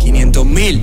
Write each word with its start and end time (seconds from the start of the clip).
500 0.00 0.44
mil. 0.44 0.82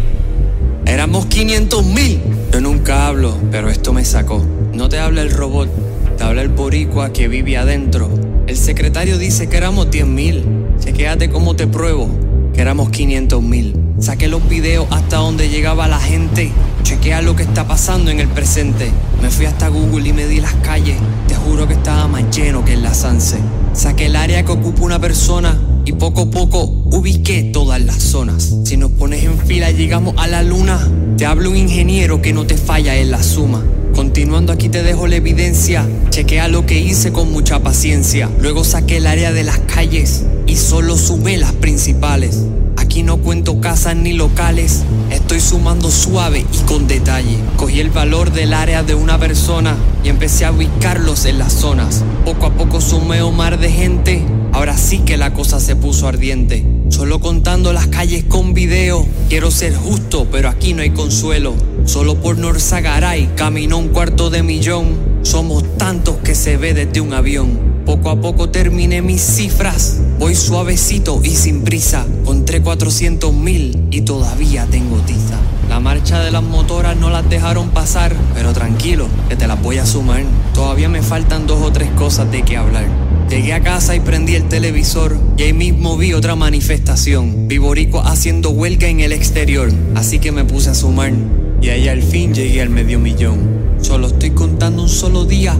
Éramos 0.86 1.26
500 1.26 1.86
mil. 1.86 2.22
Yo 2.54 2.62
nunca 2.62 3.08
hablo, 3.08 3.36
pero 3.52 3.70
esto 3.70 3.92
me 3.92 4.06
sacó. 4.06 4.46
No 4.74 4.88
te 4.88 5.00
habla 5.00 5.22
el 5.22 5.32
robot, 5.32 5.70
te 6.18 6.24
habla 6.24 6.42
el 6.44 6.50
boricua 6.50 7.12
que 7.12 7.28
vive 7.28 7.58
adentro. 7.58 8.10
El 8.48 8.56
secretario 8.56 9.18
dice 9.18 9.50
que 9.50 9.58
éramos 9.58 9.92
10 9.92 10.08
mil. 10.08 10.46
Chequéate 10.80 11.30
cómo 11.30 11.56
te 11.56 11.68
pruebo 11.68 12.10
que 12.54 12.62
éramos 12.62 12.90
500 12.92 13.44
mil. 13.44 13.76
Saqué 14.00 14.28
los 14.28 14.48
videos 14.48 14.88
hasta 14.92 15.18
donde 15.18 15.50
llegaba 15.50 15.88
la 15.88 16.00
gente. 16.00 16.52
Chequea 16.88 17.22
lo 17.22 17.36
que 17.36 17.44
está 17.44 17.68
pasando 17.68 18.12
en 18.12 18.22
el 18.22 18.30
presente. 18.30 18.90
Me 19.22 19.30
fui 19.30 19.46
hasta 19.46 19.68
Google 19.68 20.08
y 20.08 20.14
me 20.14 20.26
di 20.26 20.40
las 20.40 20.54
calles. 20.54 20.96
Te 21.28 21.36
juro 21.36 21.68
que 21.68 21.74
estaba 21.74 22.08
más 22.08 22.34
lleno 22.34 22.64
que 22.64 22.72
en 22.72 22.82
la 22.82 22.94
Sanse. 22.94 23.40
Saqué 23.74 24.06
el 24.06 24.16
área 24.16 24.46
que 24.46 24.54
ocupa 24.54 24.84
una 24.84 24.98
persona 24.98 25.60
y 25.84 25.92
poco 25.92 26.22
a 26.22 26.32
poco 26.32 26.64
ubiqué 26.64 27.44
todas 27.52 27.82
las 27.82 28.02
zonas. 28.02 28.56
Si 28.64 28.78
nos 28.78 28.92
pones 28.92 29.22
en 29.26 29.38
fila 29.38 29.70
llegamos 29.72 30.14
a 30.16 30.28
la 30.28 30.44
luna. 30.44 30.80
Te 31.18 31.26
hablo 31.26 31.50
un 31.50 31.58
ingeniero 31.58 32.22
que 32.22 32.32
no 32.32 32.48
te 32.48 32.56
falla 32.56 32.96
en 32.96 33.12
la 33.12 33.22
suma. 33.22 33.66
Continuando 33.94 34.54
aquí 34.54 34.70
te 34.70 34.82
dejo 34.82 35.08
la 35.08 35.18
evidencia. 35.18 35.86
Chequea 36.10 36.48
lo 36.48 36.66
que 36.66 36.80
hice 36.80 37.12
con 37.12 37.34
mucha 37.34 37.62
paciencia. 37.62 38.30
Luego 38.40 38.64
saqué 38.64 38.96
el 38.96 39.08
área 39.08 39.34
de 39.34 39.44
las 39.44 39.60
calles 39.60 40.24
y 40.46 40.56
solo 40.56 40.96
sumé 40.96 41.36
las 41.36 41.52
principales. 41.52 42.46
Aquí 42.78 43.04
no 43.04 43.18
cuento 43.18 43.60
casas 43.60 43.96
ni 43.96 44.14
locales, 44.14 44.84
estoy 45.10 45.42
sumando 45.42 45.92
suave 45.92 46.46
y 46.54 46.58
con 46.66 46.88
detalle. 46.88 47.38
Cogí 47.58 47.80
el 47.80 47.90
valor 47.90 48.32
del 48.32 48.54
área 48.54 48.84
de 48.84 48.96
una 48.96 49.20
persona 49.20 49.76
y 50.04 50.10
empecé 50.10 50.46
a 50.46 50.52
ubicarlos 50.52 51.26
en 51.26 51.40
las 51.40 51.54
zonas. 51.54 52.04
Poco 52.24 52.46
a 52.46 52.54
poco 52.54 52.80
sumé 52.80 53.24
un 53.24 53.36
mar 53.36 53.60
de 53.60 53.72
gente, 53.72 54.24
ahora 54.54 54.78
sí 54.78 55.00
que 55.00 55.18
la 55.18 55.34
cosa 55.34 55.60
se 55.60 55.76
puso 55.76 56.08
ardiente. 56.08 56.66
Solo 56.90 57.20
contando 57.20 57.74
las 57.74 57.88
calles 57.88 58.24
con 58.24 58.54
video, 58.54 59.06
quiero 59.28 59.52
ser 59.52 59.76
justo, 59.76 60.28
pero 60.32 60.48
aquí 60.48 60.74
no 60.74 60.84
hay 60.84 60.92
consuelo. 60.92 61.56
Solo 61.86 62.16
por 62.22 62.38
Norzagaray 62.38 63.32
caminó 63.36 63.78
un 63.78 63.90
cuarto 63.90 64.30
de 64.30 64.44
millón. 64.44 64.96
Somos 65.24 65.64
tantos 65.78 66.18
que 66.18 66.36
se 66.36 66.58
ve 66.58 66.74
desde 66.74 67.02
un 67.02 67.14
avión. 67.14 67.67
Poco 67.88 68.10
a 68.10 68.20
poco 68.20 68.50
terminé 68.50 69.02
mis 69.02 69.22
cifras. 69.22 70.02
Voy 70.20 70.36
suavecito 70.36 71.22
y 71.24 71.30
sin 71.30 71.62
prisa. 71.62 72.06
Contré 72.26 72.62
400 72.62 73.34
mil 73.34 73.88
y 73.92 74.02
todavía 74.02 74.68
tengo 74.70 74.98
tiza. 74.98 75.40
La 75.70 75.80
marcha 75.80 76.20
de 76.20 76.30
las 76.30 76.44
motoras 76.44 76.98
no 76.98 77.10
las 77.10 77.30
dejaron 77.30 77.70
pasar, 77.70 78.14
pero 78.36 78.52
tranquilo, 78.52 79.08
que 79.30 79.38
te 79.38 79.48
las 79.48 79.62
voy 79.62 79.78
a 79.78 79.86
sumar. 79.86 80.24
Todavía 80.54 80.90
me 80.90 81.02
faltan 81.02 81.48
dos 81.48 81.62
o 81.62 81.72
tres 81.72 81.90
cosas 81.92 82.30
de 82.30 82.42
qué 82.44 82.58
hablar. 82.58 82.88
Llegué 83.30 83.54
a 83.54 83.62
casa 83.62 83.96
y 83.96 84.02
prendí 84.02 84.36
el 84.36 84.50
televisor 84.50 85.18
y 85.38 85.44
ahí 85.44 85.54
mismo 85.54 85.96
vi 85.96 86.12
otra 86.12 86.36
manifestación. 86.36 87.48
Vivorico 87.48 88.02
haciendo 88.02 88.50
huelga 88.50 88.90
en 88.90 89.00
el 89.00 89.14
exterior, 89.14 89.72
así 89.96 90.20
que 90.20 90.34
me 90.34 90.44
puse 90.44 90.72
a 90.72 90.76
sumar. 90.76 91.14
Y 91.62 91.70
ahí 91.70 91.88
al 91.88 92.04
fin 92.04 92.34
llegué 92.34 92.62
al 92.62 92.70
medio 92.70 93.00
millón. 93.00 93.40
Solo 93.82 94.08
estoy 94.08 94.32
contando 94.32 94.84
un 94.84 94.90
solo 94.90 95.26
día. 95.26 95.56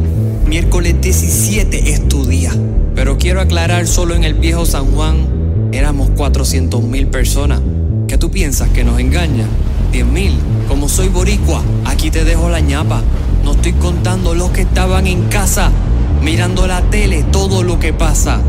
Miércoles 0.46 0.96
17 1.02 1.92
es 1.92 2.08
tu 2.08 2.26
día. 2.26 2.54
Pero 2.96 3.18
quiero 3.18 3.42
aclarar, 3.42 3.88
solo 3.88 4.16
en 4.16 4.24
el 4.24 4.34
viejo 4.34 4.66
San 4.66 4.86
Juan 4.88 5.70
éramos 5.72 6.10
400 6.12 6.84
mil 6.84 7.08
personas. 7.08 7.62
¿Qué 8.08 8.18
tú 8.18 8.32
piensas 8.32 8.70
que 8.70 8.84
nos 8.84 9.00
engaña? 9.00 9.46
10 9.92 10.06
mil. 10.06 10.34
Como 10.68 10.90
soy 10.90 11.10
boricua, 11.10 11.62
aquí 11.86 12.12
te 12.12 12.24
dejo 12.24 12.50
la 12.50 12.60
ñapa. 12.60 13.02
No 13.44 13.52
estoy 13.54 13.74
contando 13.74 14.36
los 14.36 14.52
que 14.52 14.62
estaban 14.62 15.08
en 15.08 15.24
casa, 15.24 15.72
mirando 16.24 16.68
la 16.68 16.82
tele, 16.90 17.24
todo 17.32 17.64
lo 17.64 17.80
que 17.80 17.94
pasa. 17.94 18.42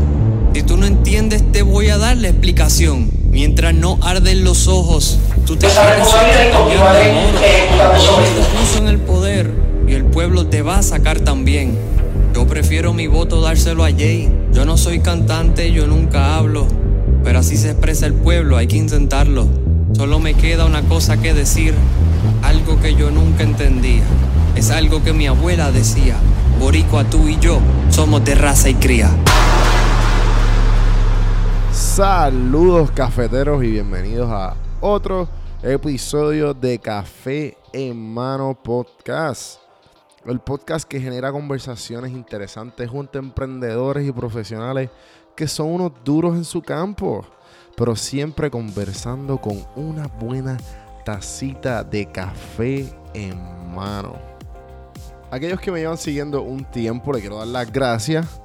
Si 0.53 0.63
tú 0.63 0.77
no 0.77 0.85
entiendes, 0.85 1.43
te 1.51 1.61
voy 1.61 1.89
a 1.89 1.97
dar 1.97 2.17
la 2.17 2.27
explicación. 2.27 3.09
Mientras 3.31 3.73
no 3.73 3.97
arden 4.01 4.43
los 4.43 4.67
ojos, 4.67 5.19
tú 5.45 5.55
te 5.55 5.67
puso 5.67 6.19
en 8.79 8.87
el 8.87 8.97
poder 8.97 9.51
y 9.87 9.93
el 9.93 10.05
pueblo 10.05 10.47
te 10.47 10.61
va 10.61 10.79
a 10.79 10.83
sacar 10.83 11.19
también. 11.21 11.77
Yo 12.33 12.47
prefiero 12.47 12.93
mi 12.93 13.07
voto 13.07 13.41
dárselo 13.41 13.85
a 13.85 13.91
Jay. 13.91 14.29
Yo 14.51 14.65
no 14.65 14.77
soy 14.77 14.99
cantante, 14.99 15.71
yo 15.71 15.87
nunca 15.87 16.35
hablo. 16.35 16.67
Pero 17.23 17.39
así 17.39 17.55
se 17.55 17.71
expresa 17.71 18.05
el 18.05 18.13
pueblo, 18.13 18.57
hay 18.57 18.67
que 18.67 18.77
intentarlo. 18.77 19.47
Solo 19.93 20.19
me 20.19 20.33
queda 20.33 20.65
una 20.65 20.81
cosa 20.83 21.17
que 21.17 21.33
decir, 21.33 21.73
algo 22.41 22.79
que 22.81 22.95
yo 22.95 23.11
nunca 23.11 23.43
entendía. 23.43 24.03
Es 24.55 24.71
algo 24.71 25.03
que 25.03 25.13
mi 25.13 25.27
abuela 25.27 25.71
decía. 25.71 26.15
Boricua, 26.59 27.03
tú 27.05 27.27
y 27.27 27.37
yo 27.39 27.59
somos 27.89 28.25
de 28.25 28.35
raza 28.35 28.69
y 28.69 28.73
cría. 28.73 29.09
Saludos 31.79 32.91
cafeteros 32.91 33.63
y 33.63 33.71
bienvenidos 33.71 34.29
a 34.29 34.53
otro 34.81 35.29
episodio 35.63 36.53
de 36.53 36.77
Café 36.77 37.57
en 37.71 38.13
Mano 38.13 38.53
Podcast. 38.61 39.61
El 40.25 40.41
podcast 40.41 40.85
que 40.85 40.99
genera 40.99 41.31
conversaciones 41.31 42.11
interesantes 42.11 42.89
junto 42.89 43.17
a 43.17 43.21
emprendedores 43.21 44.05
y 44.05 44.11
profesionales 44.11 44.89
que 45.37 45.47
son 45.47 45.71
unos 45.71 45.93
duros 46.03 46.35
en 46.35 46.43
su 46.43 46.61
campo, 46.61 47.25
pero 47.77 47.95
siempre 47.95 48.51
conversando 48.51 49.39
con 49.39 49.65
una 49.77 50.07
buena 50.07 50.57
tacita 51.05 51.81
de 51.85 52.11
café 52.11 52.93
en 53.13 53.73
mano. 53.73 54.17
Aquellos 55.31 55.61
que 55.61 55.71
me 55.71 55.79
llevan 55.79 55.97
siguiendo 55.97 56.41
un 56.41 56.65
tiempo, 56.65 57.13
les 57.13 57.21
quiero 57.21 57.37
dar 57.37 57.47
las 57.47 57.71
gracias. 57.71 58.41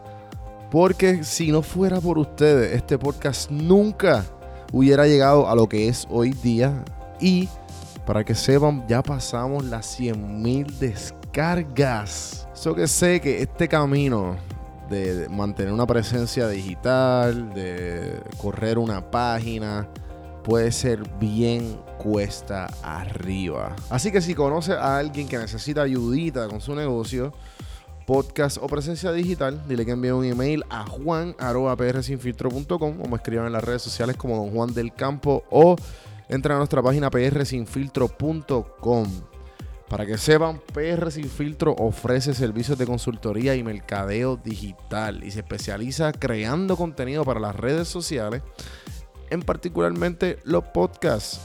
Porque 0.74 1.22
si 1.22 1.52
no 1.52 1.62
fuera 1.62 2.00
por 2.00 2.18
ustedes, 2.18 2.72
este 2.72 2.98
podcast 2.98 3.48
nunca 3.48 4.24
hubiera 4.72 5.06
llegado 5.06 5.48
a 5.48 5.54
lo 5.54 5.68
que 5.68 5.86
es 5.86 6.04
hoy 6.10 6.32
día. 6.32 6.84
Y 7.20 7.48
para 8.04 8.24
que 8.24 8.34
sepan, 8.34 8.84
ya 8.88 9.00
pasamos 9.00 9.64
las 9.66 10.00
100.000 10.00 10.66
descargas. 10.78 12.48
Eso 12.52 12.74
que 12.74 12.88
sé 12.88 13.20
que 13.20 13.40
este 13.40 13.68
camino 13.68 14.34
de 14.90 15.28
mantener 15.28 15.72
una 15.72 15.86
presencia 15.86 16.48
digital, 16.48 17.54
de 17.54 18.20
correr 18.38 18.76
una 18.76 19.12
página, 19.12 19.88
puede 20.42 20.72
ser 20.72 21.08
bien 21.20 21.78
cuesta 21.98 22.66
arriba. 22.82 23.76
Así 23.90 24.10
que 24.10 24.20
si 24.20 24.34
conoces 24.34 24.74
a 24.74 24.98
alguien 24.98 25.28
que 25.28 25.38
necesita 25.38 25.82
ayudita 25.82 26.48
con 26.48 26.60
su 26.60 26.74
negocio, 26.74 27.32
podcast 28.06 28.58
o 28.60 28.66
presencia 28.66 29.12
digital, 29.12 29.62
dile 29.68 29.84
que 29.84 29.92
envíe 29.92 30.12
un 30.12 30.24
email 30.24 30.64
a 30.70 30.86
juan.prsinfiltro.com 30.86 33.00
o 33.00 33.08
me 33.08 33.16
escriban 33.16 33.46
en 33.46 33.52
las 33.52 33.64
redes 33.64 33.82
sociales 33.82 34.16
como 34.16 34.36
Don 34.36 34.50
Juan 34.50 34.72
del 34.74 34.94
Campo 34.94 35.44
o 35.50 35.76
entra 36.28 36.54
a 36.54 36.58
nuestra 36.58 36.82
página 36.82 37.10
prsinfiltro.com. 37.10 39.08
Para 39.88 40.06
que 40.06 40.18
sepan, 40.18 40.60
PR 40.72 41.12
Sin 41.12 41.28
Filtro 41.28 41.74
ofrece 41.78 42.34
servicios 42.34 42.76
de 42.78 42.86
consultoría 42.86 43.54
y 43.54 43.62
mercadeo 43.62 44.36
digital 44.36 45.22
y 45.22 45.30
se 45.30 45.40
especializa 45.40 46.10
creando 46.12 46.76
contenido 46.76 47.24
para 47.24 47.38
las 47.38 47.54
redes 47.54 47.86
sociales, 47.86 48.42
en 49.30 49.42
particularmente 49.42 50.40
los 50.44 50.64
podcasts. 50.64 51.38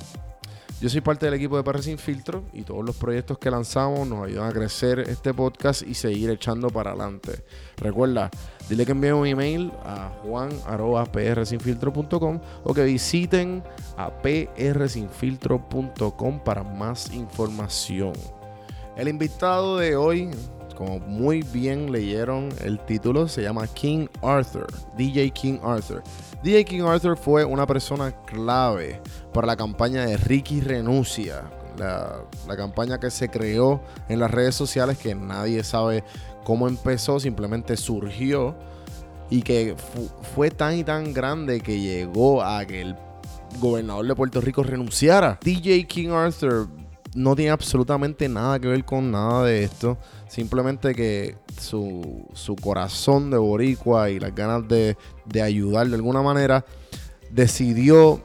Yo 0.81 0.87
soy 0.87 1.01
parte 1.01 1.25
del 1.25 1.33
equipo 1.33 1.57
de 1.57 1.63
PR 1.63 1.83
Sin 1.83 1.97
Filtro 1.97 2.45
y 2.53 2.61
todos 2.61 2.85
los 2.85 2.95
proyectos 2.95 3.37
que 3.37 3.51
lanzamos 3.51 4.07
nos 4.07 4.25
ayudan 4.25 4.49
a 4.49 4.53
crecer 4.53 5.01
este 5.01 5.33
podcast 5.33 5.85
y 5.85 5.93
seguir 5.93 6.29
echando 6.29 6.69
para 6.69 6.91
adelante. 6.91 7.43
Recuerda, 7.75 8.29
dile 8.69 8.85
que 8.85 8.93
envíen 8.93 9.15
un 9.15 9.27
email 9.27 9.73
a 9.83 10.09
juan.prsinfiltro.com 10.23 12.39
o 12.63 12.73
que 12.73 12.85
visiten 12.85 13.61
a 13.97 14.09
prsinfiltro.com 14.21 16.39
para 16.45 16.63
más 16.63 17.13
información. 17.13 18.13
El 18.95 19.09
invitado 19.09 19.79
de 19.79 19.97
hoy, 19.97 20.29
como 20.77 20.99
muy 20.99 21.41
bien 21.41 21.91
leyeron 21.91 22.47
el 22.63 22.79
título, 22.85 23.27
se 23.27 23.41
llama 23.41 23.67
King 23.67 24.07
Arthur, 24.21 24.67
DJ 24.95 25.31
King 25.31 25.59
Arthur. 25.61 26.01
DJ 26.41 26.63
King 26.63 26.83
Arthur 26.83 27.17
fue 27.17 27.43
una 27.43 27.67
persona 27.67 28.13
clave 28.25 29.01
para 29.33 29.47
la 29.47 29.55
campaña 29.55 30.05
de 30.05 30.17
Ricky 30.17 30.61
Renuncia, 30.61 31.43
la, 31.77 32.23
la, 32.47 32.57
campaña 32.57 32.99
que 32.99 33.09
se 33.09 33.29
creó 33.29 33.81
en 34.09 34.19
las 34.19 34.31
redes 34.31 34.55
sociales 34.55 34.97
que 34.97 35.15
nadie 35.15 35.63
sabe 35.63 36.03
cómo 36.43 36.67
empezó, 36.67 37.19
simplemente 37.19 37.77
surgió 37.77 38.55
y 39.29 39.41
que 39.41 39.75
fu 39.77 40.09
fue 40.35 40.49
tan 40.49 40.77
y 40.77 40.83
tan 40.83 41.13
grande 41.13 41.61
que 41.61 41.79
llegó 41.79 42.41
a 42.43 42.65
que 42.65 42.81
el 42.81 42.95
gobernador 43.59 44.07
de 44.07 44.15
Puerto 44.15 44.41
Rico 44.41 44.63
renunciara. 44.63 45.39
DJ 45.43 45.85
King 45.85 46.09
Arthur 46.09 46.67
no 47.15 47.35
tiene 47.35 47.51
absolutamente 47.51 48.29
nada 48.29 48.59
que 48.59 48.67
ver 48.67 48.85
con 48.85 49.11
nada 49.11 49.45
de 49.45 49.63
esto. 49.63 49.97
Simplemente 50.27 50.93
que 50.93 51.37
su, 51.59 52.27
su 52.33 52.55
corazón 52.55 53.31
de 53.31 53.37
boricua 53.37 54.09
y 54.09 54.19
las 54.19 54.33
ganas 54.35 54.67
de, 54.67 54.95
de, 55.25 55.41
ayudar 55.41 55.87
de 55.87 55.95
alguna 55.95 56.21
manera 56.21 56.65
decidió... 57.31 58.21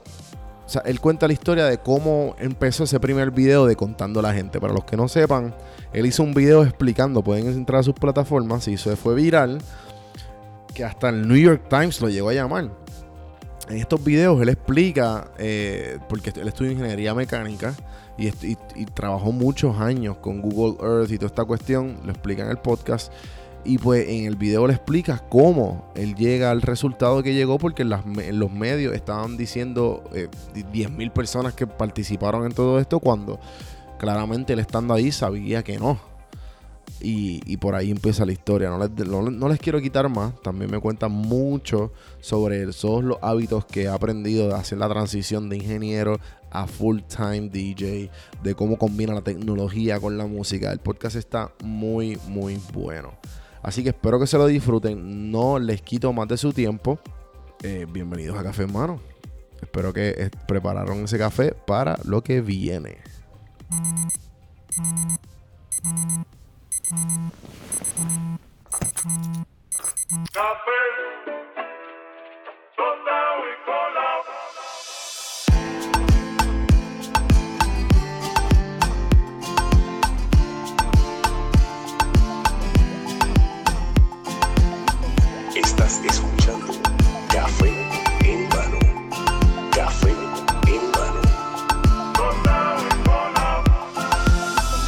O 0.64 0.68
sea, 0.68 0.82
él 0.86 1.00
cuenta 1.00 1.26
la 1.26 1.34
historia 1.34 1.66
de 1.66 1.78
cómo 1.78 2.34
empezó 2.38 2.84
ese 2.84 2.98
primer 2.98 3.30
video 3.30 3.66
de 3.66 3.76
contando 3.76 4.20
a 4.20 4.22
la 4.22 4.32
gente. 4.32 4.60
Para 4.60 4.72
los 4.72 4.84
que 4.84 4.96
no 4.96 5.08
sepan, 5.08 5.54
él 5.92 6.06
hizo 6.06 6.22
un 6.22 6.32
video 6.32 6.62
explicando, 6.62 7.22
pueden 7.22 7.46
entrar 7.48 7.80
a 7.80 7.82
sus 7.82 7.94
plataformas, 7.94 8.66
y 8.68 8.74
eso 8.74 8.94
fue 8.96 9.14
viral, 9.14 9.58
que 10.72 10.84
hasta 10.84 11.10
el 11.10 11.28
New 11.28 11.36
York 11.36 11.68
Times 11.68 12.00
lo 12.00 12.08
llegó 12.08 12.30
a 12.30 12.34
llamar. 12.34 12.70
en 13.68 13.76
estos 13.78 14.02
videos 14.02 14.40
él 14.42 14.48
explica, 14.48 15.28
eh, 15.38 15.98
porque 16.08 16.32
él 16.38 16.48
estudia 16.48 16.72
ingeniería 16.72 17.14
mecánica 17.14 17.74
y, 18.18 18.28
y, 18.28 18.84
trabajó 18.92 19.32
muchos 19.32 19.78
años 19.80 20.18
con 20.18 20.42
Google 20.42 20.76
Earth 20.86 21.10
y 21.10 21.16
toda 21.16 21.28
esta 21.28 21.44
cuestión, 21.44 21.98
lo 22.04 22.12
explica 22.12 22.42
en 22.42 22.50
el 22.50 22.58
podcast. 22.58 23.12
Y 23.64 23.78
pues 23.78 24.06
en 24.08 24.26
el 24.26 24.36
video 24.36 24.66
le 24.66 24.74
explica 24.74 25.18
cómo 25.30 25.90
él 25.94 26.14
llega 26.14 26.50
al 26.50 26.60
resultado 26.60 27.22
que 27.22 27.32
llegó, 27.32 27.58
porque 27.58 27.82
en, 27.82 28.38
los 28.38 28.52
medios 28.52 28.94
estaban 28.94 29.38
diciendo 29.38 30.04
eh, 30.12 30.28
10.000 30.54 31.12
personas 31.12 31.54
que 31.54 31.66
participaron 31.66 32.44
en 32.44 32.52
todo 32.52 32.78
esto, 32.78 33.00
cuando 33.00 33.40
claramente 33.98 34.52
él 34.52 34.58
estando 34.58 34.92
ahí 34.92 35.10
sabía 35.10 35.62
que 35.62 35.78
no. 35.78 35.98
Y, 37.00 37.56
por 37.58 37.74
ahí 37.74 37.90
empieza 37.90 38.24
la 38.24 38.32
historia. 38.32 38.70
No 38.70 38.78
les, 38.78 38.90
no, 39.06 39.48
les, 39.48 39.58
quiero 39.58 39.80
quitar 39.80 40.08
más. 40.08 40.40
También 40.42 40.70
me 40.70 40.78
cuenta 40.78 41.08
mucho 41.08 41.92
sobre 42.20 42.66
todos 42.66 43.04
los 43.04 43.18
hábitos 43.20 43.66
que 43.66 43.88
ha 43.88 43.94
aprendido 43.94 44.48
de 44.48 44.54
hacer 44.54 44.78
la 44.78 44.88
transición 44.88 45.50
de 45.50 45.56
ingeniero 45.56 46.18
a 46.50 46.66
full-time 46.66 47.50
DJ, 47.50 48.10
de 48.42 48.54
cómo 48.54 48.78
combina 48.78 49.12
la 49.12 49.22
tecnología 49.22 50.00
con 50.00 50.16
la 50.16 50.26
música. 50.26 50.72
El 50.72 50.78
podcast 50.78 51.16
está 51.16 51.52
muy, 51.62 52.18
muy 52.26 52.58
bueno. 52.72 53.12
Así 53.64 53.82
que 53.82 53.88
espero 53.88 54.20
que 54.20 54.26
se 54.26 54.36
lo 54.36 54.46
disfruten. 54.46 55.32
No 55.32 55.58
les 55.58 55.80
quito 55.80 56.12
más 56.12 56.28
de 56.28 56.36
su 56.36 56.52
tiempo. 56.52 56.98
Eh, 57.62 57.86
bienvenidos 57.88 58.38
a 58.38 58.42
Café 58.42 58.64
en 58.64 58.72
Mano. 58.74 59.00
Espero 59.60 59.90
que 59.90 60.10
eh, 60.10 60.30
prepararon 60.46 61.04
ese 61.04 61.16
café 61.16 61.54
para 61.66 61.96
lo 62.04 62.22
que 62.22 62.42
viene. 62.42 62.98
Estás 85.84 86.16
escuchando 86.16 86.72
Café 87.30 87.68
en 88.20 88.48
mano. 88.48 88.78
Café 89.70 90.14
en 90.66 90.90
mano. 90.92 91.20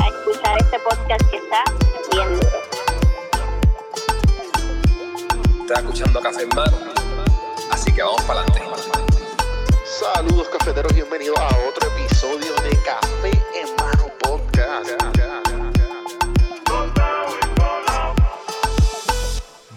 A 0.02 0.08
escuchar 0.08 0.58
este 0.58 0.78
podcast 0.78 1.30
que 1.30 1.36
está 1.36 1.64
bien 2.12 2.40
duro. 2.40 2.58
Estás 5.60 5.78
escuchando 5.80 6.20
Café 6.22 6.42
en 6.44 6.48
mano. 6.56 6.78
Así 7.70 7.92
que 7.92 8.02
vamos 8.02 8.22
para 8.22 8.40
adelante. 8.40 8.62
Saludos 9.84 10.48
cafeteros, 10.48 10.94
bienvenidos 10.94 11.38
a 11.38 11.48
otro 11.68 11.88
episodio 11.88 12.54
de 12.62 12.70
Café 12.82 13.35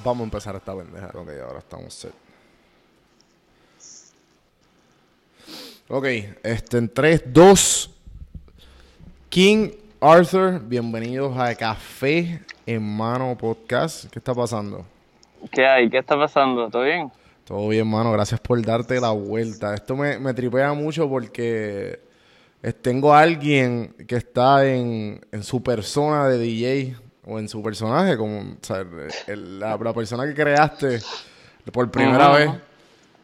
Vamos 0.10 0.22
a 0.22 0.24
empezar 0.24 0.56
esta 0.56 0.76
pendeja. 0.76 1.12
Ok, 1.14 1.30
ahora 1.46 1.60
estamos 1.60 1.94
set. 1.94 2.14
Ok, 5.88 6.06
este 6.42 6.80
en 6.80 6.92
3, 6.92 7.26
2. 7.28 7.96
King 9.30 9.70
Arthur, 10.02 10.62
bienvenidos 10.64 11.38
a 11.38 11.54
Café 11.54 12.42
en 12.66 12.82
Mano 12.82 13.38
Podcast. 13.38 14.10
¿Qué 14.10 14.18
está 14.18 14.34
pasando? 14.34 14.84
¿Qué 15.52 15.68
hay? 15.68 15.88
¿Qué 15.92 16.00
está 16.00 16.18
pasando? 16.18 16.72
¿Todo 16.72 16.86
bien? 16.86 17.12
Todo 17.46 17.68
bien, 17.68 17.88
mano. 17.88 18.12
Gracias 18.12 18.40
por 18.40 18.60
darte 18.66 19.00
la 19.00 19.12
vuelta. 19.12 19.76
Esto 19.76 19.96
me, 19.96 20.18
me 20.18 20.34
tripea 20.34 20.74
mucho 20.74 21.08
porque 21.08 22.00
eh, 22.64 22.74
tengo 22.74 23.14
a 23.14 23.20
alguien 23.20 23.94
que 24.08 24.16
está 24.16 24.68
en, 24.68 25.24
en 25.32 25.44
su 25.44 25.62
persona 25.62 26.28
de 26.28 26.40
DJ 26.40 26.96
o 27.30 27.40
en 27.40 27.48
su 27.48 27.62
personaje, 27.62 28.18
como 28.18 28.40
o 28.40 28.58
sea, 28.62 28.86
el- 29.28 29.60
la, 29.60 29.78
la 29.82 29.94
persona 29.94 30.26
que 30.26 30.34
creaste 30.34 31.00
por 31.72 31.90
primera 31.92 32.30
vez. 32.32 32.52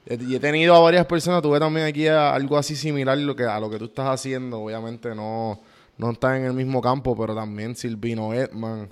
Y 0.08 0.36
he 0.36 0.40
tenido 0.40 0.76
a 0.76 0.80
varias 0.80 1.06
personas, 1.08 1.42
tuve 1.42 1.60
también 1.60 1.88
aquí 1.88 2.08
a- 2.08 2.34
algo 2.34 2.58
así 2.58 2.76
similar 2.76 3.18
lo 3.18 3.36
que, 3.36 3.44
a 3.44 3.60
lo 3.60 3.70
que 3.70 3.80
tú 3.80 3.86
estás 3.86 4.08
haciendo. 4.08 4.60
Obviamente 4.62 5.16
no, 5.16 5.60
no 5.98 6.12
está 6.12 6.38
en 6.38 6.46
el 6.46 6.54
mismo 6.54 6.80
campo, 6.82 7.16
pero 7.18 7.34
también 7.34 7.76
Silvino 7.76 8.32
Edman 8.34 8.88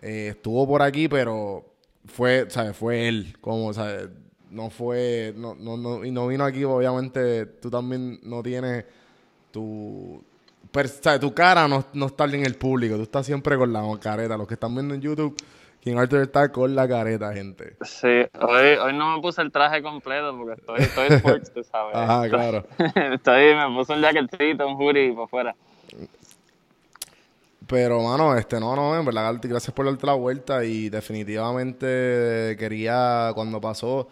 eh, 0.00 0.28
estuvo 0.32 0.66
por 0.66 0.82
aquí, 0.82 1.06
pero 1.08 1.64
fue, 2.06 2.46
¿sabes? 2.48 2.76
Fue 2.76 3.06
él, 3.08 3.36
como, 3.40 3.72
¿sabes? 3.72 4.08
No 4.50 4.70
fue, 4.70 5.32
no, 5.36 5.54
no, 5.54 5.76
no, 5.76 6.04
y 6.04 6.10
no 6.10 6.26
vino 6.26 6.44
aquí, 6.44 6.64
obviamente 6.64 7.46
tú 7.46 7.70
también 7.70 8.18
no 8.24 8.42
tienes 8.42 8.84
tu, 9.52 10.22
per- 10.74 10.88
¿sabes? 10.88 11.20
tu 11.20 11.32
cara 11.32 11.68
no, 11.68 11.84
no 11.92 12.06
está 12.06 12.24
en 12.24 12.44
el 12.44 12.56
público, 12.56 12.96
tú 12.96 13.02
estás 13.02 13.24
siempre 13.24 13.56
con 13.56 13.72
la 13.72 13.82
careta. 14.00 14.36
Los 14.36 14.48
que 14.48 14.54
están 14.54 14.74
viendo 14.74 14.92
en 14.94 15.00
YouTube, 15.00 15.36
King 15.80 15.96
Arthur 15.96 16.22
está 16.22 16.50
con 16.50 16.74
la 16.74 16.88
careta, 16.88 17.32
gente. 17.32 17.76
Sí, 17.82 18.08
hoy, 18.40 18.66
hoy 18.82 18.92
no 18.92 19.14
me 19.14 19.22
puse 19.22 19.40
el 19.40 19.52
traje 19.52 19.82
completo 19.82 20.36
porque 20.36 20.60
estoy, 20.60 20.80
estoy 20.80 21.06
sports, 21.16 21.52
tú 21.54 21.62
sabes. 21.62 21.94
Ajá, 21.94 22.28
claro. 22.28 22.66
Estoy, 23.14 23.54
me 23.54 23.74
puse 23.76 23.92
un 23.92 24.00
jacketcito, 24.00 24.66
un 24.66 24.74
hoodie 24.74 25.12
por 25.14 25.28
fuera. 25.28 25.54
Pero, 27.66 28.02
mano, 28.02 28.36
este, 28.36 28.60
no, 28.60 28.74
no, 28.76 28.98
en 28.98 29.06
verdad, 29.06 29.36
gracias 29.42 29.72
por 29.72 29.86
darte 29.86 30.06
la 30.06 30.14
vuelta 30.14 30.64
y 30.64 30.90
definitivamente 30.90 32.56
quería, 32.58 33.30
cuando 33.34 33.58
pasó, 33.60 34.08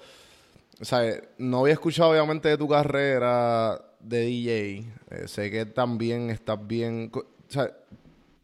o 0.81 0.85
sea, 0.85 1.03
no 1.39 1.61
había 1.61 1.75
escuchado 1.75 2.13
obviamente 2.13 2.49
de 2.49 2.57
tu 2.57 2.67
carrera 2.67 3.79
de 4.03 4.21
DJ, 4.21 4.85
eh, 5.11 5.29
sé 5.29 5.51
que 5.51 5.67
también 5.67 6.31
estás 6.31 6.59
bien, 6.67 7.11
o 7.15 7.25
sea, 7.49 7.71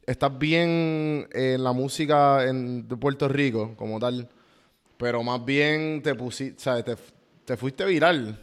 estás 0.06 0.38
bien 0.38 1.28
en 1.32 1.64
la 1.64 1.72
música 1.72 2.44
en, 2.46 2.88
de 2.88 2.96
Puerto 2.96 3.28
Rico 3.28 3.75
como 3.76 3.99
tal, 3.99 4.28
pero 4.96 5.22
más 5.22 5.44
bien 5.44 6.02
te 6.02 6.14
pusiste, 6.14 6.60
¿sabes? 6.60 6.84
Te, 6.84 6.96
te 7.44 7.56
fuiste 7.56 7.84
viral 7.84 8.38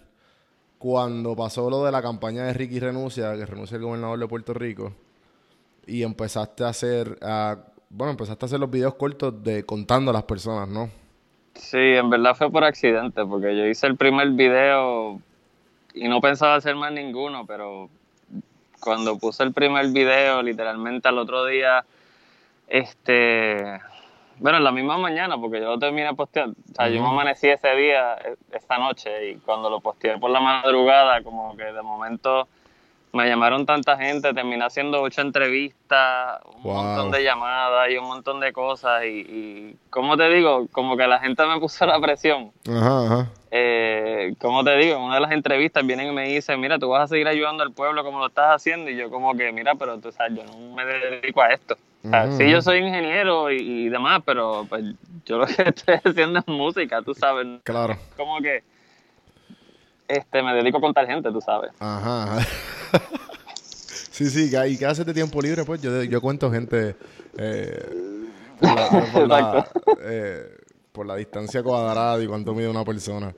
cuando 0.78 1.36
pasó 1.36 1.70
lo 1.70 1.84
de 1.86 1.92
la 1.92 2.02
campaña 2.02 2.44
de 2.44 2.54
Ricky 2.54 2.80
Renuncia, 2.80 3.36
que 3.36 3.46
renuncia 3.46 3.78
el 3.78 3.84
gobernador 3.84 4.20
de 4.20 4.28
Puerto 4.28 4.54
Rico 4.54 4.94
y 5.88 6.04
empezaste 6.04 6.64
a 6.64 6.70
hacer, 6.70 7.18
bueno, 7.90 8.12
empezaste 8.12 8.46
a 8.46 8.48
hacer 8.48 8.60
los 8.60 8.70
videos 8.70 8.96
cortos 8.96 9.44
de 9.44 9.64
contando 9.64 10.12
a 10.12 10.14
las 10.14 10.24
personas, 10.24 10.68
¿no? 10.68 10.90
Sí, 11.54 11.78
en 11.78 12.10
verdad 12.10 12.36
fue 12.36 12.52
por 12.52 12.64
accidente 12.64 13.26
porque 13.26 13.56
yo 13.56 13.66
hice 13.66 13.88
el 13.88 13.96
primer 13.96 14.30
video 14.32 15.22
y 15.96 16.08
no 16.08 16.22
pensaba 16.22 16.56
hacer 16.56 16.76
más 16.76 16.92
ninguno, 16.92 17.46
pero 17.46 17.90
cuando 18.80 19.18
puse 19.18 19.44
el 19.44 19.54
primer 19.54 19.88
video, 19.88 20.42
literalmente 20.44 21.08
al 21.08 21.18
otro 21.18 21.46
día, 21.46 21.86
este, 22.68 23.80
bueno, 24.38 24.58
en 24.58 24.64
la 24.64 24.72
misma 24.72 24.98
mañana, 24.98 25.38
porque 25.38 25.60
yo 25.60 25.68
lo 25.68 25.80
terminé 25.80 26.14
postear, 26.14 26.50
o 26.50 26.76
sea, 26.76 26.90
yo 26.90 27.02
me 27.02 27.08
amanecí 27.08 27.48
ese 27.48 27.76
día, 27.76 28.16
e- 28.16 28.36
esta 28.52 28.78
noche, 28.78 29.32
y 29.32 29.36
cuando 29.38 29.70
lo 29.70 29.80
posteé 29.80 30.18
por 30.18 30.30
la 30.30 30.40
madrugada, 30.42 31.24
como 31.24 31.56
que 31.56 31.64
de 31.64 31.82
momento 31.82 32.48
me 33.16 33.28
llamaron 33.28 33.66
tanta 33.66 33.98
gente, 33.98 34.34
terminé 34.34 34.64
haciendo 34.66 35.02
ocho 35.02 35.22
entrevistas, 35.22 36.42
un 36.58 36.64
Wow. 36.64 36.74
montón 36.84 37.12
de 37.12 37.24
llamadas 37.24 37.90
y 37.92 37.98
un 37.98 38.06
montón 38.08 38.40
de 38.40 38.52
cosas, 38.52 39.04
y, 39.06 39.08
y, 39.20 39.76
¿cómo 39.90 40.18
te 40.18 40.28
digo? 40.30 40.68
Como 40.72 40.98
que 40.98 41.08
la 41.08 41.20
gente 41.20 41.46
me 41.46 41.60
puso 41.60 41.86
la 41.86 42.00
presión 42.00 42.52
Ajá, 42.68 43.06
ajá. 43.06 43.32
eh, 43.52 44.34
como 44.40 44.64
te 44.64 44.76
digo, 44.78 44.96
en 44.98 45.02
una 45.04 45.16
de 45.16 45.22
las 45.22 45.32
entrevistas 45.32 45.86
vienen 45.86 46.10
y 46.10 46.12
me 46.12 46.28
dicen, 46.28 46.60
mira, 46.60 46.78
tú 46.80 46.90
vas 46.90 47.04
a 47.04 47.08
seguir 47.08 47.28
ayudando 47.28 47.64
al 47.64 47.72
pueblo 47.72 48.04
como 48.04 48.20
lo 48.20 48.28
estás 48.28 48.56
haciendo, 48.56 48.90
y 48.92 48.98
yo 48.98 49.10
como 49.10 49.36
que, 49.36 49.52
mira, 49.52 49.76
pero 49.76 49.98
tú 50.00 50.12
sabes, 50.12 50.36
yo 50.38 50.44
no 50.44 50.76
me 50.76 50.84
dedico 50.86 51.42
a 51.42 51.50
esto. 51.54 51.78
O 52.04 52.08
sea, 52.10 52.32
sí, 52.32 52.48
yo 52.50 52.62
soy 52.62 52.80
ingeniero 52.80 53.52
y, 53.52 53.58
y 53.58 53.90
demás, 53.90 54.22
pero 54.26 54.66
pues 54.70 54.84
yo 55.26 55.38
lo 55.40 55.46
que 55.48 55.56
estoy 55.70 55.96
haciendo 56.04 56.40
es 56.40 56.48
música, 56.48 57.02
tú 57.02 57.14
sabes, 57.16 57.48
Claro. 57.64 57.98
como 58.16 58.40
que 58.42 58.64
este 60.08 60.42
me 60.44 60.54
dedico 60.54 60.78
a 60.78 60.82
contar 60.82 61.06
gente, 61.08 61.32
tú 61.32 61.42
sabes. 61.42 61.72
Ajá. 61.80 62.40
sí, 64.12 64.30
sí, 64.30 64.52
¿y 64.68 64.78
qué 64.78 64.86
haces 64.86 65.06
de 65.06 65.14
tiempo 65.14 65.42
libre? 65.42 65.64
Pues 65.66 65.82
yo, 65.82 66.04
yo 66.04 66.22
cuento 66.22 66.52
gente 66.52 66.96
eh, 67.38 67.86
por, 68.60 68.76
la, 68.76 68.90
por, 69.14 69.28
la, 69.28 69.40
Exacto. 69.40 69.82
eh, 70.02 70.58
por 70.92 71.06
la 71.06 71.16
distancia 71.16 71.62
cuadrada 71.64 72.22
y 72.24 72.28
cuánto 72.28 72.54
mide 72.54 72.70
una 72.70 72.84
persona. 72.86 73.34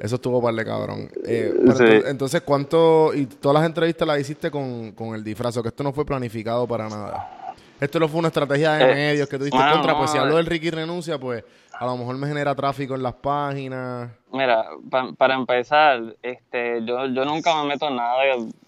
Eso 0.00 0.14
estuvo 0.14 0.40
par 0.40 0.54
de 0.54 0.64
cabrón. 0.64 1.10
Eh, 1.26 1.52
pero 1.60 1.76
Sí. 1.76 1.84
entonces, 2.06 2.42
¿cuánto? 2.42 3.12
Y 3.14 3.26
todas 3.26 3.54
las 3.60 3.66
entrevistas 3.66 4.06
las 4.06 4.20
hiciste 4.20 4.50
con, 4.50 4.92
con 4.92 5.14
el 5.14 5.24
disfraz, 5.24 5.56
o 5.56 5.62
que 5.62 5.68
esto 5.70 5.82
no 5.82 5.92
fue 5.92 6.04
planificado 6.06 6.68
para 6.68 6.88
nada. 6.88 7.54
Esto 7.80 7.98
no 8.00 8.08
fue 8.08 8.18
una 8.20 8.28
estrategia 8.28 8.72
de 8.74 8.90
Eh, 8.90 8.94
medios 8.94 9.28
que 9.28 9.38
tú 9.38 9.44
diste 9.44 9.58
mano, 9.58 9.74
contra. 9.74 9.96
Pues 9.98 10.10
si 10.10 10.18
hablo 10.18 10.34
eh. 10.34 10.36
del 10.38 10.46
Ricky 10.46 10.70
renuncia, 10.70 11.18
pues 11.18 11.44
a 11.78 11.86
lo 11.86 11.96
mejor 11.96 12.16
me 12.18 12.26
genera 12.26 12.54
tráfico 12.54 12.94
en 12.94 13.02
las 13.02 13.14
páginas. 13.14 14.10
Mira, 14.32 14.66
pa- 14.90 15.12
para 15.16 15.34
empezar, 15.34 16.02
este, 16.22 16.84
yo, 16.84 17.06
yo 17.06 17.24
nunca 17.24 17.54
me 17.62 17.68
meto 17.68 17.88
en 17.88 17.96
nada 17.96 18.16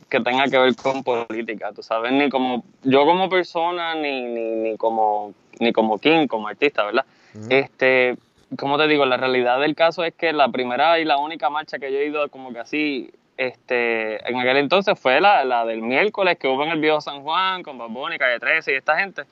que 0.09 0.21
tenga 0.21 0.45
que 0.47 0.59
ver 0.59 0.75
con 0.77 1.03
política, 1.05 1.71
tú 1.75 1.83
sabes, 1.83 2.13
ni 2.13 2.29
como 2.31 2.65
yo 2.83 3.05
como 3.07 3.29
persona, 3.29 3.95
ni, 3.95 4.23
ni, 4.23 4.51
ni 4.57 4.77
como 4.77 5.33
ni 5.61 5.73
como 5.73 5.99
King, 5.99 6.27
como 6.27 6.49
artista, 6.49 6.85
¿verdad? 6.85 7.05
Este, 7.51 8.17
como 8.59 8.79
te 8.79 8.89
digo, 8.89 9.05
la 9.07 9.17
realidad 9.19 9.61
del 9.61 9.75
caso 9.77 10.03
es 10.05 10.15
que 10.15 10.33
la 10.33 10.49
primera 10.49 10.99
y 10.99 11.05
la 11.05 11.19
única 11.19 11.51
marcha 11.51 11.79
que 11.79 11.93
yo 11.93 11.99
he 11.99 12.07
ido 12.07 12.29
como 12.31 12.53
que 12.53 12.59
así, 12.61 13.11
este, 13.37 14.17
en 14.29 14.37
aquel 14.39 14.57
entonces 14.57 14.99
fue 14.99 15.21
la, 15.21 15.45
la 15.45 15.65
del 15.65 15.83
miércoles 15.83 16.39
que 16.39 16.49
hubo 16.49 16.65
en 16.65 16.71
el 16.71 16.81
viejo 16.81 17.01
San 17.01 17.23
Juan 17.23 17.63
con 17.63 17.79
Baboni, 17.79 18.19
Calle 18.19 18.39
13 18.41 18.73
y 18.73 18.77
esta 18.77 18.99
gente. 18.99 19.23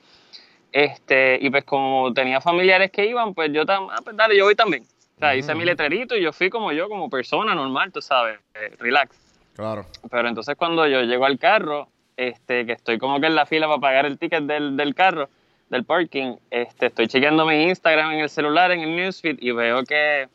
Este, 0.71 1.39
y 1.41 1.49
pues 1.49 1.63
como 1.63 2.13
tenía 2.13 2.41
familiares 2.41 2.91
que 2.91 3.05
iban, 3.05 3.33
pues 3.33 3.51
yo 3.51 3.65
también, 3.65 3.91
ah, 3.95 4.01
pues 4.03 4.15
dale, 4.15 4.37
yo 4.37 4.45
voy 4.45 4.55
también. 4.55 4.83
O 5.15 5.19
sea, 5.19 5.35
hice 5.35 5.53
mi 5.55 5.65
letrerito 5.65 6.15
y 6.15 6.21
yo 6.21 6.31
fui 6.31 6.49
como 6.49 6.71
yo, 6.71 6.87
como 6.87 7.09
persona 7.09 7.53
normal, 7.53 7.91
tú 7.91 8.01
sabes, 8.01 8.39
eh, 8.53 8.75
relax. 8.79 9.15
Claro. 9.55 9.85
Pero 10.09 10.29
entonces 10.29 10.55
cuando 10.55 10.87
yo 10.87 11.01
llego 11.01 11.25
al 11.25 11.37
carro, 11.37 11.89
este, 12.15 12.65
que 12.65 12.73
estoy 12.73 12.97
como 12.97 13.19
que 13.19 13.27
en 13.27 13.35
la 13.35 13.45
fila 13.45 13.67
para 13.67 13.79
pagar 13.79 14.05
el 14.05 14.17
ticket 14.17 14.43
del, 14.43 14.77
del 14.77 14.95
carro, 14.95 15.29
del 15.69 15.83
parking, 15.83 16.35
este, 16.49 16.87
estoy 16.87 17.07
chequeando 17.07 17.45
mi 17.45 17.63
Instagram 17.63 18.13
en 18.13 18.19
el 18.19 18.29
celular, 18.29 18.71
en 18.71 18.81
el 18.81 18.95
newsfeed, 18.95 19.37
y 19.39 19.51
veo 19.51 19.83
que 19.83 20.27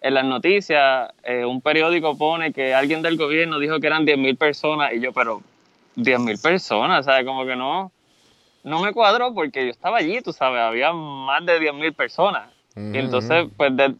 en 0.00 0.14
las 0.14 0.24
noticias 0.24 1.10
eh, 1.24 1.44
un 1.44 1.60
periódico 1.60 2.16
pone 2.16 2.52
que 2.52 2.74
alguien 2.74 3.02
del 3.02 3.16
gobierno 3.16 3.58
dijo 3.58 3.80
que 3.80 3.86
eran 3.86 4.06
10.000 4.06 4.36
personas, 4.38 4.92
y 4.92 5.00
yo, 5.00 5.12
pero 5.12 5.42
10.000 5.96 6.40
personas, 6.40 7.04
¿sabes? 7.04 7.24
Como 7.24 7.44
que 7.44 7.56
no, 7.56 7.90
no 8.68 8.80
me 8.80 8.92
cuadró 8.92 9.34
porque 9.34 9.64
yo 9.64 9.70
estaba 9.70 9.98
allí, 9.98 10.20
tú 10.22 10.32
sabes, 10.32 10.60
había 10.60 10.92
más 10.92 11.44
de 11.44 11.58
10.000 11.58 11.92
personas. 11.94 12.50
Y 12.76 12.98
entonces, 12.98 13.46
pues 13.56 13.76
de- 13.76 13.94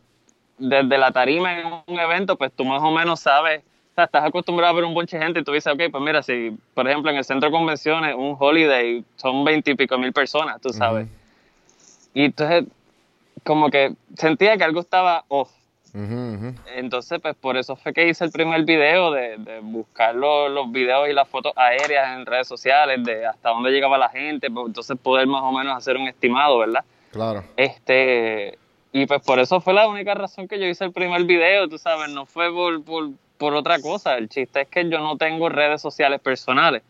desde 0.59 0.99
la 0.99 1.11
tarima 1.13 1.59
en 1.61 1.67
un 1.87 1.99
evento, 2.01 2.37
pues 2.37 2.53
tú 2.53 2.65
más 2.65 2.83
o 2.83 2.91
menos 2.91 3.21
sabes, 3.21 3.61
o 3.61 3.95
sea, 3.95 4.05
estás 4.05 4.25
acostumbrado 4.25 4.73
a 4.73 4.77
ver 4.77 4.85
un 4.85 4.95
bonche 4.95 5.19
de 5.19 5.25
gente 5.25 5.41
y 5.41 5.45
tú 5.45 5.53
dices, 5.53 5.73
ok, 5.73 5.83
pues 5.91 6.03
mira, 6.03 6.23
si 6.23 6.57
por 6.75 6.89
ejemplo 6.89 7.11
en 7.11 7.17
el 7.17 7.25
centro 7.25 7.49
de 7.49 7.57
convenciones, 7.57 8.15
un 8.17 8.37
holiday, 8.39 9.05
son 9.17 9.45
veintipico 9.45 9.99
mil 9.99 10.13
personas, 10.13 10.61
tú 10.61 10.73
sabes. 10.73 11.07
Ujú. 11.07 11.15
Y 12.15 12.25
entonces, 12.25 12.65
como 13.45 13.71
que 13.71 13.95
sentía 14.17 14.57
que 14.57 14.65
algo 14.65 14.81
estaba 14.81 15.25
off. 15.29 15.51
Entonces, 16.75 17.21
pues 17.21 17.35
por 17.37 17.57
eso 17.57 17.77
fue 17.77 17.93
que 17.93 18.09
hice 18.09 18.25
el 18.25 18.31
primer 18.31 18.65
video 18.65 19.11
de, 19.11 19.37
de 19.39 19.61
buscar 19.61 20.15
los, 20.15 20.51
los 20.51 20.71
videos 20.71 21.09
y 21.09 21.13
las 21.13 21.29
fotos 21.29 21.53
aéreas 21.57 22.17
en 22.17 22.27
redes 22.27 22.47
sociales, 22.47 23.03
de 23.05 23.27
hasta 23.27 23.51
dónde 23.51 23.71
llegaba 23.71 23.99
la 23.99 24.09
gente, 24.09 24.51
pues 24.51 24.67
entonces 24.67 24.97
poder 25.03 25.27
más 25.27 25.43
o 25.43 25.53
menos 25.53 25.77
hacer 25.77 25.97
un 25.97 26.09
estimado, 26.09 26.59
¿verdad? 26.59 26.85
Claro. 27.11 27.45
Este, 27.57 28.59
y 28.93 29.07
pues 29.07 29.23
por 29.23 29.39
eso 29.39 29.61
fue 29.61 29.75
la 29.75 29.89
única 29.89 30.15
razón 30.15 30.49
que 30.49 30.59
yo 30.59 30.67
hice 30.67 30.85
el 30.85 30.93
primer 30.93 31.25
video, 31.25 31.69
tú 31.69 31.79
sabes, 31.79 32.11
no 32.11 32.27
fue 32.27 32.53
por, 32.53 32.83
por, 32.85 33.11
por 33.39 33.55
otra 33.55 33.81
cosa. 33.81 34.17
El 34.19 34.29
chiste 34.29 34.63
es 34.63 34.69
que 34.69 34.89
yo 34.91 34.99
no 34.99 35.17
tengo 35.17 35.49
redes 35.49 35.81
sociales 35.81 36.21
personales. 36.21 36.83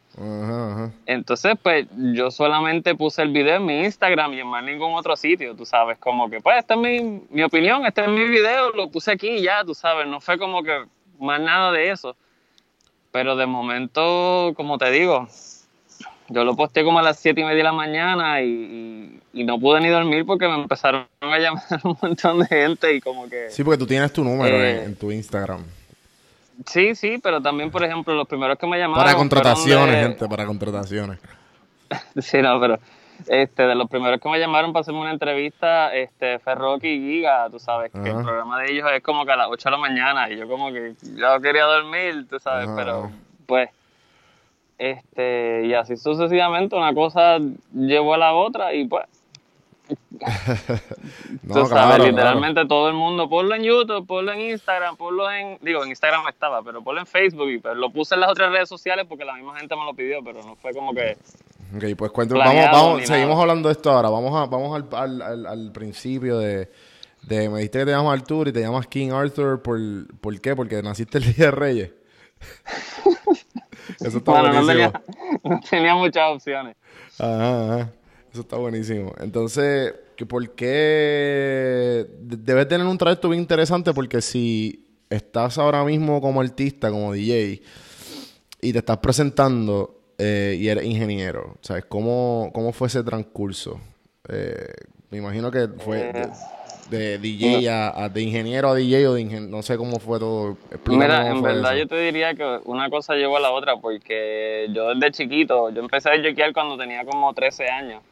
Entonces, 1.06 1.54
pues 1.62 1.86
yo 2.12 2.30
solamente 2.30 2.94
puse 2.96 3.22
el 3.22 3.28
video 3.30 3.56
en 3.56 3.66
mi 3.66 3.84
Instagram 3.84 4.32
y 4.34 4.40
en 4.40 4.46
más 4.48 4.64
ningún 4.64 4.94
otro 4.94 5.14
sitio, 5.16 5.54
tú 5.54 5.64
sabes, 5.64 5.96
como 5.98 6.28
que, 6.28 6.40
pues, 6.40 6.58
esta 6.58 6.74
es 6.74 6.80
mi, 6.80 7.22
mi 7.30 7.42
opinión, 7.44 7.86
este 7.86 8.00
es 8.02 8.08
mi 8.08 8.24
video, 8.26 8.70
lo 8.72 8.88
puse 8.90 9.12
aquí 9.12 9.28
y 9.28 9.42
ya, 9.42 9.62
tú 9.64 9.74
sabes, 9.74 10.06
no 10.08 10.20
fue 10.20 10.36
como 10.38 10.62
que 10.64 10.84
más 11.20 11.40
nada 11.40 11.70
de 11.70 11.90
eso. 11.90 12.16
Pero 13.12 13.36
de 13.36 13.46
momento, 13.46 14.52
como 14.56 14.76
te 14.76 14.90
digo, 14.90 15.28
yo 16.28 16.44
lo 16.44 16.56
posteé 16.56 16.84
como 16.84 16.98
a 16.98 17.02
las 17.02 17.18
siete 17.18 17.40
y 17.40 17.44
media 17.44 17.58
de 17.58 17.62
la 17.64 17.72
mañana 17.72 18.42
y, 18.42 18.48
y- 18.48 19.20
y 19.40 19.44
no 19.44 19.58
pude 19.60 19.80
ni 19.80 19.88
dormir 19.88 20.26
porque 20.26 20.48
me 20.48 20.54
empezaron 20.56 21.06
a 21.20 21.38
llamar 21.38 21.62
un 21.84 21.96
montón 22.02 22.40
de 22.40 22.46
gente 22.46 22.92
y 22.94 23.00
como 23.00 23.28
que... 23.28 23.50
Sí, 23.50 23.62
porque 23.62 23.78
tú 23.78 23.86
tienes 23.86 24.12
tu 24.12 24.24
número 24.24 24.56
Eh, 24.56 24.78
en, 24.80 24.84
en 24.86 24.96
tu 24.96 25.12
Instagram. 25.12 25.64
Sí, 26.66 26.94
sí, 26.94 27.18
pero 27.22 27.40
también, 27.40 27.70
por 27.70 27.84
ejemplo, 27.84 28.14
los 28.14 28.26
primeros 28.26 28.58
que 28.58 28.66
me 28.66 28.78
llamaron... 28.78 29.04
Para 29.04 29.16
contrataciones, 29.16 29.94
de- 29.96 30.02
gente, 30.02 30.28
para 30.28 30.46
contrataciones. 30.46 31.18
Sí, 32.20 32.42
no, 32.42 32.60
pero 32.60 32.78
este, 33.26 33.62
de 33.66 33.74
los 33.74 33.88
primeros 33.88 34.20
que 34.20 34.28
me 34.28 34.38
llamaron 34.38 34.72
para 34.72 34.82
hacerme 34.82 35.00
una 35.00 35.10
entrevista, 35.10 35.94
este, 35.94 36.38
Ferroki 36.38 36.86
y 36.88 37.00
Giga, 37.00 37.48
tú 37.50 37.58
sabes, 37.58 37.90
que 37.90 38.10
el 38.10 38.22
programa 38.22 38.60
de 38.60 38.72
ellos 38.72 38.88
es 38.94 39.02
como 39.02 39.24
que 39.24 39.32
a 39.32 39.36
las 39.36 39.48
8 39.50 39.68
de 39.68 39.70
la 39.72 39.78
mañana 39.78 40.30
y 40.30 40.36
yo 40.36 40.46
como 40.46 40.70
que 40.70 40.94
yo 41.16 41.40
quería 41.40 41.64
dormir, 41.64 42.26
tú 42.28 42.38
sabes, 42.38 42.66
Ajá, 42.68 42.76
pero 42.76 43.10
pues, 43.46 43.70
este, 44.78 45.64
y 45.66 45.74
así 45.74 45.96
sucesivamente 45.96 46.76
una 46.76 46.94
cosa 46.94 47.38
llevó 47.74 48.14
a 48.14 48.18
la 48.18 48.34
otra 48.34 48.74
y 48.74 48.86
pues, 48.86 49.06
No, 51.42 51.54
tú 51.54 51.66
sabes, 51.66 51.70
claro, 51.70 52.04
literalmente 52.04 52.66
todo 52.66 52.88
el 52.88 52.94
mundo, 52.94 53.28
ponlo 53.28 53.54
en 53.54 53.62
YouTube, 53.62 54.06
ponlo 54.06 54.32
en 54.32 54.40
Instagram, 54.40 54.96
ponlo 54.96 55.30
en, 55.30 55.58
digo, 55.62 55.82
en 55.82 55.90
Instagram 55.90 56.26
estaba, 56.28 56.62
pero 56.62 56.82
ponlo 56.82 57.00
en 57.00 57.06
Facebook 57.06 57.48
y 57.50 57.58
pues 57.58 57.76
lo 57.76 57.90
puse 57.90 58.14
en 58.14 58.22
las 58.22 58.30
otras 58.30 58.50
redes 58.50 58.68
sociales 58.68 59.06
porque 59.08 59.24
la 59.24 59.34
misma 59.34 59.58
gente 59.58 59.74
me 59.76 59.84
lo 59.84 59.94
pidió, 59.94 60.22
pero 60.24 60.42
no 60.42 60.56
fue 60.56 60.72
como 60.72 60.92
que... 60.92 61.16
Ok, 61.76 61.84
pues 61.96 62.10
cuéntame, 62.12 62.40
vamos, 62.40 62.64
vamos, 62.72 63.02
seguimos 63.06 63.30
nada. 63.30 63.42
hablando 63.42 63.68
de 63.68 63.72
esto 63.74 63.90
ahora. 63.90 64.08
Vamos 64.08 64.34
a, 64.34 64.46
vamos 64.46 64.74
al, 64.74 64.88
al, 64.98 65.22
al, 65.22 65.46
al 65.46 65.72
principio 65.72 66.38
de, 66.38 66.70
de, 67.22 67.48
me 67.48 67.58
dijiste 67.58 67.80
que 67.80 67.84
te 67.86 67.90
llamas 67.90 68.20
Arthur 68.20 68.48
y 68.48 68.52
te 68.52 68.60
llamas 68.60 68.86
King 68.86 69.10
Arthur, 69.10 69.62
¿por, 69.62 69.78
¿por 70.20 70.40
qué? 70.40 70.56
Porque 70.56 70.82
naciste 70.82 71.18
el 71.18 71.34
Día 71.34 71.46
de 71.46 71.50
Reyes. 71.50 71.90
Eso 74.00 74.18
está 74.18 74.30
Bueno, 74.30 74.52
no 74.52 74.66
tenía, 74.66 74.92
no 75.42 75.60
tenía 75.68 75.94
muchas 75.94 76.34
opciones. 76.34 76.76
Ajá, 77.18 77.74
ajá. 77.74 77.92
Eso 78.32 78.42
está 78.42 78.56
buenísimo. 78.56 79.12
Entonces, 79.20 79.94
¿que 80.16 80.26
¿por 80.26 80.50
qué? 80.54 82.06
de- 82.20 82.36
Debes 82.36 82.68
tener 82.68 82.86
un 82.86 82.98
trayecto 82.98 83.28
bien 83.28 83.40
interesante 83.40 83.92
porque 83.92 84.20
si 84.20 84.86
estás 85.10 85.58
ahora 85.58 85.84
mismo 85.84 86.20
como 86.20 86.40
artista, 86.40 86.90
como 86.90 87.12
DJ, 87.12 87.62
y 88.60 88.72
te 88.72 88.78
estás 88.78 88.98
presentando 88.98 90.00
eh, 90.18 90.56
y 90.60 90.68
eres 90.68 90.84
ingeniero, 90.84 91.56
¿sabes? 91.62 91.84
¿Cómo, 91.88 92.50
cómo 92.52 92.72
fue 92.72 92.88
ese 92.88 93.02
transcurso? 93.02 93.80
Eh, 94.28 94.66
me 95.10 95.18
imagino 95.18 95.50
que 95.50 95.68
fue 95.78 95.98
de, 96.12 96.28
de 96.90 97.18
DJ 97.18 97.68
a, 97.68 98.04
a- 98.04 98.08
de 98.08 98.22
ingeniero 98.22 98.68
a 98.70 98.74
DJ 98.74 99.06
o 99.08 99.14
de 99.14 99.22
ingen- 99.22 99.48
no 99.48 99.62
sé 99.62 99.76
cómo 99.76 99.98
fue 99.98 100.18
todo. 100.18 100.56
Explícame 100.70 101.04
Mira, 101.04 101.28
en 101.28 101.42
verdad 101.42 101.72
eso. 101.76 101.82
yo 101.84 101.88
te 101.88 102.00
diría 102.00 102.34
que 102.34 102.60
una 102.64 102.88
cosa 102.90 103.14
llevó 103.14 103.36
a 103.36 103.40
la 103.40 103.50
otra 103.50 103.76
porque 103.76 104.68
yo 104.72 104.94
desde 104.94 105.12
chiquito, 105.12 105.70
yo 105.70 105.80
empecé 105.80 106.08
a 106.10 106.16
joquear 106.16 106.52
cuando 106.52 106.76
tenía 106.78 107.04
como 107.04 107.32
13 107.34 107.68
años. 107.68 108.02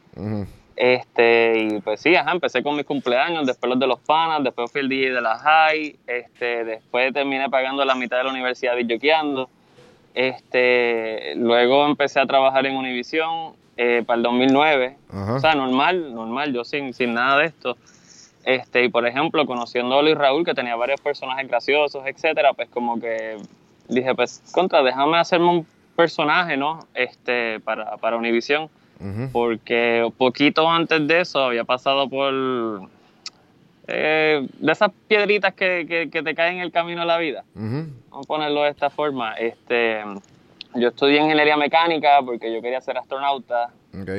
Este, 0.75 1.57
y 1.71 1.79
pues 1.81 2.01
sí, 2.01 2.15
ajá, 2.15 2.31
empecé 2.33 2.61
con 2.61 2.75
mis 2.75 2.85
cumpleaños, 2.85 3.47
después 3.47 3.67
los 3.69 3.79
de 3.79 3.87
los 3.87 3.99
panas, 3.99 4.43
después 4.43 4.71
fui 4.71 4.81
el 4.81 4.89
DJ 4.89 5.11
de 5.11 5.21
la 5.21 5.39
high, 5.39 5.95
este, 6.05 6.63
después 6.65 7.11
terminé 7.13 7.49
pagando 7.49 7.83
la 7.83 7.95
mitad 7.95 8.17
de 8.17 8.25
la 8.25 8.29
universidad 8.29 8.73
joqueando. 8.87 9.49
Este, 10.13 11.33
luego 11.35 11.85
empecé 11.87 12.19
a 12.19 12.25
trabajar 12.25 12.65
en 12.65 12.75
Univision 12.75 13.53
eh, 13.75 14.03
para 14.05 14.17
el 14.17 14.23
2009. 14.23 14.97
Ajá. 15.11 15.33
O 15.35 15.39
sea, 15.39 15.55
normal, 15.55 16.13
normal, 16.13 16.53
yo 16.53 16.63
sin, 16.63 16.93
sin 16.93 17.13
nada 17.13 17.39
de 17.39 17.45
esto. 17.47 17.77
Este, 18.49 18.85
y 18.85 18.89
por 18.89 19.05
ejemplo, 19.05 19.45
conociendo 19.45 19.99
a 19.99 20.01
Luis 20.01 20.15
Raúl, 20.17 20.45
que 20.45 20.53
tenía 20.53 20.75
varios 20.77 21.01
personajes 21.01 21.45
graciosos, 21.49 22.01
etcétera, 22.05 22.53
pues 22.53 22.69
como 22.69 22.97
que 22.97 23.35
dije, 23.89 24.15
pues, 24.15 24.41
contra, 24.53 24.81
déjame 24.83 25.17
hacerme 25.17 25.49
un 25.49 25.67
personaje, 25.97 26.55
¿no? 26.55 26.79
Este, 26.93 27.59
para, 27.59 27.97
para 27.97 28.15
Univision 28.15 28.69
porque 29.33 30.09
poquito 30.17 30.69
antes 30.69 31.05
de 31.07 31.19
eso 31.21 31.39
había 31.43 31.65
pasado 31.65 32.07
por 32.09 32.33
eh, 33.87 34.47
de 34.59 34.71
esas 34.71 34.91
piedritas 35.07 35.53
que, 35.53 35.85
que- 35.87 36.09
que 36.09 36.23
te 36.23 36.35
caen 36.35 36.55
en 36.55 36.61
el 36.61 36.71
camino 36.71 37.01
de 37.01 37.07
la 37.07 37.17
vida. 37.17 37.43
Vamos 38.09 38.25
a 38.25 38.27
ponerlo 38.27 38.63
de 38.63 38.69
esta 38.69 38.89
forma. 38.89 39.33
Este, 39.35 40.03
yo 40.75 40.89
estudié 40.89 41.19
ingeniería 41.21 41.57
mecánica 41.57 42.19
porque 42.25 42.53
yo 42.53 42.61
quería 42.61 42.81
ser 42.81 42.97
astronauta. 42.97 43.69
Ok. 43.93 44.09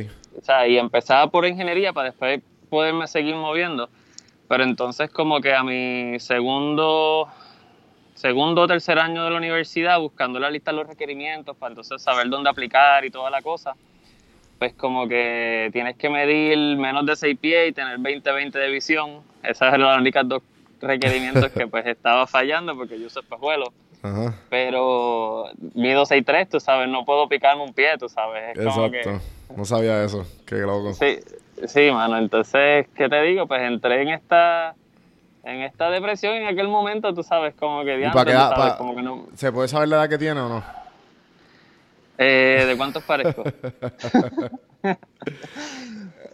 O 0.40 0.44
sea, 0.44 0.66
y 0.66 0.78
empezaba 0.78 1.26
por 1.30 1.46
ingeniería 1.46 1.92
para 1.92 2.10
después 2.10 2.40
poderme 2.70 3.06
seguir 3.06 3.34
moviendo. 3.34 3.88
Pero 4.48 4.64
entonces 4.64 5.10
como 5.10 5.40
que 5.40 5.54
a 5.54 5.62
mi 5.62 6.18
segundo 6.20 7.28
segundo 8.14 8.62
o 8.62 8.66
tercer 8.66 8.98
año 8.98 9.22
de 9.24 9.30
la 9.30 9.36
universidad, 9.36 10.00
buscando 10.00 10.40
la 10.40 10.50
lista 10.50 10.72
de 10.72 10.78
los 10.78 10.88
requerimientos 10.88 11.56
para 11.56 11.70
entonces 11.70 12.02
saber 12.02 12.28
dónde 12.28 12.50
aplicar 12.50 13.04
y 13.04 13.10
toda 13.10 13.30
la 13.30 13.42
cosa, 13.42 13.76
pues 14.58 14.72
como 14.74 15.06
que 15.06 15.70
tienes 15.72 15.96
que 15.96 16.08
medir 16.10 16.76
menos 16.78 17.06
de 17.06 17.14
6 17.14 17.38
pies 17.38 17.68
y 17.68 17.72
tener 17.72 17.98
20-20 18.00 18.50
de 18.58 18.70
visión. 18.70 19.20
Esas 19.44 19.68
eran 19.74 19.82
los 19.82 19.98
únicos 19.98 20.28
dos 20.28 20.42
requerimientos 20.80 21.50
que 21.52 21.68
pues 21.68 21.86
estaba 21.86 22.26
fallando 22.26 22.74
porque 22.76 22.98
yo 22.98 23.08
soy 23.08 23.22
pajuelo. 23.22 23.72
Ajá. 24.02 24.34
Pero 24.48 25.44
mido 25.74 26.04
6'3", 26.04 26.48
tú 26.48 26.58
sabes, 26.58 26.88
no 26.88 27.04
puedo 27.04 27.28
picarme 27.28 27.62
un 27.62 27.72
pie, 27.72 27.98
tú 27.98 28.08
sabes. 28.08 28.56
Es 28.58 28.64
como 28.64 28.90
que- 28.90 28.98
Exacto. 29.00 29.24
No 29.56 29.64
sabía 29.64 30.02
eso. 30.02 30.26
Qué 30.44 30.56
loco. 30.56 30.92
Sí, 30.92 31.18
sí, 31.66 31.90
mano. 31.90 32.18
Entonces, 32.18 32.86
¿qué 32.94 33.08
te 33.08 33.20
digo? 33.22 33.46
Pues 33.46 33.62
entré 33.62 34.02
en 34.02 34.08
esta 34.10 34.74
en 35.44 35.62
esta 35.62 35.88
depresión 35.90 36.34
en 36.34 36.46
aquel 36.46 36.68
momento, 36.68 37.14
tú 37.14 37.22
sabes, 37.22 37.54
como 37.54 37.82
que 37.84 37.94
¿Y 37.94 37.98
diantre, 37.98 38.24
qué 38.26 38.32
sabes, 38.32 38.74
como 38.74 38.94
que 38.94 39.02
no. 39.02 39.26
¿Se 39.34 39.50
puede 39.50 39.68
saber 39.68 39.88
la 39.88 39.96
edad 39.96 40.08
que 40.08 40.18
tiene 40.18 40.40
o 40.40 40.48
no? 40.48 40.62
Eh, 42.18 42.64
¿De 42.66 42.76
cuántos 42.76 43.02
parezco? 43.04 43.44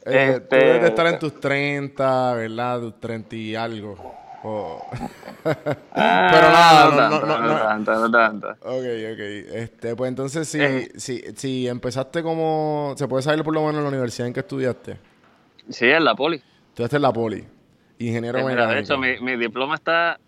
Eh, 0.07 0.33
Este- 0.35 0.41
Tú 0.41 0.57
debes 0.67 0.83
de 0.83 0.89
estar 0.89 1.07
en 1.07 1.19
tus 1.19 1.41
30, 1.41 2.35
¿verdad? 2.35 2.81
Tus 2.81 3.01
30 3.01 3.37
y 3.37 3.57
algo. 3.57 4.15
O- 4.43 4.87
Pero 5.43 5.57
nada, 5.95 6.85
no, 6.85 6.91
no, 6.91 6.97
tanto, 7.21 7.27
no, 7.27 7.39
no 7.39 7.49
no. 7.49 7.59
tanto, 7.61 7.95
no 7.95 8.11
tanto. 8.11 8.49
Ok, 8.61 8.85
ok. 9.13 9.21
Este, 9.55 9.97
pues 9.97 10.09
entonces, 10.11 10.47
si, 10.47 10.61
Eh. 10.61 10.91
si, 10.97 11.23
si 11.37 11.67
empezaste 11.69 12.23
como... 12.23 12.93
¿Se 12.99 13.09
puede 13.09 13.23
saber 13.23 13.43
por 13.43 13.55
lo 13.55 13.61
menos 13.61 13.77
en 13.77 13.83
la 13.85 13.89
universidad 13.89 14.27
en 14.29 14.35
que 14.35 14.41
estudiaste? 14.41 14.99
Sí, 15.69 15.87
en 15.87 16.05
la 16.05 16.15
poli. 16.15 16.43
Estudiaste 16.69 16.97
en 16.97 17.03
la 17.03 17.13
poli. 17.13 17.45
Ingeniero 17.99 18.39
Eh, 18.39 18.45
mira, 18.45 18.67
de 18.67 18.81
hecho, 18.81 18.99
mi, 18.99 19.19
mi 19.21 19.37
diploma 19.37 19.77
está 19.77 20.19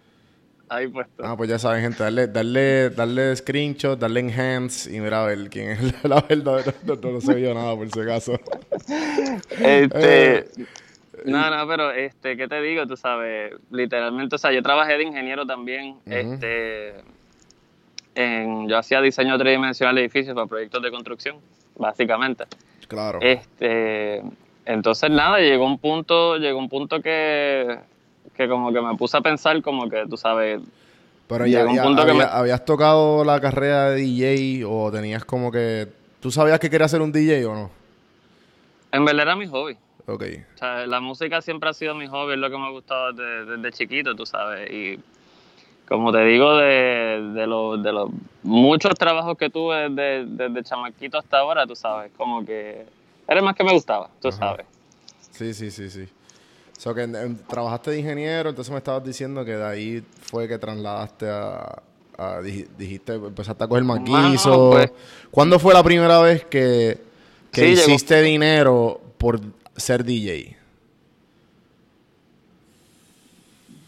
ahí 0.68 0.88
puesto. 0.88 1.24
Ah, 1.24 1.36
pues 1.36 1.50
ya 1.50 1.58
saben, 1.58 1.82
gente, 1.82 2.02
darle, 2.02 2.26
darle, 2.28 2.90
darle 2.90 3.36
screenshot, 3.36 3.98
darle 3.98 4.20
enhance 4.20 4.94
y 4.94 5.00
mira 5.00 5.22
a 5.22 5.26
ver 5.26 5.48
quién 5.50 5.70
es 5.70 6.04
la 6.04 6.20
verdad. 6.22 6.74
No, 6.84 6.94
no, 6.94 7.12
no 7.12 7.20
se 7.20 7.34
vio 7.34 7.54
nada 7.54 7.74
por 7.76 7.90
si 7.90 8.00
acaso. 8.00 8.38
Este, 9.58 10.38
Eh, 10.38 10.44
no, 11.24 11.50
no, 11.50 11.66
pero 11.66 11.90
este, 11.92 12.36
¿qué 12.36 12.46
te 12.46 12.60
digo? 12.60 12.86
Tú 12.86 12.96
sabes, 12.96 13.54
literalmente, 13.70 14.36
o 14.36 14.38
sea, 14.38 14.52
yo 14.52 14.62
trabajé 14.62 14.96
de 14.96 15.04
ingeniero 15.04 15.46
también, 15.46 15.96
este, 16.04 16.94
en, 18.14 18.68
yo 18.68 18.78
hacía 18.78 19.00
diseño 19.00 19.36
tridimensional 19.38 19.94
de 19.94 20.02
edificios 20.02 20.34
para 20.34 20.46
proyectos 20.46 20.82
de 20.82 20.90
construcción, 20.90 21.36
básicamente. 21.76 22.44
Claro. 22.86 23.18
Este, 23.22 24.22
entonces 24.66 25.10
nada, 25.10 25.38
llegó 25.38 25.64
un 25.64 25.78
punto, 25.78 26.36
llegó 26.36 26.58
un 26.58 26.68
punto 26.68 27.00
que, 27.00 27.78
que 28.36 28.48
como 28.48 28.72
que 28.72 28.80
me 28.82 28.94
puse 28.96 29.16
a 29.16 29.20
pensar 29.20 29.62
como 29.62 29.88
que, 29.88 30.04
tú 30.08 30.16
sabes, 30.16 30.60
Pero 31.28 31.46
ya, 31.46 31.64
ya 31.72 31.82
había- 31.84 32.14
me- 32.14 32.22
habías 32.24 32.64
tocado 32.64 33.24
la 33.24 33.40
carrera 33.40 33.90
de 33.90 33.96
DJ 34.02 34.64
o 34.66 34.90
tenías 34.92 35.24
como 35.24 35.50
que... 35.50 35.88
¿Tú 36.20 36.30
sabías 36.30 36.58
que 36.58 36.68
querías 36.70 36.90
ser 36.90 37.00
un 37.02 37.12
DJ 37.12 37.46
o 37.46 37.54
no? 37.54 37.70
en 38.92 39.04
verdad 39.04 39.22
era 39.24 39.36
mi 39.36 39.46
hobby. 39.46 39.76
Ok. 40.06 40.22
O 40.54 40.58
sea, 40.58 40.86
la 40.86 41.00
música 41.00 41.42
siempre 41.42 41.68
ha 41.68 41.72
sido 41.74 41.94
mi 41.94 42.06
hobby, 42.06 42.32
es 42.34 42.38
lo 42.38 42.48
que 42.50 42.56
me 42.56 42.66
ha 42.66 42.70
gustado 42.70 43.12
desde, 43.12 43.56
desde 43.56 43.72
chiquito, 43.72 44.14
tú 44.14 44.24
sabes. 44.24 44.70
Y 44.70 44.98
como 45.86 46.12
te 46.12 46.24
digo, 46.24 46.56
de, 46.56 47.30
de, 47.34 47.46
los, 47.46 47.82
de 47.82 47.92
los 47.92 48.10
muchos 48.42 48.94
trabajos 48.94 49.36
que 49.36 49.50
tuve 49.50 49.88
desde, 49.90 50.24
desde 50.26 50.62
chamaquito 50.64 51.18
hasta 51.18 51.38
ahora, 51.40 51.66
tú 51.66 51.76
sabes, 51.76 52.10
como 52.16 52.44
que 52.46 52.86
era 53.28 53.38
el 53.40 53.44
más 53.44 53.54
que 53.54 53.64
me 53.64 53.72
gustaba, 53.72 54.10
tú 54.20 54.30
sabes. 54.32 54.66
Sí, 55.32 55.52
sí, 55.54 55.70
sí, 55.70 55.90
sí. 55.90 56.08
So 56.78 56.94
que 56.94 57.06
trabajaste 57.48 57.90
de 57.92 57.98
ingeniero, 58.00 58.50
entonces 58.50 58.70
me 58.70 58.78
estabas 58.78 59.02
diciendo 59.04 59.44
que 59.44 59.52
de 59.56 59.64
ahí 59.64 60.04
fue 60.22 60.46
que 60.46 60.58
trasladaste 60.58 61.28
a... 61.28 61.82
a- 62.18 62.40
dij- 62.40 62.68
dijiste, 62.78 63.14
empezaste 63.14 63.64
a 63.64 63.66
coger 63.68 63.84
maquizo. 63.84 64.70
pues. 64.72 64.90
¿Cuándo 65.30 65.58
fue 65.58 65.72
la 65.74 65.82
primera 65.82 66.20
vez 66.20 66.44
que, 66.44 66.98
que 67.50 67.60
Sí, 67.62 67.74
llegó- 67.76 67.88
hiciste 67.88 68.20
dinero 68.22 69.00
por 69.18 69.40
ser 69.76 70.04
DJ? 70.04 70.56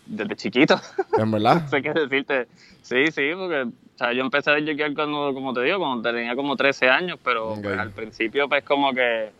Desde 0.08 0.36
chiquito. 0.36 0.80
¿En 1.16 1.30
verdad? 1.30 1.62
no 1.62 1.68
sé 1.68 1.82
qué 1.82 1.92
decirte. 1.92 2.48
Sí, 2.82 3.06
sí, 3.12 3.30
porque 3.34 3.62
o 3.62 3.98
sea, 3.98 4.12
yo 4.12 4.22
empecé 4.22 4.50
a 4.50 4.60
jokear 4.60 4.94
cuando, 4.94 5.34
como 5.34 5.52
te 5.52 5.62
digo, 5.62 5.78
cuando 5.78 6.08
tenía 6.08 6.36
como 6.36 6.56
13 6.56 6.88
años, 6.88 7.18
pero 7.22 7.56
pues, 7.60 7.78
al 7.78 7.90
principio 7.90 8.48
pues 8.48 8.62
como 8.62 8.92
que, 8.92 9.30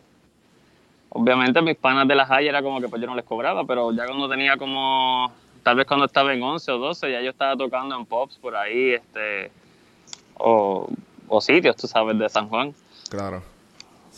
obviamente 1.09 1.61
mis 1.61 1.77
panas 1.77 2.07
de 2.07 2.15
la 2.15 2.25
high 2.25 2.47
era 2.47 2.61
como 2.61 2.81
que 2.81 2.89
pues 2.89 3.01
yo 3.01 3.07
no 3.07 3.15
les 3.15 3.23
cobraba, 3.23 3.63
pero 3.63 3.93
ya 3.93 4.05
cuando 4.05 4.29
tenía 4.29 4.57
como, 4.57 5.31
tal 5.63 5.77
vez 5.77 5.87
cuando 5.87 6.05
estaba 6.05 6.33
en 6.33 6.43
11 6.43 6.71
o 6.73 6.77
12, 6.77 7.09
ya 7.09 7.21
yo 7.21 7.29
estaba 7.29 7.55
tocando 7.55 7.95
en 7.95 8.05
pops 8.05 8.35
por 8.35 8.55
ahí, 8.55 8.91
este, 8.91 9.49
o, 10.35 10.89
o 11.29 11.41
sitios, 11.41 11.77
tú 11.77 11.87
sabes, 11.87 12.19
de 12.19 12.27
San 12.27 12.49
Juan. 12.49 12.73
Claro. 13.09 13.41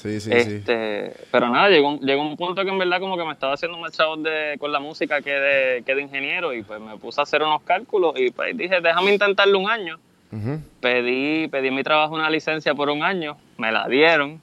Sí, 0.01 0.19
sí, 0.19 0.31
sí. 0.31 0.35
este, 0.35 1.13
Pero 1.31 1.49
nada, 1.49 1.69
llegó, 1.69 1.99
llegó 1.99 2.23
un 2.23 2.35
punto 2.35 2.63
que 2.63 2.69
en 2.71 2.79
verdad 2.79 2.99
como 2.99 3.17
que 3.17 3.23
me 3.23 3.33
estaba 3.33 3.53
haciendo 3.53 3.77
más 3.77 3.91
chavos 3.95 4.23
de, 4.23 4.55
con 4.59 4.71
la 4.71 4.79
música 4.79 5.21
que 5.21 5.31
de, 5.31 5.83
que 5.83 5.93
de 5.93 6.01
ingeniero 6.01 6.53
y 6.53 6.63
pues 6.63 6.81
me 6.81 6.97
puse 6.97 7.21
a 7.21 7.23
hacer 7.23 7.43
unos 7.43 7.61
cálculos 7.61 8.15
y 8.19 8.31
pues 8.31 8.57
dije, 8.57 8.81
déjame 8.81 9.13
intentarlo 9.13 9.59
un 9.59 9.69
año. 9.69 9.99
Pedí, 10.79 11.49
pedí 11.49 11.67
en 11.67 11.75
mi 11.75 11.83
trabajo 11.83 12.15
una 12.15 12.29
licencia 12.29 12.73
por 12.73 12.89
un 12.89 13.03
año, 13.03 13.37
me 13.57 13.71
la 13.71 13.87
dieron. 13.87 14.41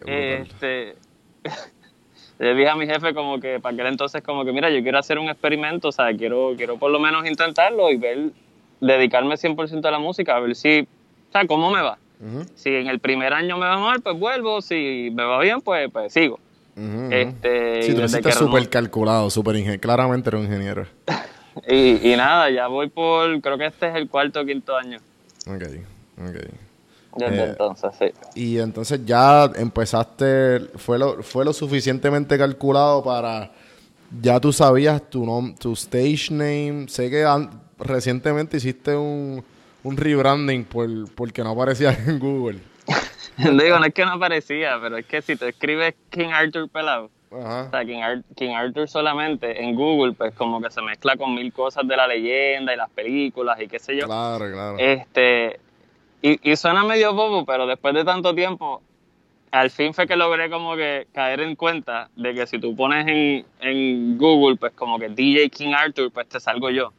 Brutal. 0.00 0.12
Este, 0.42 0.96
le 2.38 2.54
dije 2.54 2.68
a 2.68 2.74
mi 2.74 2.86
jefe 2.86 3.14
como 3.14 3.38
que 3.38 3.60
para 3.60 3.74
aquel 3.74 3.86
entonces 3.86 4.22
como 4.22 4.44
que 4.44 4.52
mira, 4.52 4.70
yo 4.70 4.82
quiero 4.82 4.98
hacer 4.98 5.18
un 5.20 5.28
experimento, 5.28 5.88
o 5.88 5.92
sea, 5.92 6.06
quiero, 6.16 6.54
quiero 6.56 6.78
por 6.78 6.90
lo 6.90 6.98
menos 6.98 7.26
intentarlo 7.26 7.90
y 7.90 7.96
ver, 7.96 8.30
dedicarme 8.80 9.36
100% 9.36 9.84
a 9.84 9.90
la 9.90 9.98
música, 10.00 10.34
a 10.34 10.40
ver 10.40 10.56
si, 10.56 10.80
o 10.80 11.32
sea, 11.32 11.46
cómo 11.46 11.70
me 11.70 11.82
va. 11.82 11.98
Si 12.54 12.70
en 12.70 12.86
el 12.86 13.00
primer 13.00 13.32
año 13.32 13.56
me 13.58 13.66
va 13.66 13.78
mal, 13.78 14.00
pues 14.00 14.18
vuelvo, 14.18 14.62
si 14.62 15.10
me 15.14 15.24
va 15.24 15.40
bien, 15.40 15.60
pues, 15.60 15.90
pues 15.92 16.12
sigo. 16.12 16.38
Este, 17.10 17.82
Sí, 17.82 17.94
tú 17.94 18.22
que 18.22 18.32
súper 18.32 18.68
calculado, 18.68 19.30
súper 19.30 19.56
ingeniero. 19.56 19.80
Claramente 19.80 20.30
era 20.30 20.38
un 20.38 20.44
ingeniero. 20.44 20.86
y, 21.68 22.12
y 22.12 22.16
nada, 22.16 22.50
ya 22.50 22.66
voy 22.66 22.88
por, 22.88 23.40
creo 23.40 23.58
que 23.58 23.66
este 23.66 23.88
es 23.88 23.94
el 23.94 24.08
cuarto 24.08 24.40
o 24.40 24.44
quinto 24.44 24.76
año 24.76 24.98
Ok, 25.46 25.62
ok. 26.18 26.36
desde 27.16 27.42
Eh, 27.42 27.46
entonces, 27.50 27.90
sí. 27.98 28.06
Y 28.34 28.58
entonces 28.58 29.04
ya 29.04 29.50
empezaste, 29.56 30.60
fue 30.76 30.98
lo, 30.98 31.22
fue 31.22 31.44
lo 31.44 31.52
suficientemente 31.52 32.36
calculado 32.36 33.04
para, 33.04 33.52
ya 34.20 34.40
tú 34.40 34.52
sabías 34.52 35.02
tu 35.08 35.24
nom, 35.24 35.54
tu 35.54 35.72
stage 35.74 36.28
name. 36.30 36.86
Sé 36.88 37.10
que 37.10 37.24
recientemente 37.78 38.56
hiciste 38.56 38.96
un, 38.96 39.44
un 39.84 39.96
rebranding 39.96 40.64
por, 40.64 40.88
porque 41.14 41.42
no 41.44 41.50
aparecías 41.50 41.96
en 42.08 42.18
Google. 42.18 42.58
Digo, 43.38 43.78
no 43.78 43.84
es 43.84 43.94
que 43.94 44.04
no 44.04 44.12
aparecía, 44.12 44.78
pero 44.80 44.96
es 44.96 45.06
que 45.06 45.22
si 45.22 45.36
tú 45.36 45.44
escribes 45.46 45.94
King 46.10 46.28
Arthur 46.32 46.68
pelado, 46.68 47.10
o 47.30 47.70
sea, 47.70 47.84
King, 47.84 48.00
Ar- 48.00 48.22
King 48.36 48.50
Arthur 48.54 48.88
solamente 48.88 49.60
en 49.62 49.74
Google, 49.74 50.12
pues 50.12 50.32
como 50.34 50.60
que 50.62 50.70
se 50.70 50.80
mezcla 50.82 51.16
con 51.16 51.34
mil 51.34 51.52
cosas 51.52 51.86
de 51.88 51.96
la 51.96 52.06
leyenda 52.06 52.72
y 52.72 52.76
las 52.76 52.90
películas 52.90 53.60
y 53.60 53.66
qué 53.68 53.78
sé 53.78 53.96
yo. 53.96 54.06
Claro, 54.06 54.50
claro. 54.52 54.76
Este, 54.78 55.58
y, 56.22 56.50
y 56.52 56.56
suena 56.56 56.84
medio 56.84 57.12
bobo, 57.12 57.44
pero 57.44 57.66
después 57.66 57.92
de 57.94 58.04
tanto 58.04 58.34
tiempo, 58.36 58.82
al 59.50 59.70
fin 59.70 59.92
fue 59.94 60.06
que 60.06 60.14
logré 60.16 60.48
como 60.48 60.76
que 60.76 61.08
caer 61.12 61.40
en 61.40 61.56
cuenta 61.56 62.08
de 62.14 62.34
que 62.34 62.46
si 62.46 62.58
tú 62.60 62.76
pones 62.76 63.06
en, 63.08 63.44
en 63.60 64.16
Google, 64.16 64.56
pues 64.56 64.72
como 64.74 64.98
que 65.00 65.08
DJ 65.08 65.50
King 65.50 65.72
Arthur, 65.76 66.12
pues 66.12 66.28
te 66.28 66.38
salgo 66.38 66.70
yo 66.70 66.92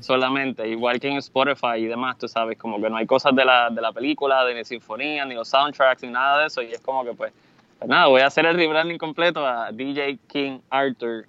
Solamente, 0.00 0.68
igual 0.68 0.98
que 0.98 1.08
en 1.08 1.18
Spotify 1.18 1.76
y 1.78 1.86
demás, 1.86 2.18
tú 2.18 2.26
sabes, 2.26 2.58
como 2.58 2.80
que 2.80 2.90
no 2.90 2.96
hay 2.96 3.06
cosas 3.06 3.34
de 3.34 3.44
la, 3.44 3.70
de 3.70 3.80
la 3.80 3.92
película, 3.92 4.44
de 4.44 4.54
ni 4.54 4.64
sinfonía, 4.64 5.24
ni 5.24 5.34
los 5.34 5.48
soundtracks, 5.48 6.02
ni 6.02 6.10
nada 6.10 6.40
de 6.40 6.46
eso, 6.48 6.62
y 6.62 6.72
es 6.72 6.80
como 6.80 7.04
que 7.04 7.12
pues, 7.12 7.32
pues 7.78 7.88
nada, 7.88 8.08
voy 8.08 8.22
a 8.22 8.26
hacer 8.26 8.44
el 8.46 8.56
rebranding 8.56 8.98
completo 8.98 9.46
a 9.46 9.70
DJ 9.70 10.18
King 10.26 10.58
Arthur 10.68 11.26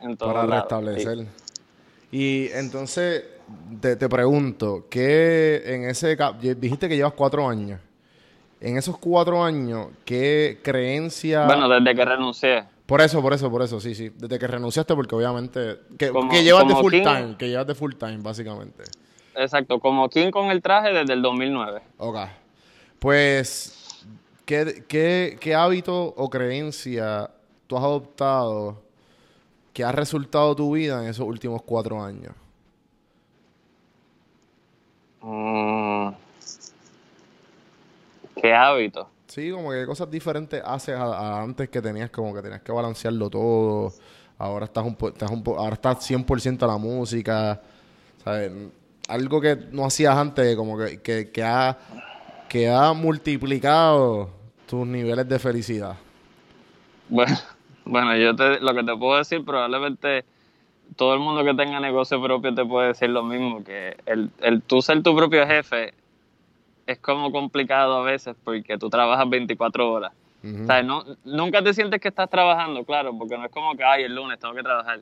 en 0.00 0.16
todos 0.16 0.32
para 0.32 0.46
lados. 0.46 0.62
restablecer. 0.62 1.26
Y 2.12 2.48
entonces 2.52 3.24
te, 3.80 3.96
te 3.96 4.08
pregunto, 4.08 4.86
¿qué 4.88 5.62
en 5.66 5.88
ese 5.88 6.16
dijiste 6.56 6.88
que 6.88 6.96
llevas 6.96 7.14
cuatro 7.14 7.48
años? 7.48 7.80
En 8.60 8.78
esos 8.78 8.96
cuatro 8.96 9.44
años, 9.44 9.88
¿qué 10.04 10.60
creencia? 10.62 11.46
Bueno, 11.46 11.68
desde 11.68 11.94
que 11.94 12.04
renuncié. 12.04 12.64
Por 12.86 13.00
eso, 13.00 13.20
por 13.20 13.32
eso, 13.32 13.50
por 13.50 13.62
eso, 13.62 13.80
sí, 13.80 13.94
sí. 13.94 14.10
Desde 14.14 14.38
que 14.38 14.46
renunciaste, 14.46 14.94
porque 14.94 15.14
obviamente 15.14 15.80
que, 15.98 16.10
Como- 16.10 16.30
que 16.30 16.42
llevas 16.44 16.66
de 16.68 16.74
full 16.74 16.92
King- 16.92 17.02
time, 17.02 17.36
que 17.38 17.48
llevas 17.48 17.66
de 17.66 17.74
full 17.74 17.94
time, 17.94 18.18
básicamente. 18.18 18.84
Exacto, 19.34 19.78
como 19.80 20.08
King 20.08 20.30
con 20.30 20.46
el 20.50 20.62
traje 20.62 20.92
desde 20.92 21.12
el 21.12 21.20
2009. 21.22 21.82
Ok. 21.98 22.16
Pues, 22.98 24.04
¿qué, 24.46 24.84
qué, 24.88 25.36
qué 25.40 25.54
hábito 25.54 26.14
o 26.16 26.30
creencia 26.30 27.30
tú 27.66 27.76
has 27.76 27.84
adoptado 27.84 28.82
que 29.74 29.84
ha 29.84 29.92
resultado 29.92 30.56
tu 30.56 30.72
vida 30.74 31.02
en 31.02 31.08
esos 31.10 31.26
últimos 31.26 31.60
cuatro 31.62 32.02
años? 32.02 32.32
Mm. 35.20 36.08
¿Qué 38.40 38.54
hábito? 38.54 39.08
Sí, 39.36 39.50
como 39.50 39.70
que 39.70 39.84
cosas 39.84 40.10
diferentes 40.10 40.62
haces 40.64 40.96
a, 40.96 41.42
antes 41.42 41.68
que 41.68 41.82
tenías 41.82 42.08
como 42.08 42.32
que 42.32 42.40
tenías 42.40 42.62
que 42.62 42.72
balancearlo 42.72 43.28
todo. 43.28 43.92
Ahora 44.38 44.64
estás 44.64 44.82
un, 44.82 44.96
estás 45.08 45.30
un 45.30 45.44
ahora 45.58 45.74
estás 45.74 46.10
100% 46.10 46.62
a 46.62 46.66
la 46.66 46.78
música. 46.78 47.60
¿sabes? 48.24 48.50
Algo 49.08 49.38
que 49.38 49.58
no 49.72 49.84
hacías 49.84 50.16
antes, 50.16 50.56
como 50.56 50.78
que, 50.78 51.02
que, 51.02 51.30
que 51.30 51.44
ha, 51.44 51.76
que 52.48 52.70
ha 52.70 52.94
multiplicado 52.94 54.30
tus 54.66 54.86
niveles 54.86 55.28
de 55.28 55.38
felicidad. 55.38 55.96
Bueno, 57.10 57.36
bueno 57.84 58.16
yo 58.16 58.34
te, 58.34 58.58
lo 58.60 58.72
que 58.72 58.84
te 58.84 58.96
puedo 58.96 59.18
decir, 59.18 59.44
probablemente 59.44 60.24
todo 60.96 61.12
el 61.12 61.20
mundo 61.20 61.44
que 61.44 61.52
tenga 61.52 61.78
negocio 61.78 62.22
propio 62.22 62.54
te 62.54 62.64
puede 62.64 62.88
decir 62.88 63.10
lo 63.10 63.22
mismo, 63.22 63.62
que 63.62 63.98
el, 64.06 64.30
el 64.40 64.62
tú 64.62 64.80
ser 64.80 65.02
tu 65.02 65.14
propio 65.14 65.46
jefe 65.46 65.92
es 66.86 66.98
como 66.98 67.32
complicado 67.32 67.98
a 67.98 68.02
veces 68.02 68.36
porque 68.44 68.78
tú 68.78 68.88
trabajas 68.88 69.28
24 69.28 69.92
horas. 69.92 70.12
O 70.44 70.64
sea, 70.64 70.80
no, 70.80 71.02
nunca 71.24 71.60
te 71.60 71.74
sientes 71.74 72.00
que 72.00 72.06
estás 72.06 72.30
trabajando, 72.30 72.84
claro, 72.84 73.12
porque 73.18 73.36
no 73.36 73.46
es 73.46 73.50
como 73.50 73.74
que, 73.74 73.82
ay, 73.82 74.04
el 74.04 74.14
lunes 74.14 74.38
tengo 74.38 74.54
que 74.54 74.62
trabajar. 74.62 75.00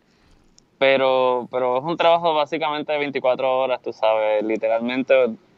Pero, 0.78 1.46
pero 1.50 1.78
es 1.78 1.84
un 1.84 1.98
trabajo 1.98 2.32
básicamente 2.32 2.92
de 2.92 2.98
24 2.98 3.58
horas, 3.58 3.82
tú 3.82 3.92
sabes, 3.92 4.42
literalmente 4.42 5.14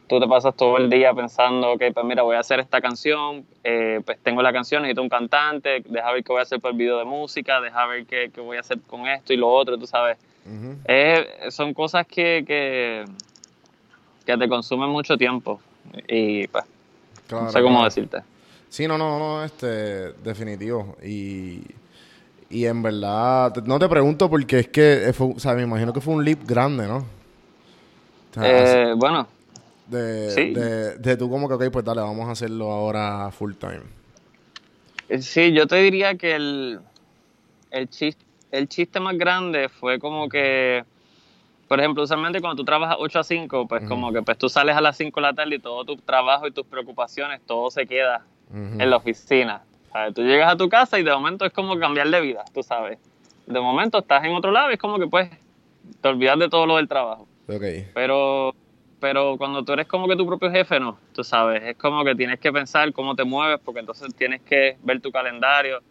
tú 0.09 0.19
te 0.19 0.27
pasas 0.27 0.55
todo 0.55 0.77
el 0.77 0.89
día 0.89 1.13
pensando, 1.13 1.71
ok, 1.71 1.83
pues 1.93 2.05
mira, 2.05 2.23
voy 2.23 2.35
a 2.35 2.39
hacer 2.39 2.59
esta 2.59 2.81
canción, 2.81 3.45
eh, 3.63 4.01
pues 4.05 4.17
tengo 4.23 4.41
la 4.41 4.51
canción, 4.51 4.81
necesito 4.81 5.01
un 5.01 5.09
cantante, 5.09 5.83
deja 5.85 6.11
ver 6.11 6.23
qué 6.23 6.33
voy 6.33 6.39
a 6.39 6.43
hacer 6.43 6.59
por 6.59 6.71
el 6.71 6.77
video 6.77 6.97
de 6.97 7.05
música, 7.05 7.61
deja 7.61 7.85
ver 7.85 8.05
qué, 8.05 8.29
qué 8.33 8.41
voy 8.41 8.57
a 8.57 8.61
hacer 8.61 8.79
con 8.87 9.07
esto 9.07 9.33
y 9.33 9.37
lo 9.37 9.49
otro, 9.49 9.77
tú 9.77 9.87
sabes. 9.87 10.17
Eh, 10.85 11.49
son 11.49 11.73
cosas 11.73 12.07
que, 12.07 12.43
que, 12.47 13.05
que 14.25 14.37
te 14.37 14.47
consumen 14.47 14.89
mucho 14.89 15.17
tiempo 15.17 15.61
y 16.07 16.47
pues, 16.47 16.63
Claro, 17.27 17.45
no 17.45 17.51
sé 17.51 17.61
cómo 17.61 17.79
claro. 17.79 17.85
decirte. 17.85 18.23
Sí, 18.69 18.87
no, 18.87 18.97
no, 18.97 19.17
no, 19.19 19.43
este, 19.43 20.13
definitivo. 20.13 20.97
Y, 21.03 21.61
Y 22.49 22.65
en 22.65 22.81
verdad, 22.83 23.55
no 23.65 23.79
te 23.79 23.89
pregunto 23.89 24.29
porque 24.29 24.59
es 24.59 24.67
que, 24.69 25.11
fue, 25.13 25.33
o 25.35 25.39
sea, 25.39 25.53
me 25.55 25.63
imagino 25.63 25.93
que 25.93 26.01
fue 26.01 26.13
un 26.15 26.23
leap 26.25 26.41
grande, 26.45 26.87
¿no? 26.87 26.97
O 26.99 28.33
sea, 28.33 28.79
Eh, 28.89 28.93
bueno, 28.95 29.27
de, 29.85 30.29
sí. 30.29 30.53
de, 30.53 30.97
de 30.97 31.17
tú 31.17 31.29
como 31.29 31.47
que, 31.47 31.55
ok, 31.55 31.71
pues 31.71 31.85
dale, 31.85 32.01
vamos 32.01 32.27
a 32.27 32.31
hacerlo 32.31 32.71
ahora 32.71 33.31
full 33.31 33.53
time. 33.55 33.81
eh, 35.09 35.21
sí, 35.21 35.53
yo 35.53 35.67
te 35.67 35.77
diría 35.77 36.15
que 36.17 36.35
el, 36.35 36.79
el, 37.71 37.89
chiste, 37.89 38.23
el 38.51 38.67
chiste 38.67 38.99
más 38.99 39.17
grande 39.17 39.69
fue 39.69 39.99
como 39.99 40.29
que, 40.29 40.83
por 41.67 41.79
ejemplo, 41.79 42.03
usualmente 42.03 42.39
cuando 42.39 42.55
tú 42.55 42.65
trabajas 42.65 42.97
8 42.99 43.19
a 43.19 43.23
5, 43.23 43.67
pues 43.67 43.87
como 43.87 44.11
que 44.13 44.21
pues 44.21 44.37
tú 44.37 44.47
sales 44.47 44.75
a 44.75 44.81
las 44.81 44.95
5 44.97 45.19
de 45.19 45.27
la 45.27 45.33
tarde 45.33 45.55
y 45.55 45.59
todo 45.59 45.83
tu 45.83 45.97
trabajo 45.97 46.47
y 46.47 46.51
tus 46.51 46.65
preocupaciones, 46.65 47.41
todo 47.45 47.69
se 47.69 47.85
queda 47.85 48.25
en 48.53 48.89
la 48.89 48.97
oficina. 48.97 49.61
¿sabes? 49.91 50.13
Tú 50.13 50.21
llegas 50.21 50.53
a 50.53 50.57
tu 50.57 50.69
casa 50.69 50.97
y 50.99 51.03
de 51.03 51.11
momento 51.11 51.45
es 51.45 51.51
como 51.51 51.77
cambiar 51.77 52.09
de 52.09 52.21
vida, 52.21 52.45
tú 52.53 52.63
sabes. 52.63 52.97
De 53.45 53.59
momento 53.59 53.99
estás 53.99 54.23
en 54.23 54.33
otro 54.33 54.51
lado 54.51 54.71
y 54.71 54.73
es 54.73 54.79
como 54.79 54.97
que 54.97 55.07
pues 55.07 55.29
te 56.01 56.07
olvidas 56.07 56.39
de 56.39 56.49
todo 56.49 56.65
lo 56.65 56.77
del 56.77 56.87
trabajo. 56.87 57.27
Ok. 57.47 57.63
Pero, 57.93 58.53
pero 58.99 59.37
cuando 59.37 59.63
tú 59.63 59.73
eres 59.73 59.87
como 59.87 60.07
que 60.07 60.15
tu 60.15 60.25
propio 60.25 60.51
jefe, 60.51 60.79
no, 60.79 60.97
tú 61.13 61.23
sabes, 61.23 61.63
es 61.63 61.77
como 61.77 62.03
que 62.03 62.15
tienes 62.15 62.39
que 62.39 62.51
pensar 62.51 62.91
cómo 62.93 63.15
te 63.15 63.23
mueves, 63.23 63.59
porque 63.63 63.79
entonces 63.81 64.13
tienes 64.15 64.41
que 64.41 64.77
ver 64.83 65.01
tu 65.01 65.11
calendario. 65.11 65.81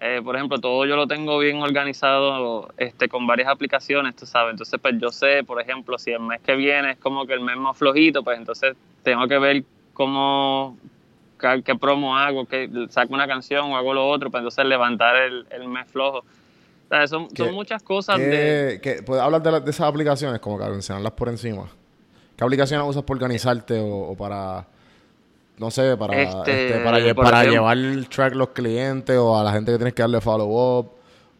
Eh, 0.00 0.20
por 0.22 0.36
ejemplo, 0.36 0.58
todo 0.58 0.84
yo 0.86 0.96
lo 0.96 1.06
tengo 1.06 1.38
bien 1.38 1.62
organizado 1.62 2.68
este, 2.76 3.08
con 3.08 3.26
varias 3.26 3.48
aplicaciones, 3.48 4.14
tú 4.16 4.26
sabes. 4.26 4.52
Entonces, 4.52 4.78
pues 4.80 4.94
yo 5.00 5.10
sé, 5.10 5.44
por 5.44 5.60
ejemplo, 5.60 5.96
si 5.98 6.10
el 6.10 6.20
mes 6.20 6.40
que 6.42 6.56
viene 6.56 6.92
es 6.92 6.98
como 6.98 7.26
que 7.26 7.32
el 7.32 7.40
mes 7.40 7.56
más 7.56 7.76
flojito, 7.76 8.22
pues 8.22 8.38
entonces 8.38 8.76
tengo 9.02 9.26
que 9.28 9.38
ver 9.38 9.64
cómo, 9.94 10.76
qué, 11.40 11.62
qué 11.64 11.74
promo 11.76 12.16
hago, 12.18 12.44
que 12.44 12.68
saco 12.90 13.14
una 13.14 13.26
canción 13.26 13.70
o 13.72 13.76
hago 13.76 13.94
lo 13.94 14.06
otro, 14.08 14.30
pues 14.30 14.40
entonces 14.40 14.64
levantar 14.66 15.16
el, 15.16 15.46
el 15.50 15.68
mes 15.68 15.86
flojo. 15.88 16.18
O 16.18 16.24
sea, 16.88 17.06
son, 17.06 17.28
¿Qué- 17.28 17.44
son 17.44 17.54
muchas 17.54 17.82
cosas 17.82 18.18
de... 18.20 18.78
¿Qué, 18.82 18.96
qué- 18.96 19.02
¿Puedes 19.02 19.22
hablar 19.22 19.42
de, 19.42 19.52
la- 19.52 19.60
de 19.60 19.70
esas 19.70 19.86
aplicaciones? 19.88 20.40
Como 20.40 20.58
que 20.58 20.64
mencionarlas 20.66 21.12
por 21.12 21.28
encima. 21.28 21.66
¿Qué 22.36 22.44
aplicaciones 22.44 22.86
usas 22.86 23.04
para 23.04 23.14
organizarte 23.16 23.78
o, 23.78 24.10
o 24.10 24.16
para, 24.16 24.66
no 25.58 25.70
sé, 25.70 25.96
para, 25.96 26.20
Este, 26.20 26.66
este, 26.68 26.80
para, 26.84 26.98
lle- 26.98 27.50
llevar 27.50 27.76
el 27.76 28.08
track 28.08 28.34
los 28.34 28.48
clientes 28.48 29.16
o 29.16 29.38
a 29.38 29.44
la 29.44 29.52
gente 29.52 29.70
que 29.72 29.78
tienes 29.78 29.94
que 29.94 30.02
darle 30.02 30.20
follow-up? 30.20 30.90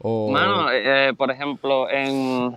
O... 0.00 0.31
Mano, 0.31 0.70
eh, 0.70 1.09
eh, 1.09 1.14
por 1.16 1.31
ejemplo, 1.31 1.88
en 1.90 2.57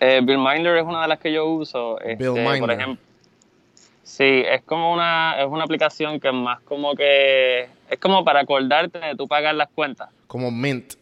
eh, 0.00 0.20
Billminder 0.22 0.76
es 0.76 0.84
una 0.84 1.02
de 1.02 1.08
las 1.08 1.18
que 1.18 1.32
yo 1.32 1.46
uso. 1.46 1.98
este. 2.00 2.24
Por 2.60 2.70
ejemplo, 2.70 2.98
sí, 4.02 4.42
es 4.46 4.62
como 4.62 4.92
una, 4.92 5.36
es 5.40 5.46
una 5.48 5.64
aplicación 5.64 6.20
que 6.20 6.28
es 6.28 6.34
más 6.34 6.60
como 6.60 6.94
que 6.94 7.68
es 7.88 7.98
como 7.98 8.24
para 8.24 8.40
acordarte 8.40 8.98
de 8.98 9.16
tú 9.16 9.26
pagar 9.26 9.54
las 9.54 9.68
cuentas. 9.70 10.10
como 10.26 10.50
Mint. 10.50 10.94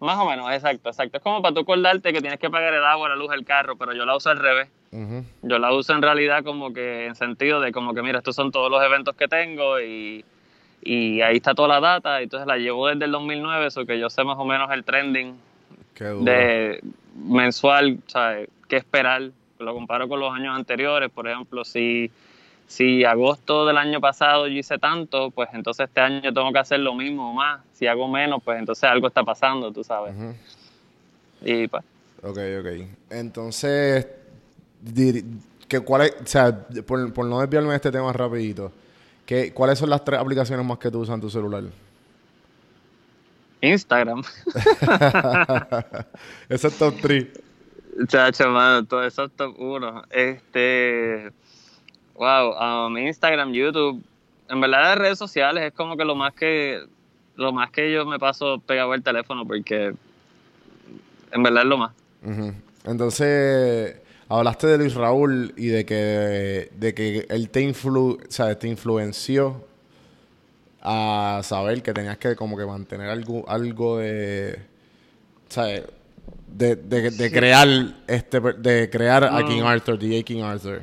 Más 0.00 0.18
o 0.18 0.24
menos, 0.28 0.50
exacto, 0.52 0.88
exacto. 0.88 1.18
Es 1.18 1.22
como 1.22 1.40
para 1.42 1.54
tú 1.54 1.60
acordarte 1.60 2.12
que 2.12 2.20
tienes 2.20 2.40
que 2.40 2.50
pagar 2.50 2.74
el 2.74 2.84
agua, 2.84 3.08
la 3.08 3.14
luz, 3.14 3.30
el 3.32 3.44
carro, 3.44 3.76
pero 3.76 3.92
yo 3.92 4.04
la 4.04 4.16
uso 4.16 4.30
al 4.30 4.38
revés. 4.38 4.68
Yo 5.42 5.58
la 5.58 5.72
uso 5.72 5.94
en 5.94 6.02
realidad 6.02 6.44
como 6.44 6.72
que 6.72 7.06
en 7.06 7.14
sentido 7.14 7.60
de 7.60 7.72
como 7.72 7.94
que 7.94 8.02
mira, 8.02 8.18
estos 8.18 8.36
son 8.36 8.52
todos 8.52 8.70
los 8.70 8.82
eventos 8.84 9.16
que 9.16 9.26
tengo 9.26 9.80
y, 9.80 10.22
y 10.82 11.22
ahí 11.22 11.36
está 11.36 11.54
toda 11.54 11.68
la 11.68 11.80
data. 11.80 12.20
Entonces 12.20 12.46
la 12.46 12.58
llevo 12.58 12.88
desde 12.88 13.06
el 13.06 13.12
2009, 13.12 13.66
eso 13.66 13.86
que 13.86 13.98
yo 13.98 14.10
sé 14.10 14.22
más 14.22 14.36
o 14.38 14.44
menos 14.44 14.70
el 14.70 14.84
trending 14.84 15.34
de 16.24 16.80
mensual, 17.16 18.00
¿sabes? 18.06 18.48
¿Qué 18.68 18.76
esperar? 18.76 19.30
Lo 19.58 19.74
comparo 19.74 20.08
con 20.08 20.20
los 20.20 20.34
años 20.34 20.54
anteriores, 20.56 21.10
por 21.10 21.28
ejemplo, 21.28 21.64
si, 21.64 22.10
si 22.66 23.04
agosto 23.04 23.64
del 23.64 23.78
año 23.78 24.00
pasado 24.00 24.46
yo 24.48 24.58
hice 24.58 24.76
tanto, 24.78 25.30
pues 25.30 25.48
entonces 25.52 25.88
este 25.88 26.00
año 26.00 26.32
tengo 26.34 26.52
que 26.52 26.58
hacer 26.58 26.80
lo 26.80 26.94
mismo 26.94 27.30
o 27.30 27.32
más. 27.32 27.62
Si 27.72 27.86
hago 27.86 28.08
menos, 28.08 28.42
pues 28.42 28.58
entonces 28.58 28.84
algo 28.84 29.06
está 29.06 29.22
pasando, 29.22 29.72
tú 29.72 29.84
sabes. 29.84 30.14
Y 31.42 31.68
pues, 31.68 31.84
Ok, 32.24 32.38
ok. 32.60 32.66
Entonces, 33.10 34.06
que 35.68 35.80
cuál 35.80 36.02
es, 36.02 36.14
o 36.22 36.26
sea, 36.26 36.66
por, 36.86 37.12
por 37.12 37.26
no 37.26 37.40
desviarme 37.40 37.70
de 37.70 37.76
este 37.76 37.90
tema 37.90 38.12
rapidito, 38.12 38.72
¿qué, 39.24 39.52
¿cuáles 39.52 39.78
son 39.78 39.90
las 39.90 40.04
tres 40.04 40.20
aplicaciones 40.20 40.64
más 40.66 40.78
que 40.78 40.90
tú 40.90 41.00
usas 41.00 41.14
en 41.14 41.20
tu 41.20 41.30
celular? 41.30 41.64
Instagram, 43.62 44.22
Ese 46.48 46.66
es 46.66 46.78
top 46.78 46.94
3. 47.00 47.26
chacho, 48.08 48.50
mano, 48.50 48.84
todo 48.84 49.04
eso 49.04 49.24
es 49.24 49.32
top 49.32 49.54
uno. 49.58 50.02
Este, 50.10 51.30
wow, 52.14 52.88
um, 52.88 52.98
Instagram, 52.98 53.52
YouTube, 53.52 54.02
en 54.48 54.60
verdad 54.60 54.82
las 54.82 54.98
redes 54.98 55.18
sociales 55.18 55.64
es 55.64 55.72
como 55.72 55.96
que 55.96 56.04
lo 56.04 56.16
más 56.16 56.34
que, 56.34 56.84
lo 57.36 57.52
más 57.52 57.70
que 57.70 57.92
yo 57.92 58.04
me 58.04 58.18
paso 58.18 58.58
pegado 58.58 58.92
al 58.92 59.02
teléfono 59.02 59.46
porque 59.46 59.94
en 61.30 61.42
verdad 61.42 61.62
es 61.62 61.68
lo 61.68 61.78
más. 61.78 61.92
Entonces, 62.84 63.96
hablaste 64.38 64.66
de 64.66 64.78
Luis 64.78 64.94
Raúl 64.94 65.52
y 65.56 65.66
de 65.68 65.84
que, 65.84 66.70
de 66.76 66.94
que 66.94 67.26
él 67.28 67.50
te, 67.50 67.60
influ, 67.62 68.18
o 68.26 68.30
sea, 68.30 68.58
te 68.58 68.68
influenció 68.68 69.64
a 70.82 71.40
saber 71.44 71.82
que 71.82 71.92
tenías 71.92 72.18
que 72.18 72.34
como 72.34 72.56
que 72.56 72.66
mantener 72.66 73.08
algo, 73.08 73.48
algo 73.48 73.98
de, 73.98 74.58
sea, 75.48 75.66
de, 76.48 76.76
de, 76.76 77.10
de 77.10 77.30
crear 77.32 77.68
este 78.06 78.40
de 78.40 78.90
crear 78.90 79.24
a. 79.24 79.44
King 79.44 79.62
Arthur, 79.62 79.98
DJ 79.98 80.24
King 80.24 80.42
Arthur. 80.42 80.82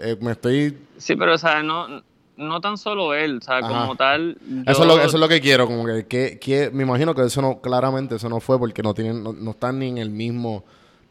Eh, 0.00 0.16
me 0.20 0.32
estoy 0.32 0.76
Sí, 0.96 1.16
pero, 1.16 1.34
o 1.34 1.38
sea, 1.38 1.62
no, 1.62 2.02
no 2.36 2.60
tan 2.60 2.78
solo 2.78 3.14
él, 3.14 3.38
o 3.38 3.44
sea, 3.44 3.58
Ajá. 3.58 3.68
como 3.68 3.96
tal. 3.96 4.38
Eso, 4.66 4.82
es 4.82 4.88
lo, 4.88 4.98
eso 4.98 5.16
es 5.16 5.20
lo 5.20 5.28
que 5.28 5.40
quiero, 5.40 5.66
como 5.66 5.84
que, 5.84 6.06
que, 6.06 6.38
que- 6.38 6.70
me 6.70 6.84
imagino 6.84 7.14
que 7.14 7.22
eso 7.22 7.42
no, 7.42 7.60
claramente 7.60 8.14
eso 8.16 8.28
no 8.28 8.40
fue 8.40 8.58
porque 8.58 8.82
no 8.82 8.94
tienen, 8.94 9.22
no, 9.22 9.32
no 9.32 9.50
están 9.50 9.78
ni 9.80 9.88
en 9.88 9.98
el 9.98 10.10
mismo, 10.10 10.64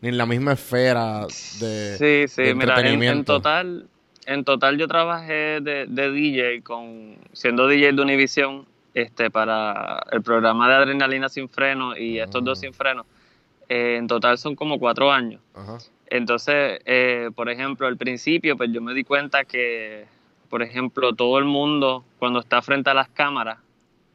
ni 0.04 0.10
en 0.10 0.18
la 0.18 0.26
misma 0.26 0.52
esfera 0.52 1.22
de, 1.62 1.96
Sí, 1.98 2.28
sí, 2.28 2.44
de 2.44 2.56
mira, 2.56 2.78
en, 2.82 3.24
total, 3.24 3.88
en 4.26 4.44
total 4.44 4.78
yo 4.78 4.86
trabajé 4.90 5.62
de, 5.62 5.86
de 5.88 6.12
DJ 6.12 6.62
con, 6.62 7.16
siendo 7.32 7.70
DJ 7.70 7.94
de 7.94 8.02
Univision, 8.02 8.66
este, 8.94 9.32
para 9.32 10.06
el 10.12 10.22
programa 10.22 10.68
de 10.68 10.76
Adrenalina 10.76 11.30
Sin 11.30 11.48
Freno 11.48 11.96
y 11.96 12.20
estos 12.20 12.42
Mm. 12.42 12.46
dos 12.46 12.60
Sin 12.60 12.74
Freno. 12.74 13.06
Eh, 13.70 13.96
en 13.98 14.08
total 14.08 14.38
son 14.38 14.58
como 14.58 14.78
cuatro 14.78 15.10
años. 15.10 15.40
Entonces, 16.08 16.82
eh, 16.84 17.30
por 17.34 17.50
ejemplo, 17.50 17.88
al 17.88 17.96
principio, 17.96 18.58
pues 18.58 18.74
yo 18.74 18.82
me 18.82 18.94
di 18.94 19.06
cuenta 19.06 19.46
que, 19.46 20.06
por 20.50 20.62
ejemplo, 20.62 21.14
todo 21.14 21.40
el 21.40 21.46
mundo 21.46 22.04
cuando 22.20 22.42
está 22.42 22.62
frente 22.62 22.90
a 22.90 22.94
las 22.94 23.08
cámaras, 23.08 23.58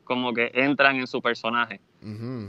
como 0.04 0.34
que 0.34 0.50
entran 0.52 0.96
en 0.96 1.06
su 1.06 1.22
personaje. 1.22 1.80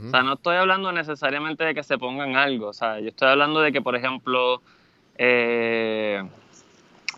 O 0.08 0.10
sea, 0.10 0.22
no 0.22 0.34
estoy 0.34 0.56
hablando 0.56 0.90
necesariamente 0.92 1.64
de 1.64 1.74
que 1.74 1.82
se 1.82 1.98
pongan 1.98 2.36
algo. 2.36 2.68
O 2.68 2.72
sea, 2.72 2.98
yo 3.00 3.08
estoy 3.08 3.28
hablando 3.28 3.60
de 3.60 3.72
que, 3.72 3.80
por 3.82 3.94
ejemplo, 3.94 4.62
eh, 5.18 6.22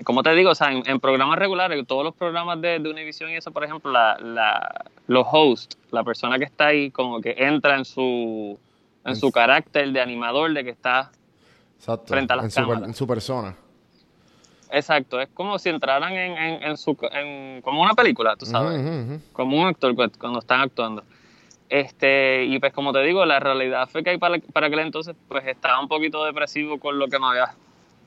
como 0.05 0.23
te 0.23 0.35
digo, 0.35 0.51
o 0.51 0.55
sea, 0.55 0.73
en, 0.73 0.83
en 0.87 0.99
programas 1.01 1.39
regulares, 1.39 1.87
todos 1.87 2.05
los 2.05 2.15
programas 2.15 2.61
de, 2.61 2.79
de 2.81 2.91
Univision 2.91 3.31
y 3.31 3.37
eso, 3.37 3.51
por 3.53 3.63
ejemplo, 3.65 3.93
la, 3.93 4.19
la- 4.19 4.85
los 5.07 5.27
hosts, 5.31 5.77
la 5.91 6.03
persona 6.03 6.39
que 6.39 6.45
está 6.45 6.67
ahí, 6.69 6.91
como 6.91 7.21
que 7.21 7.35
entra 7.39 7.77
en 7.77 7.85
su, 7.85 8.59
en 9.05 9.17
su 9.17 9.31
carácter 9.31 9.93
de 9.93 10.01
animador, 10.01 10.53
de 10.53 10.65
que 10.65 10.71
está 10.71 11.11
Exacto. 11.79 12.07
frente 12.09 12.33
a 12.33 12.37
las 12.37 12.45
en, 12.47 12.51
su, 12.51 12.57
cámaras. 12.61 12.89
en 12.89 12.95
su 12.95 13.07
persona. 13.07 13.57
Exacto, 14.71 15.21
es 15.21 15.29
como 15.35 15.59
si 15.59 15.69
entraran 15.69 16.13
en, 16.15 16.33
en, 16.39 16.63
en 16.63 16.77
su 16.79 16.97
en- 17.13 17.61
como 17.63 17.83
una 17.83 17.93
película, 17.95 18.35
tú 18.37 18.47
sabes, 18.47 18.81
como 19.35 19.61
un 19.61 19.67
actor 19.69 19.95
cu- 19.95 20.11
cuando 20.19 20.39
están 20.39 20.63
actuando. 20.63 21.05
Este, 21.73 22.45
y 22.45 22.59
pues 22.59 22.71
como 22.75 22.93
te 22.93 23.01
digo, 23.01 23.25
la 23.25 23.41
realidad 23.41 23.89
fue 23.89 24.05
que 24.05 24.19
para, 24.19 24.39
para 24.53 24.67
aquel 24.67 24.81
entonces 24.81 25.17
pues 25.27 25.47
estaba 25.47 25.81
un 25.81 25.89
poquito 25.89 26.23
depresivo 26.23 26.79
con 26.79 26.99
lo 26.99 27.09
que 27.09 27.19
me 27.19 27.25
había 27.29 27.55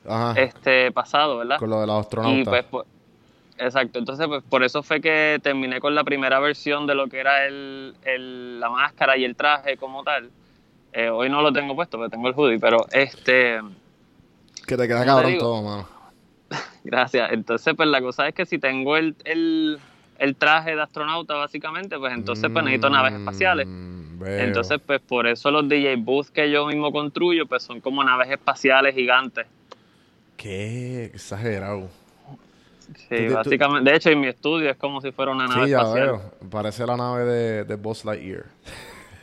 Ajá. 0.08 0.40
este 0.40 0.92
pasado, 0.92 1.38
¿verdad? 1.38 1.58
Con 1.58 1.70
lo 1.70 1.80
de 1.80 1.88
los 1.88 1.96
Y 1.96 2.00
astronautas. 2.02 2.46
pues 2.46 2.64
por- 2.66 2.86
exacto, 3.58 3.98
entonces 3.98 4.24
pues 4.28 4.44
por 4.48 4.62
eso 4.62 4.84
fue 4.84 5.00
que 5.00 5.40
terminé 5.42 5.80
con 5.80 5.96
la 5.96 6.04
primera 6.04 6.38
versión 6.38 6.86
de 6.86 6.94
lo 6.94 7.08
que 7.08 7.18
era 7.18 7.44
el, 7.44 7.96
el- 8.04 8.60
la 8.60 8.70
máscara 8.70 9.16
y 9.16 9.24
el 9.24 9.34
traje 9.34 9.76
como 9.76 10.04
tal. 10.04 10.30
Eh, 10.92 11.08
hoy 11.10 11.28
no 11.28 11.42
lo 11.42 11.52
tengo 11.52 11.74
puesto, 11.74 11.98
pero 11.98 12.08
tengo 12.08 12.28
el 12.28 12.34
hoodie, 12.36 12.60
pero 12.60 12.86
este 12.92 13.58
que 14.64 14.76
te 14.76 14.86
queda 14.86 15.00
¿cómo 15.00 15.06
te 15.06 15.06
cabrón 15.06 15.32
digo? 15.32 15.42
todo, 15.42 15.62
mano. 15.62 15.88
Gracias. 16.84 17.32
Entonces, 17.32 17.74
pues 17.76 17.88
la 17.88 18.00
cosa 18.00 18.28
es 18.28 18.34
que 18.34 18.46
si 18.46 18.58
tengo 18.60 18.96
el, 18.96 19.16
el, 19.24 19.80
el 20.18 20.36
traje 20.36 20.74
de 20.74 20.82
astronauta, 20.82 21.34
básicamente, 21.34 21.98
pues 21.98 22.12
entonces 22.14 22.48
pues 22.52 22.64
necesito 22.64 22.90
naves 22.90 23.14
espaciales. 23.14 23.66
Mm, 23.68 24.18
veo. 24.18 24.38
Entonces, 24.44 24.80
pues 24.84 25.00
por 25.00 25.26
eso 25.26 25.50
los 25.50 25.68
DJ 25.68 25.96
booths 25.96 26.30
que 26.30 26.50
yo 26.50 26.66
mismo 26.66 26.90
construyo, 26.92 27.46
pues 27.46 27.62
son 27.62 27.80
como 27.80 28.02
naves 28.04 28.30
espaciales 28.30 28.94
gigantes. 28.94 29.46
Qué 30.36 31.06
exagerado. 31.06 31.88
Sí, 33.08 33.26
tú- 33.28 33.34
básicamente. 33.34 33.90
De 33.90 33.96
hecho, 33.96 34.10
en 34.10 34.20
mi 34.20 34.28
estudio 34.28 34.70
es 34.70 34.76
como 34.76 35.00
si 35.00 35.10
fuera 35.12 35.32
una 35.32 35.46
nave 35.46 35.64
Sí, 35.64 35.70
ya 35.70 35.78
espacial. 35.78 36.06
veo. 36.06 36.48
Parece 36.50 36.86
la 36.86 36.96
nave 36.96 37.24
de, 37.24 37.64
de 37.64 37.74
Buzz 37.76 38.04
Lightyear. 38.04 38.44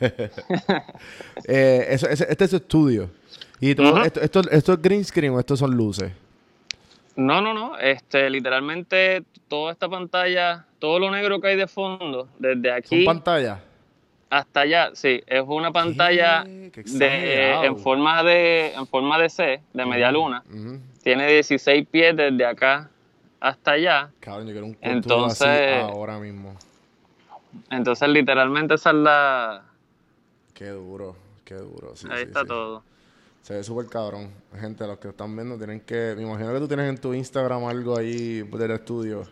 eh, 1.48 1.86
eso, 1.90 2.08
ese- 2.08 2.26
este 2.28 2.44
es 2.44 2.50
su 2.50 2.56
estudio. 2.56 3.10
Y 3.60 3.74
todo, 3.74 3.92
Ujú. 3.94 4.02
esto, 4.02 4.20
esto, 4.20 4.40
esto 4.50 4.72
es 4.74 4.82
green 4.82 5.04
screen 5.04 5.32
o 5.32 5.40
estos 5.40 5.58
son 5.58 5.70
luces. 5.74 6.12
No, 7.16 7.40
no, 7.40 7.54
no. 7.54 7.78
Este, 7.78 8.28
literalmente 8.30 9.22
toda 9.48 9.72
esta 9.72 9.88
pantalla, 9.88 10.66
todo 10.78 10.98
lo 10.98 11.10
negro 11.10 11.40
que 11.40 11.48
hay 11.48 11.56
de 11.56 11.66
fondo, 11.68 12.28
desde 12.38 12.68
Son 12.68 12.76
aquí. 12.78 13.04
pantallas. 13.04 13.60
hasta 14.30 14.60
allá, 14.60 14.90
sí, 14.94 15.22
es 15.26 15.42
una 15.46 15.70
pantalla 15.70 16.42
de, 16.44 17.52
en 17.62 17.78
forma 17.78 18.22
de 18.24 18.72
en 18.74 18.86
forma 18.88 19.16
de 19.18 19.28
C, 19.30 19.60
de 19.72 19.86
media 19.86 20.10
luna. 20.10 20.42
Tiene 21.04 21.28
16 21.28 21.86
pies 21.88 22.16
desde 22.16 22.44
acá 22.44 22.90
hasta 23.38 23.72
allá. 23.72 24.10
Cabrón, 24.20 24.46
yo 24.46 24.52
quiero 24.52 24.66
un 24.66 24.76
Entonces- 24.80 25.40
Entonces... 25.42 25.82
así 25.84 25.92
ahora 25.92 26.18
mismo. 26.18 26.56
Entonces, 27.70 28.08
literalmente 28.08 28.74
esa 28.74 28.90
es 28.90 28.96
la... 28.96 29.62
Qué 30.54 30.70
duro, 30.70 31.14
qué 31.44 31.54
duro. 31.54 31.94
sí, 31.94 32.08
ahí 32.10 32.18
sí, 32.18 32.22
está 32.24 32.40
sí. 32.40 32.46
todo. 32.48 32.82
Se 33.44 33.52
ve 33.52 33.62
súper 33.62 33.86
cabrón. 33.86 34.30
Gente, 34.58 34.86
los 34.86 34.98
que 34.98 35.08
están 35.08 35.36
viendo 35.36 35.58
tienen 35.58 35.80
que... 35.80 36.14
Me 36.16 36.22
imagino 36.22 36.50
que 36.54 36.58
tú 36.60 36.66
tienes 36.66 36.88
en 36.88 36.96
tu 36.96 37.12
Instagram 37.12 37.64
algo 37.66 37.94
ahí 37.98 38.40
del 38.40 38.70
estudio. 38.70 39.24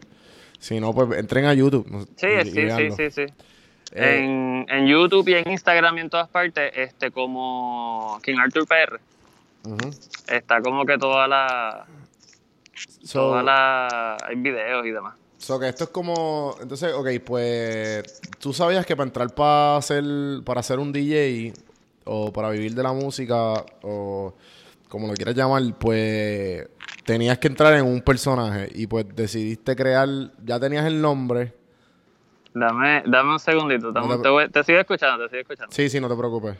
Si 0.58 0.78
no, 0.78 0.92
pues 0.92 1.18
entren 1.18 1.46
a 1.46 1.54
YouTube. 1.54 1.86
Sí, 2.16 2.26
y- 2.26 2.40
y 2.48 2.50
sí, 2.52 2.70
sí, 2.76 2.90
sí, 2.94 3.10
sí. 3.10 3.22
Eh, 3.94 4.18
En, 4.18 4.66
en 4.68 4.86
YouTube 4.86 5.26
y 5.28 5.34
en 5.34 5.50
Instagram 5.50 5.96
y 5.96 6.00
en 6.02 6.10
todas 6.10 6.28
partes, 6.28 6.72
este 6.76 7.10
como 7.10 8.18
King 8.22 8.36
Arthur 8.38 8.66
PR, 8.66 9.00
está 10.28 10.60
como 10.60 10.84
que 10.84 10.98
toda 10.98 11.26
la... 11.26 11.86
So, 13.02 13.18
toda 13.20 13.42
la... 13.42 14.16
Hay 14.26 14.36
videos 14.36 14.84
y 14.86 14.90
demás. 14.90 15.14
so 15.38 15.58
que 15.58 15.68
esto 15.68 15.84
es 15.84 15.90
como... 15.90 16.54
Entonces, 16.60 16.92
ok, 16.92 17.08
pues... 17.24 18.20
Tú 18.38 18.52
sabías 18.52 18.84
que 18.84 18.94
para 18.94 19.06
entrar 19.08 19.34
para 19.34 19.78
hacer, 19.78 20.04
para 20.44 20.60
hacer 20.60 20.78
un 20.78 20.92
DJ 20.92 21.54
o 22.04 22.32
para 22.32 22.50
vivir 22.50 22.74
de 22.74 22.82
la 22.82 22.92
música 22.92 23.64
o 23.82 24.34
como 24.88 25.06
lo 25.08 25.14
quieras 25.14 25.34
llamar, 25.34 25.62
pues 25.78 26.68
tenías 27.04 27.38
que 27.38 27.48
entrar 27.48 27.72
en 27.74 27.86
un 27.86 28.00
personaje 28.02 28.68
y 28.74 28.86
pues 28.86 29.06
decidiste 29.14 29.74
crear... 29.74 30.06
Ya 30.44 30.60
tenías 30.60 30.84
el 30.86 31.00
nombre. 31.00 31.54
Dame, 32.54 33.02
dame 33.06 33.32
un 33.32 33.38
segundito, 33.38 33.90
dame- 33.92 34.08
No 34.08 34.16
te- 34.18 34.22
te, 34.24 34.28
voy- 34.28 34.48
te 34.50 34.62
sigo 34.64 34.78
escuchando, 34.80 35.24
te 35.24 35.30
sigo 35.30 35.40
escuchando. 35.40 35.72
Sí, 35.74 35.88
sí, 35.88 35.98
no 36.00 36.08
te 36.10 36.16
preocupes. 36.16 36.56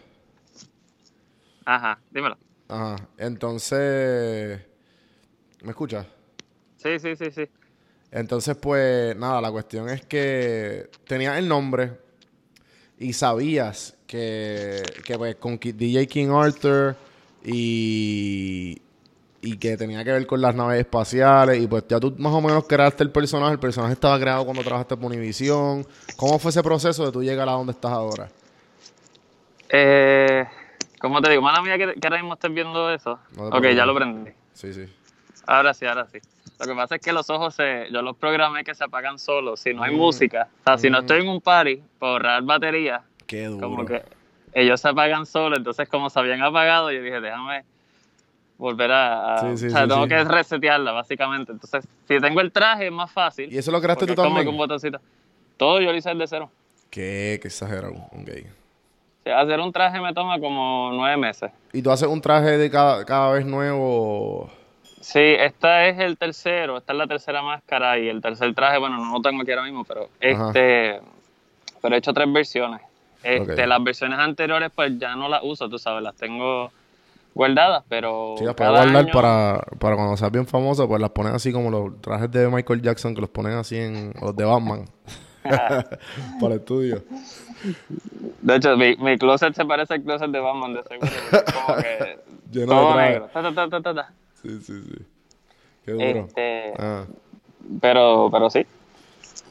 Ajá, 1.64 1.98
dímelo. 2.10 2.36
Ajá. 2.68 2.96
Entonces... 3.18 4.60
¿Me 5.62 5.70
escuchas? 5.70 6.06
Sí, 6.76 6.98
sí, 6.98 7.14
sí, 7.14 7.30
sí. 7.30 7.48
Entonces, 8.10 8.56
pues, 8.56 9.14
nada, 9.16 9.40
la 9.40 9.50
cuestión 9.52 9.88
es 9.88 10.04
que 10.06 10.88
tenías 11.06 11.38
el 11.38 11.46
nombre 11.48 11.92
y 13.02 13.12
sabías 13.12 13.96
que, 14.06 14.82
que 15.04 15.18
pues, 15.18 15.34
con 15.36 15.58
DJ 15.58 16.06
King 16.06 16.28
Arthur 16.28 16.94
y, 17.44 18.80
y 19.40 19.56
que 19.56 19.76
tenía 19.76 20.04
que 20.04 20.12
ver 20.12 20.26
con 20.26 20.40
las 20.40 20.54
naves 20.54 20.78
espaciales 20.78 21.60
y 21.60 21.66
pues 21.66 21.84
ya 21.88 21.98
tú 21.98 22.14
más 22.18 22.32
o 22.32 22.40
menos 22.40 22.64
creaste 22.66 23.02
el 23.02 23.10
personaje, 23.10 23.54
el 23.54 23.58
personaje 23.58 23.94
estaba 23.94 24.18
creado 24.20 24.44
cuando 24.44 24.62
trabajaste 24.62 24.96
por 24.96 25.06
Univision. 25.06 25.84
¿Cómo 26.16 26.38
fue 26.38 26.50
ese 26.50 26.62
proceso 26.62 27.04
de 27.04 27.12
tú 27.12 27.22
llegar 27.22 27.48
a 27.48 27.52
donde 27.52 27.72
estás 27.72 27.90
ahora? 27.90 28.28
Eh, 29.68 30.44
¿Cómo 31.00 31.20
te 31.20 31.30
digo? 31.30 31.42
Mala 31.42 31.60
mía 31.62 31.76
que, 31.76 31.94
que 31.94 32.06
ahora 32.06 32.18
mismo 32.18 32.34
estés 32.34 32.54
viendo 32.54 32.90
eso. 32.92 33.18
No 33.36 33.48
ok, 33.48 33.66
ya 33.74 33.84
lo 33.84 33.94
prendí. 33.94 34.30
Sí, 34.54 34.72
sí. 34.72 34.86
Ahora 35.46 35.74
sí, 35.74 35.86
ahora 35.86 36.06
sí. 36.06 36.18
Lo 36.60 36.66
que 36.66 36.74
pasa 36.74 36.94
es 36.96 37.00
que 37.00 37.12
los 37.12 37.28
ojos 37.30 37.54
se, 37.54 37.88
yo 37.90 38.02
los 38.02 38.16
programé 38.16 38.62
que 38.64 38.74
se 38.74 38.84
apagan 38.84 39.18
solos. 39.18 39.60
Si 39.60 39.74
no 39.74 39.82
hay 39.82 39.92
Mm. 39.92 39.96
música, 39.98 40.48
o 40.60 40.64
sea, 40.64 40.78
si 40.78 40.88
no 40.90 40.98
Mm. 40.98 41.00
estoy 41.00 41.20
en 41.22 41.28
un 41.28 41.40
party, 41.40 41.82
por 41.98 42.10
ahorrar 42.10 42.42
batería, 42.42 43.02
Qué 43.26 43.46
duro. 43.46 43.60
como 43.68 43.84
que 43.86 44.02
ellos 44.52 44.80
se 44.80 44.88
apagan 44.88 45.26
solos. 45.26 45.58
Entonces, 45.58 45.88
como 45.88 46.08
se 46.10 46.20
habían 46.20 46.42
apagado, 46.42 46.92
yo 46.92 47.02
dije, 47.02 47.20
déjame 47.20 47.64
volver 48.58 48.92
a. 48.92 49.34
a- 49.34 49.38
Sí, 49.38 49.56
sí, 49.56 49.66
o 49.66 49.70
sea, 49.70 49.82
sí, 49.82 49.88
tengo 49.88 50.06
que 50.06 50.24
resetearla, 50.24 50.92
básicamente. 50.92 51.50
Entonces, 51.52 51.84
si 52.06 52.20
tengo 52.20 52.40
el 52.40 52.52
traje, 52.52 52.86
es 52.86 52.92
más 52.92 53.10
fácil. 53.10 53.52
¿Y 53.52 53.58
eso 53.58 53.72
lo 53.72 53.80
creaste 53.80 54.06
tú 54.06 54.14
como 54.14 54.28
también? 54.28 54.44
que 54.44 54.50
un 54.50 54.56
botoncito. 54.56 55.00
Todo 55.56 55.80
yo 55.80 55.90
lo 55.90 55.96
hice 55.96 56.10
desde 56.10 56.26
cero. 56.28 56.50
Qué, 56.90 57.38
qué 57.42 57.48
exagerado. 57.48 57.94
O 57.94 58.24
sea, 59.24 59.40
hacer 59.40 59.58
un 59.58 59.72
traje 59.72 60.00
me 60.00 60.12
toma 60.14 60.38
como 60.38 60.90
nueve 60.92 61.16
meses. 61.16 61.50
¿Y 61.72 61.80
tú 61.82 61.90
haces 61.90 62.06
un 62.06 62.20
traje 62.20 62.58
de 62.58 62.70
cada, 62.70 63.04
cada 63.04 63.32
vez 63.32 63.46
nuevo? 63.46 64.50
Sí, 65.02 65.18
esta 65.20 65.86
es 65.88 65.98
el 65.98 66.16
tercero, 66.16 66.78
esta 66.78 66.92
es 66.92 66.98
la 66.98 67.06
tercera 67.08 67.42
máscara 67.42 67.98
y 67.98 68.08
el 68.08 68.20
tercer 68.22 68.54
traje, 68.54 68.78
bueno, 68.78 68.98
no 69.04 69.12
lo 69.12 69.20
tengo 69.20 69.42
aquí 69.42 69.50
ahora 69.50 69.64
mismo, 69.64 69.82
pero 69.84 70.08
este, 70.20 71.00
pero 71.80 71.94
he 71.94 71.98
hecho 71.98 72.12
tres 72.14 72.32
versiones. 72.32 72.80
Este. 73.24 73.66
Las 73.66 73.82
versiones 73.82 74.18
anteriores 74.18 74.70
pues 74.74 74.96
ya 74.98 75.14
no 75.16 75.28
las 75.28 75.40
uso, 75.42 75.68
tú 75.68 75.78
sabes, 75.78 76.02
las 76.02 76.14
tengo 76.14 76.70
guardadas, 77.34 77.82
pero 77.88 78.34
Sí, 78.38 78.44
las 78.44 78.54
puedes 78.54 78.72
guardar 78.72 78.96
año- 78.96 79.12
para, 79.12 79.60
para 79.80 79.96
cuando 79.96 80.16
seas 80.16 80.30
bien 80.30 80.46
famoso, 80.46 80.86
pues 80.86 81.00
las 81.00 81.10
pones 81.10 81.32
así 81.32 81.52
como 81.52 81.70
los 81.70 82.00
trajes 82.00 82.30
de 82.30 82.48
Michael 82.48 82.80
Jackson 82.82 83.14
que 83.14 83.20
los 83.22 83.30
ponen 83.30 83.54
así 83.54 83.76
en 83.78 84.12
los 84.20 84.36
de 84.36 84.44
Batman. 84.44 84.84
para 85.42 86.54
el 86.54 86.60
estudio. 86.60 87.02
De 88.42 88.56
hecho, 88.56 88.76
mi, 88.76 88.94
mi 88.96 89.18
closet 89.18 89.54
se 89.54 89.64
parece 89.64 89.94
al 89.94 90.02
closet 90.02 90.30
de 90.30 90.38
Batman, 90.38 90.74
de 90.74 90.82
seguro, 90.84 91.10
como 91.66 91.76
que 91.78 92.18
Lleno 92.52 92.72
de 92.72 92.76
todo 92.80 92.92
trajes. 92.92 93.10
negro. 93.10 93.28
Ta, 93.32 93.42
ta, 93.42 93.52
ta, 93.54 93.68
ta, 93.68 93.80
ta, 93.82 93.94
ta. 93.94 94.12
Sí, 94.42 94.60
sí, 94.62 94.82
sí. 94.82 95.04
Qué 95.84 95.92
duro. 95.92 96.04
Este, 96.26 96.74
Ah. 96.78 97.04
pero, 97.80 98.28
pero 98.30 98.50
sí. 98.50 98.66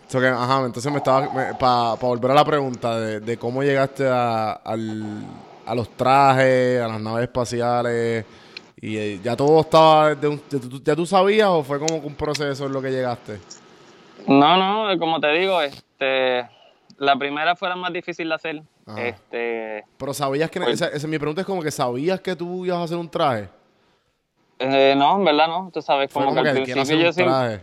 So 0.07 0.19
que, 0.19 0.27
ajá, 0.27 0.65
entonces 0.65 0.91
me 0.91 0.97
estaba. 0.97 1.57
Para 1.57 1.93
volver 1.95 2.31
a 2.31 2.33
la 2.35 2.45
pregunta 2.45 2.99
de, 2.99 3.19
de 3.21 3.37
cómo 3.37 3.63
llegaste 3.63 4.07
a, 4.07 4.51
al- 4.53 5.23
a 5.65 5.73
los 5.75 5.89
trajes, 5.95 6.81
a 6.81 6.87
las 6.89 6.99
naves 7.01 7.23
espaciales. 7.23 8.25
Y 8.81 8.97
eh, 8.97 9.19
ya 9.23 9.35
todo 9.37 9.61
estaba. 9.61 10.15
de 10.15 10.27
un- 10.27 10.41
¿Ya 10.83 10.95
tú 10.95 11.05
sabías 11.05 11.47
o 11.49 11.63
fue 11.63 11.79
como 11.79 11.95
un 11.97 12.15
proceso 12.15 12.65
en 12.65 12.73
lo 12.73 12.81
que 12.81 12.91
llegaste? 12.91 13.39
No, 14.27 14.57
no, 14.57 14.99
como 14.99 15.19
te 15.19 15.31
digo, 15.33 15.61
este, 15.61 16.47
la 16.97 17.15
primera 17.17 17.55
fue 17.55 17.69
la 17.69 17.75
más 17.77 17.93
difícil 17.93 18.27
de 18.29 18.35
hacer. 18.35 18.63
Ajá. 18.85 19.01
Este, 19.07 19.85
Pero 19.97 20.13
sabías 20.13 20.49
que. 20.51 20.59
Pues- 20.59 20.73
esa- 20.81 20.89
esa- 20.89 21.07
mi 21.07 21.17
pregunta 21.19 21.41
es 21.41 21.47
como 21.47 21.61
que 21.61 21.71
sabías 21.71 22.19
que 22.19 22.35
tú 22.35 22.65
ibas 22.65 22.79
a 22.79 22.83
hacer 22.83 22.97
un 22.97 23.09
traje. 23.09 23.47
Eh, 24.61 24.95
no, 24.95 25.17
en 25.17 25.25
verdad 25.25 25.47
no. 25.47 25.71
Tú 25.73 25.81
sabes, 25.81 26.11
como, 26.11 26.27
como 26.27 26.43
que 26.43 26.49
al 26.49 26.63
que 26.63 26.73
principio 26.73 27.11
yo 27.11 27.13
traje. 27.13 27.61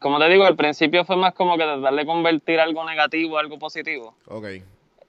como 0.00 0.18
te 0.18 0.28
digo, 0.28 0.44
al 0.44 0.56
principio 0.56 1.04
fue 1.04 1.16
más 1.16 1.34
como 1.34 1.56
que 1.56 1.64
tratar 1.64 1.94
de 1.94 2.06
convertir 2.06 2.60
algo 2.60 2.84
negativo 2.84 3.36
a 3.36 3.40
algo 3.40 3.58
positivo. 3.58 4.14
Ok. 4.28 4.46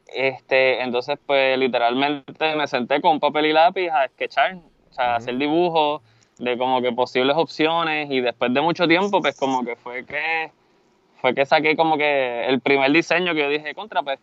Este, 0.08 0.82
entonces, 0.82 1.18
pues 1.26 1.58
literalmente 1.58 2.56
me 2.56 2.68
senté 2.68 3.02
con 3.02 3.14
un 3.14 3.20
papel 3.20 3.48
y 3.48 3.54
lápiz 3.54 3.90
a 3.90 4.08
sketchar, 4.08 4.56
o 4.90 4.94
sea, 4.94 5.14
a 5.14 5.16
hacer 5.18 5.38
dibujos 5.38 6.02
de 6.38 6.58
como 6.58 6.82
que 6.82 6.92
posibles 6.92 7.36
opciones 7.38 8.10
y 8.10 8.22
después 8.22 8.54
de 8.54 8.62
mucho 8.62 8.88
tiempo, 8.88 9.22
pues 9.22 9.38
como 9.38 9.64
que 9.64 9.76
fue 9.76 10.06
que 10.06 10.52
fue 11.22 11.34
que 11.34 11.46
saqué 11.46 11.76
como 11.76 11.98
que 11.98 12.46
el 12.48 12.60
primer 12.60 12.92
diseño 12.92 13.34
que 13.34 13.40
yo 13.40 13.50
dije, 13.50 13.74
contra, 13.74 14.04
pues 14.04 14.20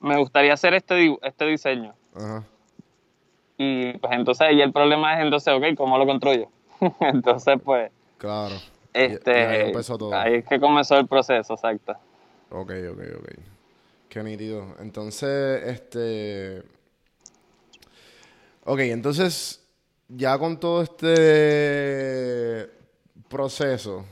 me 0.00 0.16
gustaría 0.16 0.54
hacer 0.54 0.74
este, 0.74 1.16
este 1.22 1.46
diseño. 1.46 1.94
Ajá. 2.14 2.44
Y 3.62 3.92
pues 3.98 4.14
entonces 4.14 4.40
ahí 4.48 4.62
el 4.62 4.72
problema 4.72 5.12
es 5.12 5.20
entonces, 5.20 5.52
ok, 5.52 5.76
¿cómo 5.76 5.98
lo 5.98 6.06
construyo? 6.06 6.48
entonces, 7.00 7.60
pues, 7.62 7.92
Claro. 8.16 8.54
Este, 8.90 9.32
y 9.32 9.34
ahí 9.34 9.60
empezó 9.66 9.98
todo. 9.98 10.14
ahí 10.14 10.36
es 10.36 10.46
que 10.46 10.58
comenzó 10.58 10.96
el 10.96 11.06
proceso, 11.06 11.52
exacto. 11.52 11.92
Ok, 12.48 12.72
ok, 12.90 13.00
ok. 13.18 13.28
Qué 14.08 14.22
nítido. 14.22 14.64
Entonces, 14.80 15.62
este. 15.66 16.62
Ok, 18.64 18.78
entonces, 18.80 19.62
ya 20.08 20.38
con 20.38 20.58
todo 20.58 20.80
este 20.80 22.66
proceso. 23.28 24.06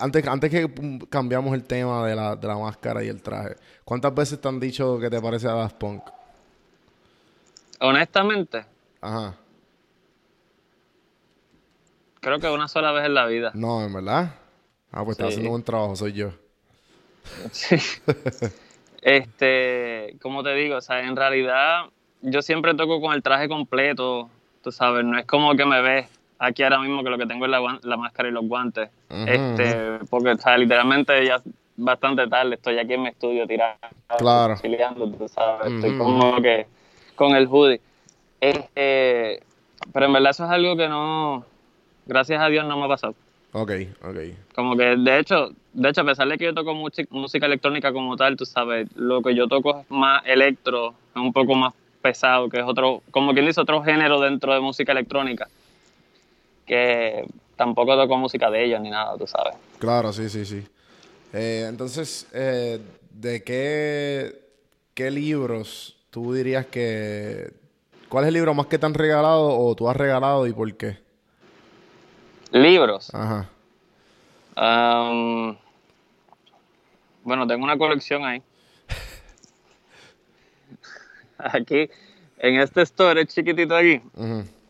antes, 0.00 0.28
antes 0.28 0.50
que 0.50 0.70
cambiamos 1.08 1.54
el 1.54 1.64
tema 1.64 2.06
de 2.06 2.14
la, 2.14 2.36
de 2.36 2.46
la 2.46 2.58
máscara 2.58 3.02
y 3.02 3.08
el 3.08 3.22
traje, 3.22 3.56
¿cuántas 3.86 4.14
veces 4.14 4.38
te 4.38 4.48
han 4.48 4.60
dicho 4.60 4.98
que 4.98 5.08
te 5.08 5.18
parece 5.18 5.48
a 5.48 5.54
Daft 5.54 5.76
Punk? 5.76 6.02
Honestamente, 7.80 8.64
Ajá. 9.00 9.34
creo 12.20 12.38
que 12.38 12.48
una 12.50 12.68
sola 12.68 12.92
vez 12.92 13.04
en 13.06 13.14
la 13.14 13.26
vida. 13.26 13.50
No, 13.54 13.82
en 13.84 13.92
verdad. 13.92 14.34
Ah, 14.92 15.04
pues 15.04 15.18
estás 15.18 15.28
Sí. 15.28 15.32
haciendo 15.34 15.50
buen 15.50 15.62
trabajo, 15.62 15.96
soy 15.96 16.12
yo. 16.12 16.30
Sí. 17.52 17.76
Este, 19.02 20.16
como 20.20 20.42
te 20.42 20.54
digo, 20.54 20.76
o 20.76 20.80
sea, 20.80 21.00
en 21.00 21.16
realidad 21.16 21.84
yo 22.22 22.42
siempre 22.42 22.74
toco 22.74 23.00
con 23.00 23.14
el 23.14 23.22
traje 23.22 23.48
completo, 23.48 24.28
tú 24.62 24.72
sabes, 24.72 25.04
no 25.04 25.18
es 25.18 25.26
como 25.26 25.54
que 25.54 25.64
me 25.64 25.80
ves 25.82 26.08
aquí 26.38 26.62
ahora 26.62 26.80
mismo 26.80 27.04
que 27.04 27.10
lo 27.10 27.18
que 27.18 27.26
tengo 27.26 27.44
es 27.44 27.50
la, 27.50 27.78
la 27.82 27.96
máscara 27.96 28.28
y 28.28 28.32
los 28.32 28.46
guantes. 28.46 28.90
Este, 29.10 29.98
porque, 30.10 30.30
o 30.30 30.36
sea, 30.38 30.56
literalmente 30.58 31.24
ya 31.24 31.40
bastante 31.76 32.26
tarde, 32.26 32.54
estoy 32.54 32.78
aquí 32.78 32.94
en 32.94 33.02
mi 33.02 33.08
estudio 33.08 33.46
tirado, 33.46 33.76
Claro. 34.18 34.56
tú 35.18 35.28
sabes, 35.28 35.72
estoy 35.72 35.90
Ujú. 35.90 35.98
como 35.98 36.42
que 36.42 36.66
con 37.16 37.34
el 37.34 37.48
hoodie. 37.48 37.80
Este, 38.40 39.42
pero 39.92 40.06
en 40.06 40.12
verdad 40.12 40.30
eso 40.30 40.44
es 40.44 40.50
algo 40.50 40.76
que 40.76 40.88
no, 40.88 41.44
gracias 42.06 42.40
a 42.40 42.48
Dios 42.48 42.64
no 42.66 42.76
me 42.78 42.84
ha 42.84 42.88
pasado. 42.88 43.14
Ok, 43.52 43.72
ok. 44.02 44.16
Como 44.54 44.76
que, 44.76 44.96
de 44.96 45.18
hecho, 45.18 45.50
de 45.72 45.88
hecho, 45.88 46.02
a 46.02 46.04
pesar 46.04 46.28
de 46.28 46.38
que 46.38 46.44
yo 46.44 46.54
toco 46.54 46.74
música, 46.74 47.08
música 47.10 47.46
electrónica 47.46 47.92
como 47.92 48.16
tal, 48.16 48.36
tú 48.36 48.44
sabes, 48.44 48.88
lo 48.94 49.22
que 49.22 49.34
yo 49.34 49.48
toco 49.48 49.80
es 49.80 49.90
más 49.90 50.22
electro, 50.26 50.94
es 51.14 51.16
un 51.16 51.32
poco 51.32 51.54
más 51.54 51.72
pesado, 52.02 52.48
que 52.48 52.58
es 52.58 52.64
otro, 52.64 53.02
como 53.10 53.32
quien 53.32 53.46
dice, 53.46 53.60
otro 53.60 53.82
género 53.82 54.20
dentro 54.20 54.52
de 54.52 54.60
música 54.60 54.92
electrónica, 54.92 55.48
que 56.66 57.26
tampoco 57.56 57.96
toco 57.96 58.16
música 58.18 58.50
de 58.50 58.64
ellos 58.64 58.80
ni 58.80 58.90
nada, 58.90 59.16
tú 59.16 59.26
sabes. 59.26 59.54
Claro, 59.78 60.12
sí, 60.12 60.28
sí, 60.28 60.44
sí. 60.44 60.62
Eh, 61.32 61.66
entonces, 61.68 62.28
eh, 62.32 62.78
¿de 63.10 63.42
qué 63.42 64.46
¿qué 64.96 65.10
libros 65.10 65.95
tú 66.16 66.32
dirías 66.32 66.64
que... 66.64 67.52
¿Cuál 68.08 68.24
es 68.24 68.28
el 68.28 68.34
libro 68.34 68.54
más 68.54 68.68
que 68.68 68.78
te 68.78 68.86
han 68.86 68.94
regalado 68.94 69.48
o 69.58 69.74
tú 69.74 69.86
has 69.86 69.94
regalado 69.94 70.46
y 70.46 70.52
por 70.54 70.74
qué? 70.74 70.98
Libros. 72.52 73.14
Ajá. 73.14 73.50
Am, 74.54 75.58
bueno, 77.22 77.46
tengo 77.46 77.64
una 77.64 77.76
colección 77.76 78.24
ahí. 78.24 78.42
Aquí, 81.36 81.90
en 82.38 82.60
este 82.60 82.80
store 82.80 83.26
chiquitito 83.26 83.76
aquí, 83.76 84.00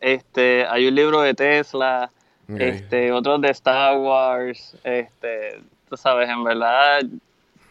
este, 0.01 0.65
hay 0.67 0.85
un 0.89 0.95
libro 0.95 1.21
de 1.21 1.33
Tesla, 1.33 2.11
Ok. 2.49 2.59
este, 2.59 3.13
otros 3.13 3.39
de 3.39 3.51
Star 3.51 3.97
Wars, 3.97 4.75
este, 4.83 5.61
tú 5.89 5.95
sabes, 5.95 6.27
en 6.27 6.43
verdad, 6.43 7.03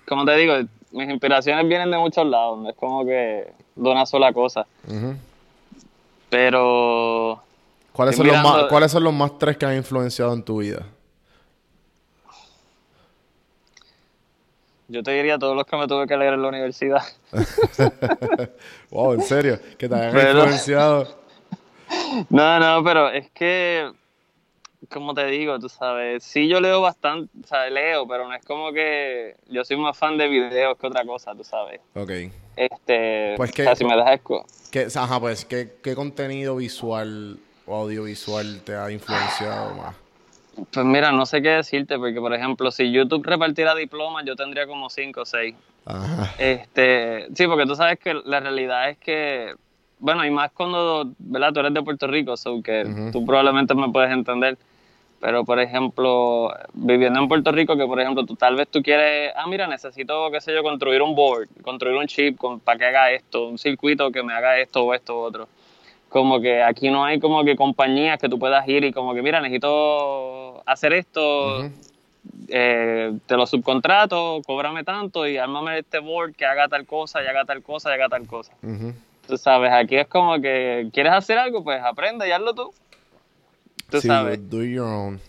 como 0.08 0.24
te 0.24 0.34
digo, 0.36 0.54
mis 0.92 1.08
inspiraciones 1.10 1.66
vienen 1.68 1.90
de 1.90 1.98
muchos 1.98 2.26
lados, 2.26 2.58
no 2.58 2.70
es 2.70 2.76
como 2.76 3.04
que 3.04 3.52
de 3.74 3.90
una 3.90 4.06
sola 4.06 4.32
cosa, 4.32 4.66
pero 6.30 7.42
¿Cuáles, 7.92 8.16
son 8.16 8.26
los 8.26 8.42
más, 8.42 8.64
¿Cuáles 8.64 8.92
son 8.92 9.04
los 9.04 9.12
más 9.14 9.38
tres 9.38 9.56
que 9.56 9.64
han 9.66 9.76
influenciado 9.76 10.32
en 10.34 10.42
tu 10.42 10.58
vida? 10.58 10.84
yo 14.88 15.02
te 15.02 15.10
diría 15.10 15.36
todos 15.38 15.56
los 15.56 15.66
que 15.66 15.76
me 15.76 15.88
tuve 15.88 16.06
que 16.06 16.16
leer 16.16 16.34
en 16.34 16.42
la 16.42 16.48
universidad. 16.48 17.02
Wow, 18.90 19.14
en 19.14 19.22
serio, 19.22 19.58
que 19.76 19.88
te 19.88 19.94
hayan 19.94 20.12
Pero- 20.12 20.38
influenciado. 20.40 21.08
No, 22.30 22.58
no, 22.58 22.82
pero 22.84 23.10
es 23.10 23.30
que, 23.30 23.90
como 24.88 25.14
te 25.14 25.26
digo, 25.26 25.58
tú 25.58 25.68
sabes, 25.68 26.22
sí 26.24 26.48
yo 26.48 26.60
leo 26.60 26.80
bastante, 26.80 27.30
o 27.42 27.46
sea, 27.46 27.68
leo, 27.70 28.06
pero 28.06 28.26
no 28.26 28.34
es 28.34 28.44
como 28.44 28.72
que 28.72 29.36
yo 29.48 29.64
soy 29.64 29.76
más 29.76 29.96
fan 29.96 30.16
de 30.18 30.28
videos 30.28 30.76
que 30.78 30.86
otra 30.86 31.04
cosa, 31.04 31.34
tú 31.34 31.44
sabes. 31.44 31.80
Ok. 31.94 32.10
Este, 32.56 33.34
Pues 33.36 33.52
que- 33.52 33.62
o 33.62 33.64
sea, 33.66 33.76
si 33.76 33.84
me 33.84 33.94
esco- 33.94 34.44
¿Qué, 34.70 34.86
ajá, 34.94 35.20
pues, 35.20 35.44
¿qué, 35.44 35.68
qué 35.82 35.94
contenido 35.94 36.56
visual 36.56 37.38
o 37.66 37.74
audiovisual 37.76 38.60
te 38.64 38.74
ha 38.74 38.90
influenciado 38.90 39.74
más? 39.74 39.94
Pues 40.72 40.86
mira, 40.86 41.12
no 41.12 41.26
sé 41.26 41.42
qué 41.42 41.50
decirte, 41.50 41.98
porque 41.98 42.18
por 42.18 42.32
ejemplo, 42.32 42.70
si 42.70 42.90
YouTube 42.90 43.24
repartiera 43.26 43.74
diplomas, 43.74 44.24
yo 44.24 44.36
tendría 44.36 44.66
como 44.66 44.88
5 44.88 45.22
o 45.22 45.26
6. 45.26 45.54
Ajá. 45.84 46.32
Este, 46.38 47.26
sí, 47.34 47.46
porque 47.46 47.66
tú 47.66 47.74
sabes 47.76 47.98
que 47.98 48.14
la 48.24 48.40
realidad 48.40 48.88
es 48.88 48.98
que, 48.98 49.54
bueno, 49.98 50.24
y 50.24 50.30
más 50.30 50.50
cuando, 50.52 51.12
¿verdad? 51.18 51.52
Tú 51.52 51.60
eres 51.60 51.74
de 51.74 51.82
Puerto 51.82 52.06
Rico, 52.06 52.36
so 52.36 52.62
que 52.62 52.84
Ujú. 52.84 53.10
tú 53.12 53.26
probablemente 53.26 53.74
me 53.74 53.90
puedes 53.90 54.10
entender. 54.10 54.56
Pero, 55.20 55.44
por 55.44 55.58
ejemplo, 55.58 56.52
viviendo 56.74 57.18
en 57.20 57.28
Puerto 57.28 57.50
Rico, 57.50 57.76
que 57.76 57.86
por 57.86 57.98
ejemplo, 58.00 58.26
tú 58.26 58.36
tal 58.36 58.54
vez 58.54 58.68
tú 58.68 58.82
quieres, 58.82 59.32
ah, 59.34 59.46
mira, 59.46 59.66
necesito, 59.66 60.30
qué 60.30 60.40
sé 60.40 60.54
yo, 60.54 60.62
construir 60.62 61.00
un 61.00 61.14
board, 61.14 61.48
construir 61.62 61.96
un 61.96 62.06
chip 62.06 62.36
con, 62.36 62.60
para 62.60 62.78
que 62.78 62.84
haga 62.84 63.10
esto, 63.12 63.48
un 63.48 63.58
circuito 63.58 64.10
que 64.10 64.22
me 64.22 64.34
haga 64.34 64.58
esto 64.58 64.84
o 64.84 64.94
esto 64.94 65.18
o 65.18 65.22
otro. 65.22 65.48
Como 66.10 66.40
que 66.40 66.62
aquí 66.62 66.90
no 66.90 67.04
hay 67.04 67.18
como 67.18 67.44
que 67.44 67.56
compañías 67.56 68.18
que 68.18 68.28
tú 68.28 68.38
puedas 68.38 68.66
ir 68.68 68.84
y 68.84 68.92
como 68.92 69.14
que, 69.14 69.22
mira, 69.22 69.40
necesito 69.40 70.62
hacer 70.66 70.92
esto, 70.92 71.64
eh, 72.48 73.12
te 73.26 73.36
lo 73.36 73.46
subcontrato, 73.46 74.40
cóbrame 74.46 74.84
tanto 74.84 75.26
y 75.26 75.38
ármame 75.38 75.78
este 75.78 75.98
board 75.98 76.34
que 76.34 76.44
haga 76.44 76.68
tal 76.68 76.86
cosa 76.86 77.22
y 77.22 77.26
haga 77.26 77.44
tal 77.44 77.62
cosa 77.62 77.90
y 77.90 77.94
haga 77.94 78.08
tal 78.08 78.26
cosa. 78.26 78.52
Ujú. 78.62 78.92
Tú 79.26 79.36
sabes, 79.36 79.72
aquí 79.72 79.96
es 79.96 80.06
como 80.06 80.40
que 80.40 80.88
quieres 80.92 81.12
hacer 81.12 81.38
algo, 81.38 81.64
pues 81.64 81.82
aprende 81.82 82.28
y 82.28 82.32
hazlo 82.32 82.54
tú. 82.54 82.72
Tú 83.90 84.00
Sí, 84.00 84.08
sabes. 84.08 84.50
do 84.50 84.62
your 84.64 84.84
own. 84.86 85.20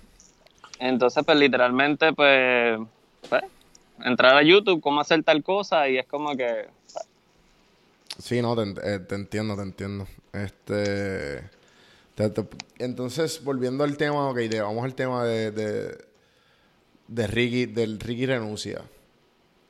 Entonces, 0.80 1.24
pues 1.26 1.38
literalmente, 1.38 2.13
pues, 2.13 2.80
pues, 3.30 3.43
entrar 4.04 4.36
a 4.36 4.43
YouTube, 4.43 4.82
cómo 4.82 5.02
hacer 5.02 5.24
tal 5.24 5.43
cosa 5.43 5.88
y 5.89 5.98
es 5.98 6.06
como 6.06 6.36
que... 6.36 6.67
Sí, 8.20 8.41
no, 8.41 8.56
te, 8.56 8.96
eh, 8.96 9.00
te 9.00 9.15
entiendo, 9.15 9.56
te 9.56 9.62
entiendo. 9.62 10.08
Este. 10.34 11.43
te- 12.15 12.30
te- 12.30 12.48
entonces, 12.80 13.43
volviendo 13.43 13.84
al 13.84 13.96
tema, 13.98 14.30
ok, 14.30 14.38
de- 14.38 14.62
vamos 14.62 14.84
al 14.84 14.96
tema 14.96 15.24
de, 15.24 15.52
de, 15.52 15.98
de 17.08 17.28
Ricky, 17.28 17.65
del 17.67 18.00
Ricky 18.00 18.26
renuncia. 18.26 18.82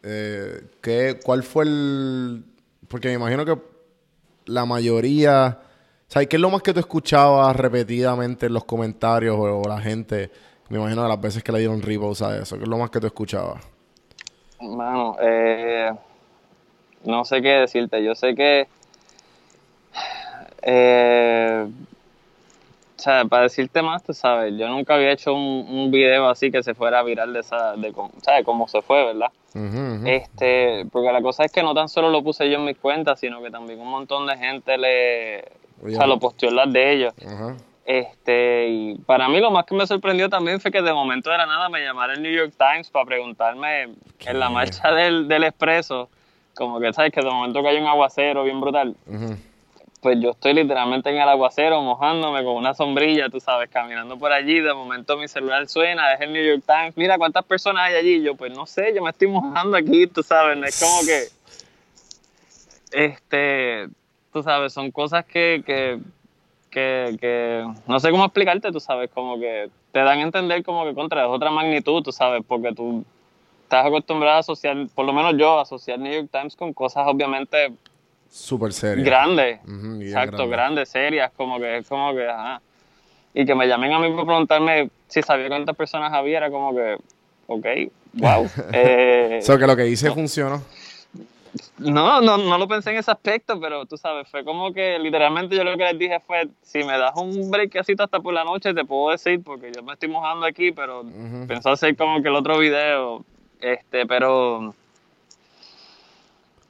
Eh, 0.03 0.61
¿qué, 0.81 1.19
¿Cuál 1.23 1.43
fue 1.43 1.65
el...? 1.65 2.43
Porque 2.87 3.09
me 3.09 3.15
imagino 3.15 3.43
que 3.45 3.57
la 4.45 4.65
mayoría... 4.65 5.59
Sea, 6.07 6.25
¿qué 6.25 6.37
es 6.37 6.41
lo 6.41 6.49
más 6.49 6.61
que 6.61 6.73
tú 6.73 6.79
escuchabas 6.79 7.55
repetidamente 7.55 8.45
en 8.45 8.53
los 8.53 8.63
comentarios 8.63 9.35
o, 9.35 9.61
o 9.61 9.67
la 9.67 9.79
gente? 9.79 10.31
Me 10.69 10.77
imagino 10.77 11.03
de 11.03 11.09
las 11.09 11.19
veces 11.19 11.43
que 11.43 11.51
le 11.51 11.59
dieron 11.59 11.81
repost 11.81 12.21
a 12.21 12.37
eso. 12.37 12.57
¿Qué 12.57 12.63
es 12.63 12.69
lo 12.69 12.77
más 12.77 12.89
que 12.89 12.99
tú 12.99 13.07
escuchabas? 13.07 13.61
Mano, 14.61 15.17
eh, 15.21 15.91
no 17.03 17.25
sé 17.25 17.41
qué 17.41 17.49
decirte. 17.49 18.03
Yo 18.03 18.15
sé 18.15 18.35
que. 18.35 18.67
eh, 20.61 21.67
o 22.97 22.99
sea, 22.99 23.25
para 23.25 23.43
decirte 23.43 23.81
más, 23.81 24.03
tú 24.03 24.13
sabes, 24.13 24.57
yo 24.57 24.67
nunca 24.69 24.95
había 24.95 25.11
hecho 25.11 25.33
un, 25.33 25.67
un 25.69 25.91
video 25.91 26.27
así 26.29 26.49
que 26.51 26.63
se 26.63 26.73
fuera 26.73 27.03
viral 27.03 27.31
de 27.31 27.41
esa, 27.41 27.75
de 27.75 27.93
cómo, 27.93 28.11
¿sabes? 28.23 28.43
Cómo 28.43 28.67
se 28.67 28.81
fue, 28.81 29.05
¿verdad? 29.05 29.31
Este, 30.05 30.85
porque 30.91 31.11
la 31.11 31.21
cosa 31.21 31.43
es 31.45 31.51
que 31.51 31.63
no 31.63 31.73
tan 31.73 31.89
solo 31.89 32.09
lo 32.09 32.23
puse 32.23 32.49
yo 32.49 32.57
en 32.57 32.65
mis 32.65 32.77
cuentas, 32.77 33.19
sino 33.19 33.41
que 33.41 33.49
también 33.51 33.79
un 33.79 33.89
montón 33.89 34.25
de 34.27 34.37
gente 34.37 34.77
le, 34.77 35.45
o 35.83 35.89
sea, 35.89 36.07
lo 36.07 36.19
posteó 36.19 36.49
en 36.49 36.55
las 36.55 36.71
de 36.71 36.93
ellos. 36.93 37.13
Ajá. 37.25 37.55
Este, 37.87 38.67
y 38.67 38.95
para 39.05 39.29
mí 39.29 39.39
lo 39.39 39.49
más 39.49 39.65
que 39.65 39.73
me 39.73 39.87
sorprendió 39.87 40.29
también 40.29 40.59
fue 40.59 40.71
que 40.71 40.81
de 40.81 40.91
momento 40.91 41.29
de 41.29 41.37
la 41.37 41.45
nada 41.45 41.69
me 41.69 41.79
llamara 41.79 42.13
el 42.15 42.21
New 42.21 42.33
York 42.33 42.53
Times 42.57 42.89
para 42.89 43.05
preguntarme 43.05 43.83
en 44.25 44.39
la 44.39 44.49
marcha 44.49 44.91
del, 44.91 45.29
del 45.29 45.45
expreso, 45.45 46.09
como 46.53 46.81
que 46.81 46.91
sabes 46.91 47.13
que 47.13 47.21
de 47.21 47.29
momento 47.29 47.61
que 47.61 47.69
hay 47.69 47.77
un 47.77 47.87
aguacero 47.87 48.43
bien 48.43 48.59
brutal, 48.59 48.93
pues 50.01 50.19
yo 50.19 50.31
estoy 50.31 50.53
literalmente 50.53 51.09
en 51.09 51.15
el 51.15 51.29
aguacero 51.29 51.81
mojándome 51.81 52.43
con 52.43 52.55
una 52.55 52.73
sombrilla, 52.73 53.29
tú 53.29 53.39
sabes, 53.39 53.69
caminando 53.69 54.17
por 54.17 54.33
allí, 54.33 54.59
de 54.59 54.73
momento 54.73 55.15
mi 55.15 55.29
celular 55.29 55.65
suena, 55.69 56.13
es 56.13 56.19
el 56.19 56.33
New 56.33 56.43
York 56.43 56.63
Times, 56.67 56.97
mira 56.97 57.17
cuántas 57.17 57.45
personas 57.45 57.83
hay 57.83 57.95
allí, 57.95 58.21
yo 58.21 58.35
pues 58.35 58.51
no 58.51 58.65
sé, 58.65 58.93
yo 58.93 59.01
me 59.01 59.11
estoy 59.11 59.29
mojando 59.29 59.77
aquí, 59.77 60.07
tú 60.07 60.23
sabes, 60.23 60.57
es 60.61 60.81
como 60.81 60.99
que, 61.05 61.29
este, 62.91 63.87
tú 64.37 64.43
sabes, 64.43 64.71
son 64.73 64.91
cosas 64.91 65.25
que, 65.25 65.63
que, 65.65 65.99
que, 66.69 67.17
que 67.19 67.65
no 67.87 67.99
sé 67.99 68.11
cómo 68.11 68.25
explicarte, 68.25 68.71
tú 68.71 68.79
sabes, 68.79 69.09
como 69.11 69.39
que 69.39 69.69
te 69.91 69.99
dan 69.99 70.19
a 70.19 70.21
entender 70.21 70.63
como 70.63 70.85
que 70.85 70.93
contra 70.93 71.23
es 71.23 71.27
otra 71.29 71.49
magnitud, 71.49 72.03
tú 72.03 72.11
sabes, 72.11 72.43
porque 72.47 72.73
tú 72.73 73.03
estás 73.63 73.85
acostumbrado 73.85 74.37
a 74.37 74.39
asociar, 74.39 74.77
por 74.93 75.05
lo 75.05 75.13
menos 75.13 75.35
yo, 75.37 75.57
a 75.59 75.63
asociar 75.63 75.99
New 75.99 76.13
York 76.13 76.29
Times 76.31 76.55
con 76.55 76.71
cosas 76.73 77.03
obviamente 77.07 77.73
Súper 78.29 78.73
serio. 78.73 79.03
grandes, 79.03 79.59
exacto, 80.01 80.37
grande. 80.37 80.47
grandes, 80.55 80.89
serias, 80.89 81.31
como 81.35 81.59
que 81.59 81.77
es 81.77 81.87
como 81.87 82.13
que, 82.13 82.27
ajá. 82.27 82.61
Y 83.33 83.45
que 83.45 83.55
me 83.55 83.67
llamen 83.67 83.93
a 83.93 83.99
mí 83.99 84.09
para 84.11 84.25
preguntarme 84.25 84.89
si 85.07 85.21
sabía 85.21 85.47
cuántas 85.47 85.75
personas 85.75 86.11
había, 86.13 86.37
era 86.37 86.51
como 86.51 86.75
que, 86.75 86.97
ok, 87.47 87.65
wow. 88.13 88.49
Eh, 88.73 89.39
O 89.41 89.45
sea, 89.45 89.57
que 89.57 89.67
lo 89.67 89.75
que 89.75 89.87
hice 89.87 90.11
funcionó. 90.11 90.61
No, 91.79 92.21
no, 92.21 92.37
no 92.37 92.57
lo 92.57 92.67
pensé 92.67 92.91
en 92.91 92.97
ese 92.97 93.11
aspecto, 93.11 93.59
pero 93.59 93.85
tú 93.85 93.97
sabes, 93.97 94.27
fue 94.29 94.43
como 94.43 94.73
que 94.73 94.97
literalmente 94.99 95.55
yo 95.55 95.63
lo 95.63 95.77
que 95.77 95.83
les 95.85 95.99
dije 95.99 96.19
fue, 96.19 96.47
si 96.61 96.83
me 96.83 96.97
das 96.97 97.13
un 97.15 97.49
breakcito 97.51 98.03
hasta 98.03 98.19
por 98.19 98.33
la 98.33 98.43
noche, 98.43 98.73
te 98.73 98.83
puedo 98.85 99.11
decir, 99.11 99.41
porque 99.43 99.71
yo 99.75 99.83
me 99.83 99.93
estoy 99.93 100.09
mojando 100.09 100.45
aquí, 100.45 100.71
pero 100.71 101.01
Ujú. 101.01 101.47
pensó 101.47 101.69
hacer 101.71 101.95
como 101.95 102.21
que 102.21 102.29
el 102.29 102.35
otro 102.35 102.57
video, 102.59 103.23
este, 103.61 104.05
pero, 104.05 104.73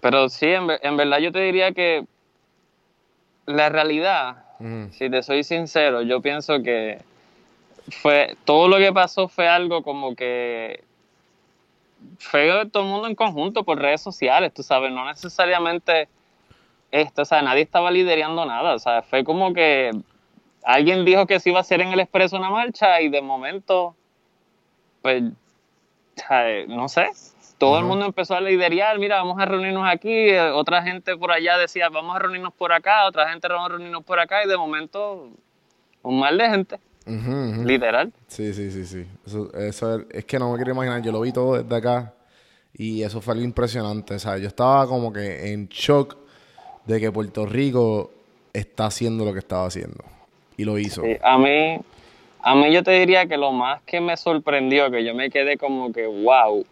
pero 0.01 0.29
sí, 0.29 0.47
en, 0.47 0.67
ver- 0.67 0.79
en 0.83 0.97
verdad 0.97 1.19
yo 1.19 1.31
te 1.31 1.39
diría 1.39 1.71
que 1.71 2.05
la 3.45 3.69
realidad, 3.69 4.43
si 4.91 5.09
te 5.09 5.23
soy 5.23 5.43
sincero, 5.43 6.01
yo 6.01 6.21
pienso 6.21 6.61
que 6.63 6.99
fue, 8.01 8.35
todo 8.45 8.67
lo 8.67 8.77
que 8.77 8.91
pasó 8.91 9.27
fue 9.29 9.47
algo 9.47 9.83
como 9.83 10.15
que 10.15 10.83
fue 12.19 12.65
todo 12.71 12.83
el 12.83 12.89
mundo 12.89 13.07
en 13.07 13.15
conjunto 13.15 13.63
por 13.63 13.79
redes 13.79 14.01
sociales, 14.01 14.53
tú 14.53 14.63
sabes, 14.63 14.91
no 14.91 15.05
necesariamente 15.05 16.07
esto, 16.91 17.23
o 17.23 17.25
sea, 17.25 17.41
nadie 17.41 17.63
estaba 17.63 17.91
liderando 17.91 18.45
nada, 18.45 18.75
o 18.75 18.79
sea, 18.79 19.01
fue 19.01 19.23
como 19.23 19.53
que 19.53 19.91
alguien 20.63 21.05
dijo 21.05 21.25
que 21.27 21.39
se 21.39 21.49
iba 21.49 21.59
a 21.59 21.61
hacer 21.61 21.81
en 21.81 21.89
el 21.89 21.99
expreso 21.99 22.37
una 22.37 22.49
marcha 22.49 23.01
y 23.01 23.09
de 23.09 23.21
momento, 23.21 23.95
pues, 25.01 25.23
no 26.67 26.87
sé, 26.89 27.09
todo 27.57 27.79
el 27.79 27.85
mundo 27.85 28.05
empezó 28.05 28.35
a 28.35 28.41
liderar, 28.41 28.99
mira, 28.99 29.17
vamos 29.17 29.39
a 29.39 29.45
reunirnos 29.45 29.87
aquí, 29.87 30.11
eh, 30.11 30.51
otra 30.51 30.83
gente 30.83 31.17
por 31.17 31.31
allá 31.31 31.57
decía, 31.57 31.89
vamos 31.89 32.15
a 32.15 32.19
reunirnos 32.19 32.53
por 32.53 32.71
acá, 32.71 33.05
otra 33.05 33.29
gente 33.29 33.47
vamos 33.47 33.65
a 33.65 33.69
reunirnos 33.69 34.03
por 34.03 34.19
acá 34.19 34.43
y 34.43 34.47
de 34.47 34.57
momento 34.57 35.29
un 36.03 36.19
mal 36.19 36.37
de 36.37 36.49
gente, 36.49 36.79
Literal. 37.65 38.11
Sí, 38.27 38.53
sí, 38.53 38.71
sí, 38.71 38.85
sí. 38.85 39.05
Eso, 39.25 39.53
eso 39.53 40.01
es 40.11 40.25
que 40.25 40.37
no 40.37 40.51
me 40.51 40.57
quiero 40.57 40.71
imaginar. 40.71 41.01
Yo 41.01 41.11
lo 41.11 41.21
vi 41.21 41.31
todo 41.31 41.61
desde 41.61 41.75
acá 41.75 42.13
y 42.73 43.03
eso 43.03 43.21
fue 43.21 43.33
algo 43.33 43.45
impresionante. 43.45 44.15
O 44.15 44.19
sea, 44.19 44.37
yo 44.37 44.47
estaba 44.47 44.87
como 44.87 45.11
que 45.11 45.53
en 45.53 45.67
shock 45.69 46.17
de 46.85 46.99
que 46.99 47.11
Puerto 47.11 47.45
Rico 47.45 48.11
está 48.53 48.85
haciendo 48.85 49.25
lo 49.25 49.33
que 49.33 49.39
estaba 49.39 49.65
haciendo. 49.65 50.03
Y 50.57 50.65
lo 50.65 50.77
hizo. 50.77 51.03
Sí, 51.03 51.17
a 51.21 51.37
mí, 51.37 51.79
a 52.41 52.55
mí 52.55 52.73
yo 52.73 52.83
te 52.83 52.91
diría 52.91 53.27
que 53.27 53.37
lo 53.37 53.51
más 53.51 53.81
que 53.83 54.01
me 54.01 54.17
sorprendió, 54.17 54.89
que 54.89 55.05
yo 55.05 55.13
me 55.13 55.29
quedé 55.29 55.57
como 55.57 55.91
que 55.91 56.07
wow, 56.07 56.65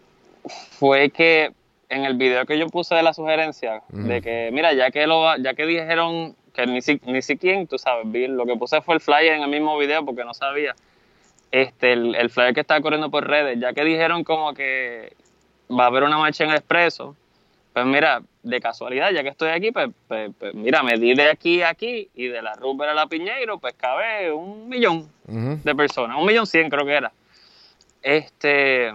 fue 0.80 1.10
que 1.12 1.54
en 1.90 2.04
el 2.04 2.16
video 2.16 2.46
que 2.46 2.58
yo 2.58 2.68
puse 2.68 2.96
de 2.96 3.04
la 3.04 3.14
sugerencia, 3.14 3.84
de 3.90 4.22
que, 4.22 4.50
mira, 4.52 4.74
ya 4.74 4.90
que 4.90 5.06
lo 5.06 5.38
ya 5.38 5.54
que 5.54 5.68
dijeron 5.68 6.36
que 6.56 6.66
ni, 6.66 6.82
si, 6.82 7.00
ni 7.06 7.22
siquiera, 7.22 7.66
tú 7.66 7.78
sabes, 7.78 8.10
vi, 8.12 8.28
lo 8.28 8.46
que 8.46 8.56
puse 8.56 8.82
fue 8.82 8.96
el 8.96 9.02
flyer 9.02 9.34
en 9.34 9.44
el 9.44 9.50
mismo 9.50 9.78
video 9.78 10.06
porque 10.06 10.24
no 10.24 10.34
sabía. 10.34 10.76
Este, 11.52 11.94
el, 11.94 12.16
el 12.16 12.30
flyer 12.30 12.54
que 12.54 12.62
estaba 12.62 12.82
corriendo 12.82 13.12
por 13.12 13.28
redes, 13.28 13.60
ya 13.60 13.74
que 13.74 13.84
dijeron 13.84 14.24
como 14.24 14.54
que 14.54 15.14
va 15.70 15.86
a 15.86 15.88
haber 15.88 16.04
una 16.04 16.18
marcha 16.18 16.44
en 16.44 16.52
el 16.52 16.58
expreso, 16.58 17.16
pues 17.74 17.86
mira, 17.86 18.22
de 18.42 18.62
casualidad, 18.62 19.12
ya 19.12 19.24
que 19.24 19.30
estoy 19.30 19.50
aquí, 19.50 19.72
pues, 19.72 19.90
pues, 20.08 20.32
pues 20.40 20.54
mira, 20.54 20.82
me 20.84 20.98
di 20.98 21.14
de 21.14 21.30
aquí 21.30 21.62
a 21.62 21.70
aquí 21.70 22.10
y 22.16 22.28
de 22.28 22.42
la 22.42 22.54
Rupert 22.54 22.92
a 22.92 22.94
la 22.94 23.08
Piñeiro, 23.08 23.58
pues 23.58 23.74
cabe 23.74 24.32
un 24.32 24.70
millón 24.70 25.10
de 25.28 25.76
personas, 25.76 26.18
un 26.18 26.26
millón 26.26 26.48
cien 26.48 26.70
creo 26.70 26.86
que 26.86 26.94
era. 26.94 27.12
Este, 28.02 28.94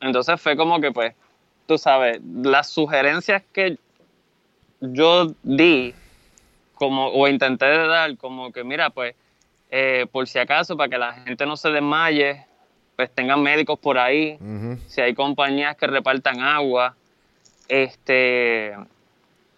entonces 0.00 0.40
fue 0.40 0.56
como 0.56 0.80
que 0.80 0.90
pues, 0.90 1.14
tú 1.66 1.78
sabes, 1.78 2.20
las 2.24 2.70
sugerencias 2.70 3.42
que 3.52 3.78
yo 4.80 5.34
di, 5.42 5.94
como, 6.76 7.08
o 7.08 7.26
intenté 7.26 7.64
de 7.66 7.86
dar, 7.88 8.16
como 8.16 8.52
que 8.52 8.62
mira, 8.62 8.90
pues, 8.90 9.14
eh, 9.70 10.06
por 10.12 10.28
si 10.28 10.38
acaso, 10.38 10.76
para 10.76 10.88
que 10.88 10.98
la 10.98 11.12
gente 11.14 11.44
no 11.44 11.56
se 11.56 11.70
desmaye, 11.70 12.46
pues 12.94 13.10
tengan 13.12 13.42
médicos 13.42 13.78
por 13.80 13.98
ahí, 13.98 14.38
si 14.86 15.00
hay 15.00 15.12
compañías 15.14 15.76
que 15.76 15.86
repartan 15.88 16.40
agua, 16.40 16.94
este, 17.68 18.76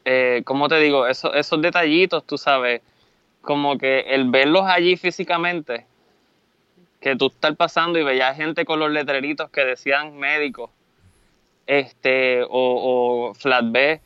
eh, 0.04 0.42
¿cómo 0.44 0.68
te 0.68 0.78
digo? 0.80 1.06
Eso- 1.06 1.34
esos 1.34 1.60
detallitos, 1.60 2.24
tú 2.24 2.38
sabes, 2.38 2.80
como 3.42 3.76
que 3.78 4.00
el 4.00 4.30
verlos 4.30 4.64
allí 4.66 4.96
físicamente, 4.96 5.86
que 7.00 7.14
tú 7.16 7.26
estás 7.26 7.54
pasando 7.56 7.98
y 7.98 8.02
veías 8.04 8.36
gente 8.36 8.64
con 8.64 8.80
los 8.80 8.90
letreritos 8.90 9.50
que 9.50 9.64
decían 9.64 10.16
médicos, 10.16 10.70
este, 11.66 12.42
o, 12.42 12.48
o 12.50 13.34
flatbed, 13.34 14.00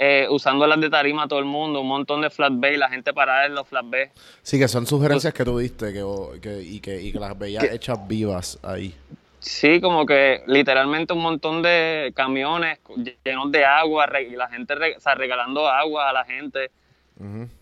eh, 0.00 0.26
usando 0.30 0.64
las 0.66 0.80
de 0.80 0.88
tarima 0.88 1.26
todo 1.26 1.40
el 1.40 1.44
mundo, 1.44 1.80
un 1.80 1.88
montón 1.88 2.20
de 2.22 2.30
flatbed 2.30 2.72
y 2.72 2.76
la 2.76 2.88
gente 2.88 3.12
parada 3.12 3.46
en 3.46 3.54
los 3.56 3.66
flatbed. 3.66 4.10
Sí, 4.42 4.58
que 4.58 4.68
son 4.68 4.86
sugerencias 4.86 5.34
que 5.34 5.44
tú 5.44 5.58
diste 5.58 5.92
que, 5.92 6.62
y, 6.62 6.78
que, 6.80 7.02
y 7.02 7.12
que 7.12 7.18
las 7.18 7.36
veías 7.36 7.64
Que- 7.64 7.74
hechas 7.74 7.98
vivas 8.06 8.58
ahí. 8.62 8.94
Sí, 9.40 9.80
como 9.80 10.04
que 10.06 10.42
literalmente 10.46 11.12
un 11.12 11.22
montón 11.22 11.62
de 11.62 12.12
camiones 12.14 12.78
llenos 13.24 13.50
de 13.52 13.64
agua 13.64 14.08
y 14.20 14.30
la 14.36 14.48
gente 14.48 14.74
o 14.74 15.00
sea, 15.00 15.14
regalando 15.14 15.68
agua 15.68 16.10
a 16.10 16.12
la 16.12 16.24
gente. 16.24 16.70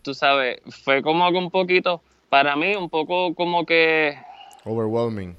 Tú 0.03 0.13
sabes, 0.15 0.61
fue 0.85 1.01
como 1.03 1.31
que 1.31 1.39
un 1.39 1.51
poquito, 1.51 2.03
para 2.29 2.55
mí, 2.57 2.75
un 2.77 2.91
poco 2.91 3.35
como 3.35 3.65
que, 3.65 4.19
Overwhelming. 4.65 5.35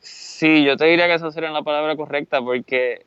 sí, 0.00 0.64
yo 0.64 0.76
te 0.76 0.86
diría 0.86 1.06
que 1.06 1.14
esa 1.14 1.30
sería 1.30 1.50
la 1.50 1.62
palabra 1.62 1.96
correcta, 1.96 2.40
porque 2.40 3.04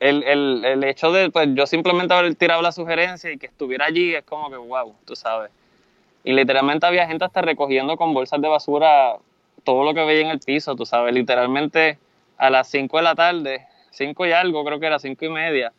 el, 0.00 0.22
el, 0.22 0.64
el 0.64 0.84
hecho 0.84 1.10
de, 1.12 1.30
pues 1.30 1.48
yo 1.54 1.66
simplemente 1.66 2.14
haber 2.14 2.34
tirado 2.34 2.62
la 2.62 2.72
sugerencia 2.72 3.30
y 3.32 3.38
que 3.38 3.46
estuviera 3.46 3.86
allí 3.86 4.14
es 4.14 4.24
como 4.24 4.50
que, 4.50 4.56
wow, 4.56 4.94
tú 5.04 5.16
sabes. 5.16 5.50
Y 6.24 6.32
literalmente 6.32 6.86
había 6.86 7.06
gente 7.06 7.24
hasta 7.24 7.42
recogiendo 7.42 7.96
con 7.96 8.12
bolsas 8.14 8.40
de 8.40 8.48
basura 8.48 9.16
todo 9.64 9.84
lo 9.84 9.94
que 9.94 10.04
veía 10.04 10.22
en 10.22 10.28
el 10.30 10.38
piso, 10.40 10.74
tú 10.76 10.86
sabes, 10.86 11.12
literalmente 11.14 11.98
a 12.36 12.50
las 12.50 12.68
5 12.68 12.96
de 12.98 13.02
la 13.02 13.14
tarde, 13.14 13.66
5 13.90 14.26
y 14.26 14.32
algo, 14.32 14.64
creo 14.64 14.78
que 14.80 14.86
era 14.86 14.98
5 14.98 15.24
y 15.24 15.28
media, 15.28 15.72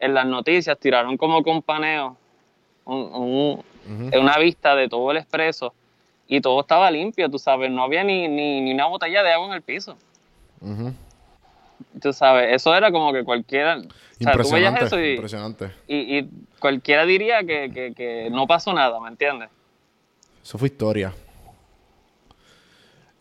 en 0.00 0.14
las 0.14 0.26
noticias 0.26 0.76
tiraron 0.78 1.16
como 1.16 1.38
un 1.38 1.62
paneo, 1.62 2.16
un- 2.84 3.10
un- 3.14 3.64
una 4.18 4.38
vista 4.38 4.74
de 4.74 4.88
todo 4.88 5.10
el 5.12 5.18
expreso 5.18 5.72
y 6.26 6.40
todo 6.40 6.60
estaba 6.62 6.90
limpio, 6.90 7.30
tú 7.30 7.38
sabes, 7.38 7.70
no 7.70 7.82
había 7.84 8.02
ni, 8.02 8.26
ni, 8.28 8.60
ni 8.60 8.72
una 8.72 8.86
botella 8.86 9.22
de 9.22 9.32
agua 9.32 9.46
en 9.48 9.52
el 9.54 9.62
piso. 9.62 9.96
Tú 12.00 12.12
sabes, 12.12 12.54
eso 12.54 12.74
era 12.74 12.90
como 12.90 13.12
que 13.12 13.22
cualquiera, 13.24 13.76
o 13.78 13.82
sea, 14.22 14.32
tú 14.32 14.50
veías 14.50 14.72
Impresionante. 14.72 14.84
eso 14.86 15.00
y, 15.00 15.10
Impresionante. 15.12 15.70
y, 15.86 16.18
y 16.18 16.30
cualquiera 16.58 17.04
diría 17.04 17.40
que, 17.44 17.70
que, 17.72 17.92
que 17.94 18.28
no 18.30 18.46
pasó 18.46 18.72
nada, 18.72 18.98
¿me 19.00 19.08
entiendes? 19.08 19.50
Eso 20.42 20.58
fue 20.58 20.68
historia. 20.68 21.12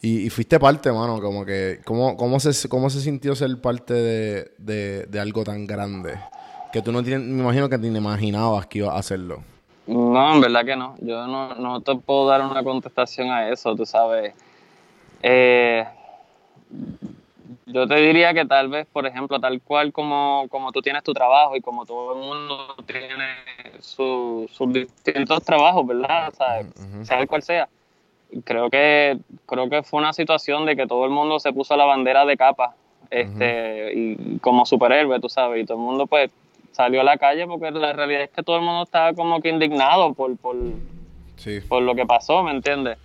Y, 0.01 0.25
y 0.25 0.29
fuiste 0.29 0.59
parte, 0.59 0.91
mano, 0.91 1.21
como 1.21 1.45
que, 1.45 1.79
¿cómo, 1.85 2.17
cómo, 2.17 2.39
se, 2.39 2.67
cómo 2.69 2.89
se 2.89 3.01
sintió 3.01 3.35
ser 3.35 3.59
parte 3.61 3.93
de, 3.93 4.51
de, 4.57 5.05
de 5.05 5.19
algo 5.19 5.43
tan 5.43 5.67
grande? 5.67 6.17
Que 6.73 6.81
tú 6.81 6.91
no 6.91 7.03
tienes, 7.03 7.27
me 7.27 7.41
imagino 7.43 7.69
que 7.69 7.77
ni 7.77 7.95
imaginabas 7.95 8.65
que 8.65 8.79
ibas 8.79 8.95
a 8.95 8.99
hacerlo. 8.99 9.43
No, 9.85 10.33
en 10.35 10.41
verdad 10.41 10.65
que 10.65 10.75
no. 10.75 10.95
Yo 11.01 11.27
no, 11.27 11.53
no 11.55 11.81
te 11.81 11.93
puedo 11.95 12.27
dar 12.27 12.41
una 12.41 12.63
contestación 12.63 13.29
a 13.29 13.49
eso, 13.49 13.75
tú 13.75 13.85
sabes. 13.85 14.33
Eh, 15.21 15.85
yo 17.73 17.87
te 17.87 17.95
diría 17.95 18.33
que 18.33 18.45
tal 18.45 18.69
vez, 18.69 18.87
por 18.91 19.05
ejemplo, 19.05 19.39
tal 19.39 19.61
cual 19.61 19.91
como, 19.91 20.45
como 20.49 20.71
tú 20.71 20.81
tienes 20.81 21.03
tu 21.03 21.13
trabajo 21.13 21.55
y 21.55 21.61
como 21.61 21.85
todo 21.85 22.13
el 22.13 22.19
mundo 22.19 22.75
tiene 22.85 23.25
su- 23.79 24.49
sus 24.51 24.71
distintos 24.73 25.43
trabajos, 25.43 25.85
¿verdad? 25.87 26.29
O 26.29 26.35
sea, 26.35 26.63
sea 27.03 27.19
el 27.19 27.27
cual 27.27 27.41
sea. 27.43 27.67
Creo 28.45 28.69
que, 28.69 29.17
creo 29.45 29.69
que 29.69 29.83
fue 29.83 29.99
una 29.99 30.13
situación 30.13 30.65
de 30.65 30.75
que 30.75 30.87
todo 30.87 31.03
el 31.05 31.11
mundo 31.11 31.39
se 31.39 31.51
puso 31.51 31.75
la 31.75 31.83
bandera 31.85 32.25
de 32.25 32.37
capa 32.37 32.75
este, 33.09 33.91
y 33.93 34.37
como 34.39 34.65
superhéroe, 34.65 35.19
tú 35.19 35.27
sabes, 35.27 35.61
y 35.63 35.65
todo 35.65 35.77
el 35.77 35.83
mundo 35.83 36.07
pues 36.07 36.31
salió 36.71 37.01
a 37.01 37.03
la 37.03 37.17
calle 37.17 37.45
porque 37.45 37.69
la 37.71 37.91
realidad 37.91 38.21
es 38.21 38.29
que 38.29 38.41
todo 38.43 38.55
el 38.55 38.61
mundo 38.61 38.83
estaba 38.83 39.13
como 39.13 39.41
que 39.41 39.49
indignado 39.49 40.13
por, 40.13 40.37
por, 40.37 40.55
Sí. 41.35 41.59
por 41.67 41.81
lo 41.81 41.93
que 41.95 42.05
pasó, 42.05 42.41
¿me 42.43 42.51
entiendes? 42.51 42.97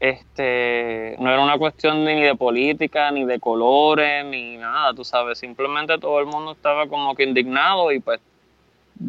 Este, 0.00 1.16
no 1.18 1.28
era 1.28 1.42
una 1.42 1.58
cuestión 1.58 2.04
ni 2.04 2.20
de 2.22 2.36
política, 2.36 3.10
ni 3.10 3.24
de 3.24 3.40
colores, 3.40 4.24
ni 4.24 4.56
nada, 4.56 4.94
tú 4.94 5.04
sabes, 5.04 5.38
simplemente 5.38 5.98
todo 5.98 6.20
el 6.20 6.26
mundo 6.26 6.52
estaba 6.52 6.86
como 6.86 7.16
que 7.16 7.24
indignado 7.24 7.90
y 7.90 7.98
pues 7.98 8.20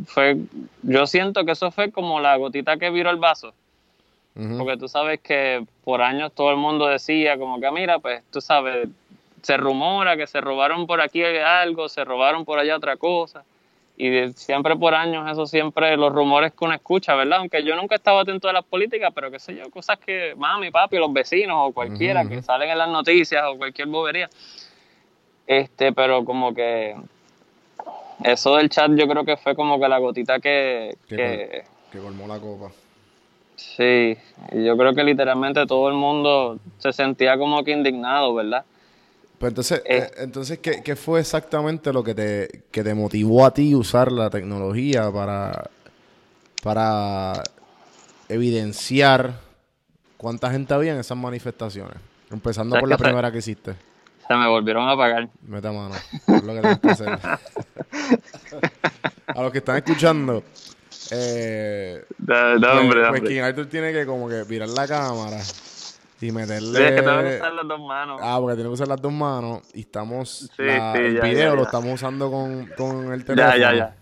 fue, 0.08 0.38
yo 0.82 1.06
siento 1.06 1.46
que 1.46 1.52
eso 1.52 1.70
fue 1.70 1.92
como 1.92 2.20
la 2.20 2.36
gotita 2.38 2.78
que 2.78 2.90
viró 2.90 3.12
el 3.12 3.18
vaso, 3.18 3.54
porque 4.58 4.78
tú 4.78 4.88
sabes 4.88 5.20
que 5.20 5.64
por 5.84 6.02
años 6.02 6.32
todo 6.34 6.50
el 6.52 6.58
mundo 6.58 6.88
decía 6.88 7.38
como 7.38 7.60
que 7.60 7.70
mira, 7.72 8.00
pues 8.00 8.24
tú 8.32 8.42
sabes, 8.42 8.88
se 9.42 9.58
rumora 9.58 10.18
que 10.18 10.28
se 10.28 10.42
robaron 10.42 10.88
por 10.88 11.02
aquí 11.02 11.24
algo, 11.24 11.88
se 11.90 12.04
robaron 12.04 12.46
por 12.46 12.58
allá 12.58 12.78
otra 12.78 12.98
cosa. 12.98 13.44
Y 14.02 14.32
siempre 14.32 14.78
por 14.78 14.96
años, 14.96 15.30
eso 15.30 15.46
siempre, 15.46 15.98
los 15.98 16.14
rumores 16.14 16.54
que 16.54 16.64
uno 16.64 16.74
escucha, 16.74 17.16
¿verdad? 17.16 17.40
Aunque 17.40 17.62
yo 17.66 17.76
nunca 17.76 17.96
estaba 17.96 18.22
atento 18.22 18.48
a 18.48 18.54
las 18.54 18.64
políticas, 18.64 19.12
pero 19.14 19.30
qué 19.30 19.40
sé 19.40 19.54
yo, 19.54 19.70
cosas 19.70 20.00
que 20.00 20.34
mami, 20.38 20.72
papi, 20.72 20.96
los 20.96 21.12
vecinos 21.12 21.58
o 21.60 21.74
cualquiera 21.74 22.26
que 22.26 22.42
salen 22.42 22.70
en 22.70 22.78
las 22.78 22.88
noticias 22.88 23.44
o 23.46 23.58
cualquier 23.58 23.90
bobería. 23.90 24.30
Este, 25.46 25.92
pero 25.92 26.24
como 26.24 26.54
que 26.54 26.96
eso 28.24 28.56
del 28.56 28.70
chat 28.70 28.90
yo 28.96 29.06
creo 29.06 29.26
que 29.26 29.36
fue 29.36 29.54
como 29.54 29.78
que 29.78 29.90
la 29.90 29.98
gotita 29.98 30.40
que, 30.40 30.96
Que 31.10 31.16
que 31.18 31.64
Que 31.92 32.00
colmó 32.00 32.26
la 32.26 32.40
copa. 32.40 32.72
sí, 33.58 34.16
yo 34.54 34.78
creo 34.78 34.94
que 34.94 35.04
literalmente 35.04 35.66
todo 35.66 35.90
el 35.90 35.96
mundo 35.96 36.58
se 36.78 36.94
sentía 36.94 37.38
como 37.38 37.66
que 37.66 37.72
indignado, 37.72 38.34
¿verdad? 38.34 38.64
Pues 39.40 39.52
entonces, 39.52 39.82
Eh. 39.86 39.98
eh, 39.98 40.12
entonces 40.18 40.60
¿qué, 40.60 40.82
qué 40.84 40.96
fue 40.96 41.22
exactamente 41.22 41.94
lo 41.94 42.04
que 42.04 42.14
te, 42.14 42.64
que 42.72 42.84
te 42.84 42.94
motivó 42.94 43.46
a 43.46 43.54
ti 43.54 43.74
usar 43.74 44.12
la 44.12 44.30
tecnología 44.30 45.10
para, 45.12 45.70
para 46.62 47.42
evidenciar 48.28 49.40
cuánta 50.18 50.52
gente 50.52 50.74
había 50.74 50.94
en 50.94 51.00
esas 51.00 51.18
manifestaciones? 51.18 51.96
Empezando 52.32 52.76
¿Sabes 52.76 52.82
por 52.82 52.90
la 52.90 52.98
primera 52.98 53.32
que 53.32 53.38
hiciste. 53.40 53.76
Se 54.28 54.36
me 54.36 54.48
volvieron 54.48 54.88
a 54.88 54.96
pagar. 54.96 55.28
Meta 55.48 55.72
mano. 55.72 55.96
Es 56.28 56.44
lo 56.44 56.54
que 56.54 56.80
que 56.82 56.90
hacer. 56.90 57.10
a 59.28 59.42
los 59.42 59.52
que 59.52 59.58
están 59.60 59.78
escuchando, 59.78 60.44
eh, 61.12 62.04
Da, 62.18 62.56
da, 62.56 62.60
pues, 62.60 62.82
hombre, 62.84 63.02
da, 63.02 63.10
pues 63.10 63.22
hombre. 63.22 63.34
King 63.34 63.42
Arthur 63.42 63.66
tiene 63.68 63.92
que 63.94 64.06
como 64.06 64.30
que 64.30 64.44
virar 64.44 64.70
la 64.70 64.88
cámara 64.88 65.40
y 66.22 66.32
meterle... 66.32 66.78
Sí, 66.78 66.84
es 66.84 66.92
que 66.92 67.02
tengo 67.02 67.22
que 67.24 67.36
usar 67.38 67.54
las 67.54 67.68
dos 67.68 67.80
manos. 67.80 68.20
Ah, 68.24 68.38
porque 68.40 68.56
tiene 68.56 68.70
que 68.70 68.74
usar 68.74 68.88
las 68.88 69.02
dos 69.02 69.12
manos 69.14 69.62
y 69.74 69.82
estamos... 69.82 70.50
Sí, 70.56 70.64
la- 70.64 70.94
sí, 70.94 71.00
el 71.00 71.16
ya, 71.16 71.22
video 71.24 71.50
ya, 71.50 71.50
lo 71.56 71.62
ya. 71.62 71.64
estamos 71.64 71.94
usando 71.94 72.30
con, 72.32 72.66
con 72.78 73.14
el 73.14 73.20
ya, 73.20 73.26
teléfono. 73.26 73.58
ya, 73.58 73.74
ya. 73.74 73.96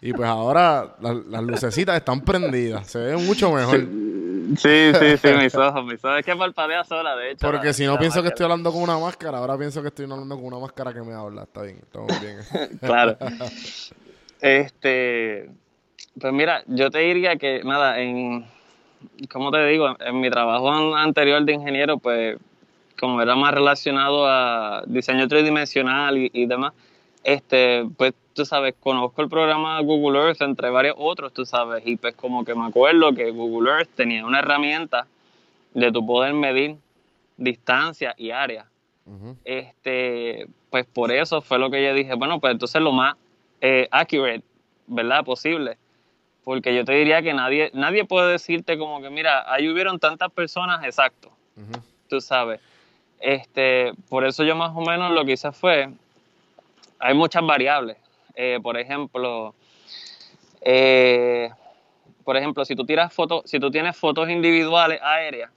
Y 0.00 0.12
pues 0.12 0.28
ahora 0.28 0.96
la- 1.00 1.14
las 1.14 1.42
lucecitas 1.42 1.96
están 1.96 2.20
prendidas. 2.20 2.86
Se 2.86 2.98
ve 2.98 3.16
mucho 3.16 3.52
mejor. 3.52 3.78
Sí, 4.58 4.92
sí, 4.94 5.16
sí, 5.16 5.28
mis 5.42 5.54
ojos, 5.56 5.84
mis 5.84 6.04
ojos. 6.04 6.18
Es 6.20 6.24
que 6.24 6.36
parpadea 6.36 6.84
sola, 6.84 7.16
de 7.16 7.32
hecho. 7.32 7.46
Porque 7.46 7.66
la- 7.68 7.72
si 7.72 7.84
no 7.84 7.98
pienso 7.98 8.22
que 8.22 8.28
estoy 8.28 8.44
hablando 8.44 8.72
con 8.72 8.82
una 8.82 8.98
máscara, 8.98 9.38
ahora 9.38 9.56
pienso 9.58 9.82
que 9.82 9.88
estoy 9.88 10.04
hablando 10.10 10.36
con 10.36 10.44
una 10.44 10.58
máscara 10.58 10.92
que 10.92 11.00
me 11.02 11.14
habla. 11.14 11.42
Está 11.44 11.62
bien, 11.62 11.78
estamos 11.82 12.20
bien. 12.20 12.38
Claro. 12.80 13.16
Este, 14.40 15.50
pues 16.20 16.32
mira, 16.32 16.62
yo 16.66 16.90
te 16.90 16.98
diría 16.98 17.36
que, 17.36 17.62
nada, 17.64 17.98
en, 18.00 18.46
¿cómo 19.32 19.50
te 19.50 19.64
digo? 19.66 19.96
En 20.00 20.20
mi 20.20 20.30
trabajo 20.30 20.70
an- 20.70 20.94
anterior 20.96 21.44
de 21.44 21.52
ingeniero, 21.54 21.98
pues, 21.98 22.38
como 22.98 23.20
era 23.20 23.34
más 23.36 23.52
relacionado 23.52 24.26
a 24.26 24.82
diseño 24.86 25.28
tridimensional 25.28 26.16
y, 26.18 26.30
y 26.32 26.46
demás, 26.46 26.72
este, 27.24 27.84
pues, 27.96 28.14
tú 28.34 28.44
sabes, 28.44 28.74
conozco 28.80 29.22
el 29.22 29.28
programa 29.28 29.80
Google 29.80 30.18
Earth, 30.20 30.42
entre 30.42 30.70
varios 30.70 30.94
otros, 30.98 31.32
tú 31.32 31.44
sabes, 31.44 31.82
y 31.86 31.96
pues 31.96 32.14
como 32.14 32.44
que 32.44 32.54
me 32.54 32.66
acuerdo 32.66 33.12
que 33.14 33.30
Google 33.30 33.70
Earth 33.70 33.90
tenía 33.94 34.24
una 34.24 34.38
herramienta 34.40 35.06
de 35.74 35.90
tu 35.92 36.06
poder 36.06 36.32
medir 36.34 36.76
distancia 37.36 38.14
y 38.16 38.30
área. 38.30 38.66
este, 39.44 40.46
pues 40.70 40.86
por 40.86 41.12
eso 41.12 41.40
fue 41.40 41.58
lo 41.58 41.70
que 41.70 41.82
yo 41.84 41.94
dije, 41.94 42.14
bueno, 42.14 42.40
pues 42.40 42.52
entonces 42.52 42.80
lo 42.82 42.92
más 42.92 43.14
eh, 43.60 43.88
accurate, 43.90 44.42
¿verdad? 44.86 45.24
Posible. 45.24 45.78
Porque 46.46 46.72
yo 46.72 46.84
te 46.84 46.92
diría 46.92 47.22
que 47.22 47.34
nadie, 47.34 47.72
nadie 47.74 48.04
puede 48.04 48.30
decirte 48.30 48.78
como 48.78 49.02
que, 49.02 49.10
mira, 49.10 49.52
ahí 49.52 49.68
hubieron 49.68 49.98
tantas 49.98 50.30
personas, 50.30 50.84
exacto, 50.84 51.32
tú 52.08 52.20
sabes. 52.20 52.60
Este, 53.18 53.92
por 54.08 54.24
eso 54.24 54.44
yo 54.44 54.54
más 54.54 54.70
o 54.76 54.80
menos 54.80 55.10
lo 55.10 55.24
que 55.24 55.32
hice 55.32 55.50
fue, 55.50 55.90
hay 57.00 57.14
muchas 57.14 57.44
variables. 57.44 57.96
Eh, 58.36 58.60
por 58.62 58.78
ejemplo, 58.78 59.56
eh, 60.60 61.50
por 62.22 62.36
ejemplo, 62.36 62.64
si 62.64 62.76
tú 62.76 62.86
tiras 62.86 63.12
fotos, 63.12 63.42
si 63.46 63.58
tú 63.58 63.72
tienes 63.72 63.96
fotos 63.96 64.30
individuales 64.30 65.00
aéreas, 65.02 65.50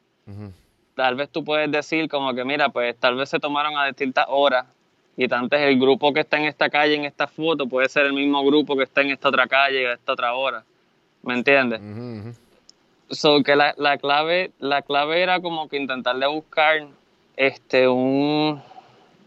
tal 0.95 1.13
vez 1.13 1.29
tú 1.29 1.43
puedes 1.43 1.69
decir 1.69 2.09
como 2.09 2.33
que, 2.33 2.43
mira, 2.43 2.69
pues 2.69 2.97
tal 2.99 3.15
vez 3.15 3.29
se 3.29 3.39
tomaron 3.39 3.77
a 3.77 3.85
distintas 3.85 4.25
horas 4.27 4.65
y 5.15 5.27
tanto 5.27 5.55
el 5.55 5.79
grupo 5.79 6.11
que 6.13 6.21
está 6.21 6.39
en 6.39 6.45
esta 6.45 6.67
calle, 6.67 6.95
en 6.95 7.05
esta 7.05 7.27
foto, 7.27 7.67
puede 7.67 7.87
ser 7.89 8.07
el 8.07 8.13
mismo 8.13 8.43
grupo 8.43 8.75
que 8.75 8.85
está 8.85 9.01
en 9.01 9.11
esta 9.11 9.29
otra 9.29 9.45
calle, 9.45 9.83
en 9.83 9.91
esta 9.91 10.13
otra 10.13 10.33
hora. 10.33 10.63
¿Me 11.23 11.33
entiendes? 11.33 11.81
So 13.09 13.43
que 13.43 13.55
la, 13.55 13.73
la, 13.77 13.97
clave, 13.97 14.51
la 14.59 14.81
clave 14.81 15.21
era 15.21 15.41
como 15.41 15.67
que 15.67 15.77
intentarle 15.77 16.27
buscar 16.27 16.87
este 17.35 17.87
un, 17.87 18.61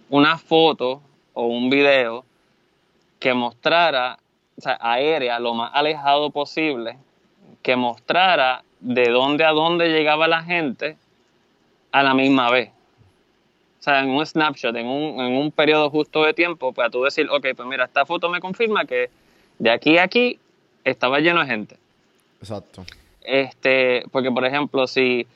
una 0.08 0.38
foto 0.38 1.02
o 1.34 1.46
un 1.46 1.70
video 1.70 2.24
que 3.18 3.34
mostrara, 3.34 4.18
o 4.56 4.60
sea, 4.60 4.78
aérea, 4.80 5.38
lo 5.38 5.54
más 5.54 5.70
alejado 5.74 6.30
posible, 6.30 6.98
que 7.62 7.76
mostrara 7.76 8.64
de 8.80 9.10
dónde 9.10 9.44
a 9.44 9.52
dónde 9.52 9.88
llegaba 9.88 10.28
la 10.28 10.42
gente 10.42 10.96
a 11.92 12.02
la 12.02 12.14
misma 12.14 12.50
vez. 12.50 12.70
O 13.80 13.82
sea, 13.82 14.00
en 14.00 14.10
un 14.10 14.24
snapshot, 14.24 14.74
en 14.76 14.86
un, 14.86 15.20
en 15.20 15.36
un 15.36 15.50
periodo 15.50 15.90
justo 15.90 16.24
de 16.24 16.34
tiempo, 16.34 16.72
para 16.72 16.90
tú 16.90 17.02
decir, 17.02 17.28
ok, 17.30 17.48
pues 17.56 17.68
mira, 17.68 17.84
esta 17.84 18.06
foto 18.06 18.28
me 18.28 18.40
confirma 18.40 18.84
que 18.84 19.10
de 19.58 19.70
aquí 19.70 19.98
a 19.98 20.04
aquí 20.04 20.38
estaba 20.84 21.20
lleno 21.20 21.40
de 21.40 21.46
gente. 21.46 21.76
Exacto. 22.42 22.84
Este, 23.22 24.04
porque 24.10 24.30
por 24.32 24.44
ejemplo, 24.44 24.86
si, 24.88 25.26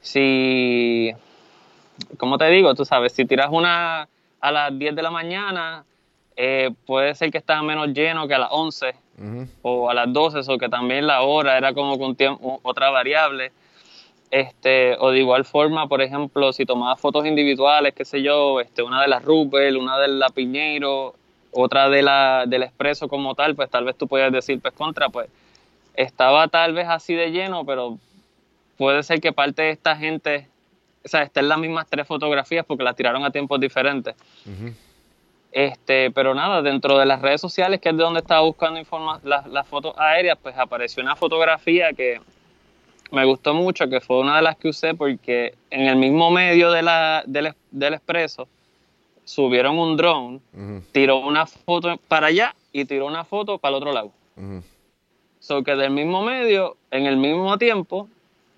si, 0.00 1.12
¿cómo 2.16 2.36
te 2.36 2.46
digo? 2.50 2.74
Tú 2.74 2.84
sabes, 2.84 3.12
si 3.12 3.24
tiras 3.24 3.48
una 3.50 4.08
a 4.40 4.52
las 4.52 4.76
10 4.76 4.96
de 4.96 5.02
la 5.02 5.10
mañana, 5.10 5.84
eh, 6.36 6.70
puede 6.84 7.14
ser 7.14 7.30
que 7.30 7.38
estaba 7.38 7.62
menos 7.62 7.88
lleno 7.88 8.26
que 8.26 8.34
a 8.34 8.38
las 8.38 8.50
11 8.50 8.94
o 9.62 9.90
a 9.90 9.94
las 9.94 10.12
12, 10.12 10.40
o 10.52 10.58
que 10.58 10.68
también 10.68 11.06
la 11.06 11.22
hora 11.22 11.56
era 11.58 11.72
como 11.74 11.98
con 11.98 12.14
tiempo, 12.14 12.60
otra 12.62 12.90
variable. 12.90 13.52
Este, 14.30 14.96
o 14.98 15.10
de 15.10 15.20
igual 15.20 15.44
forma, 15.44 15.88
por 15.88 16.02
ejemplo, 16.02 16.52
si 16.52 16.66
tomabas 16.66 17.00
fotos 17.00 17.24
individuales, 17.24 17.94
qué 17.94 18.04
sé 18.04 18.22
yo, 18.22 18.60
este, 18.60 18.82
una 18.82 19.00
de 19.00 19.08
las 19.08 19.24
Rupel, 19.24 19.76
una 19.76 19.98
de 19.98 20.08
la 20.08 20.28
Piñeiro, 20.28 21.14
otra 21.52 21.88
de 21.88 22.02
la 22.02 22.44
del 22.46 22.62
Expreso 22.64 23.08
como 23.08 23.34
tal, 23.34 23.56
pues 23.56 23.70
tal 23.70 23.84
vez 23.84 23.96
tú 23.96 24.06
puedas 24.06 24.30
decir, 24.30 24.60
pues 24.60 24.74
contra, 24.74 25.08
pues 25.08 25.28
estaba 25.98 26.46
tal 26.46 26.74
vez 26.74 26.86
así 26.88 27.14
de 27.14 27.32
lleno, 27.32 27.66
pero 27.66 27.98
puede 28.76 29.02
ser 29.02 29.20
que 29.20 29.32
parte 29.32 29.62
de 29.62 29.70
esta 29.70 29.96
gente, 29.96 30.46
o 31.04 31.08
sea, 31.08 31.22
estén 31.24 31.48
las 31.48 31.58
mismas 31.58 31.88
tres 31.90 32.06
fotografías 32.06 32.64
porque 32.64 32.84
las 32.84 32.94
tiraron 32.94 33.24
a 33.24 33.32
tiempos 33.32 33.58
diferentes. 33.58 34.14
Este, 35.50 36.12
pero 36.12 36.36
nada, 36.36 36.62
dentro 36.62 36.96
de 36.98 37.04
las 37.04 37.20
redes 37.20 37.40
sociales, 37.40 37.80
que 37.80 37.88
es 37.88 37.96
de 37.96 38.02
donde 38.04 38.20
estaba 38.20 38.42
buscando 38.42 38.80
las, 39.24 39.46
las 39.48 39.66
fotos 39.66 39.94
aéreas, 39.98 40.38
pues 40.40 40.56
apareció 40.56 41.02
una 41.02 41.16
fotografía 41.16 41.92
que 41.92 42.20
me 43.10 43.24
gustó 43.24 43.52
mucho, 43.52 43.88
que 43.88 44.00
fue 44.00 44.20
una 44.20 44.36
de 44.36 44.42
las 44.42 44.56
que 44.56 44.68
usé 44.68 44.94
porque 44.94 45.56
en 45.70 45.88
el 45.88 45.96
mismo 45.96 46.30
medio 46.30 46.70
de 46.70 46.82
la, 46.82 47.24
del, 47.26 47.54
del 47.72 47.94
expreso 47.94 48.46
subieron 49.24 49.76
un 49.80 49.96
drone, 49.96 50.38
tiró 50.92 51.18
una 51.18 51.44
foto 51.46 51.98
para 52.06 52.28
allá 52.28 52.54
y 52.72 52.84
tiró 52.84 53.06
una 53.06 53.24
foto 53.24 53.58
para 53.58 53.70
el 53.70 53.82
otro 53.82 53.92
lado. 53.92 54.12
So 55.48 55.64
que 55.64 55.76
del 55.76 55.92
mismo 55.92 56.22
medio, 56.22 56.76
en 56.90 57.06
el 57.06 57.16
mismo 57.16 57.56
tiempo, 57.56 58.06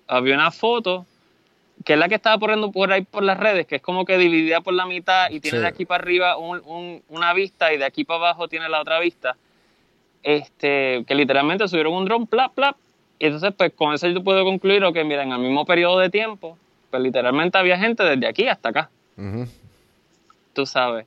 había 0.09 0.35
una 0.35 0.51
foto 0.51 1.05
que 1.85 1.93
es 1.93 1.99
la 1.99 2.09
que 2.09 2.15
estaba 2.15 2.37
poniendo 2.37 2.69
por 2.69 2.91
ahí 2.91 3.03
por 3.03 3.23
las 3.23 3.39
redes, 3.39 3.65
que 3.65 3.77
es 3.77 3.81
como 3.81 4.03
que 4.03 4.17
dividida 4.17 4.59
por 4.59 4.73
la 4.73 4.85
mitad 4.85 5.29
y 5.29 5.39
tiene 5.39 5.59
de 5.59 5.67
aquí 5.67 5.85
para 5.85 6.03
arriba 6.03 6.35
una 6.35 7.33
vista 7.33 7.73
y 7.73 7.77
de 7.77 7.85
aquí 7.85 8.03
para 8.03 8.17
abajo 8.17 8.49
tiene 8.49 8.67
la 8.67 8.81
otra 8.81 8.99
vista. 8.99 9.37
Este, 10.21 11.05
que 11.07 11.15
literalmente 11.15 11.65
subieron 11.69 11.93
un 11.93 12.03
dron, 12.03 12.27
plap, 12.27 12.53
plap. 12.53 12.75
Y 13.19 13.27
entonces, 13.27 13.53
pues 13.57 13.71
con 13.73 13.93
eso 13.93 14.09
yo 14.09 14.21
puedo 14.21 14.43
concluir, 14.43 14.83
que 14.93 15.05
mira, 15.05 15.23
en 15.23 15.31
el 15.31 15.39
mismo 15.39 15.65
periodo 15.65 15.97
de 15.97 16.09
tiempo, 16.09 16.57
pues 16.89 17.01
literalmente 17.01 17.57
había 17.57 17.77
gente 17.77 18.03
desde 18.03 18.27
aquí 18.27 18.49
hasta 18.49 18.67
acá. 18.67 18.89
Tú 20.51 20.65
sabes. 20.65 21.05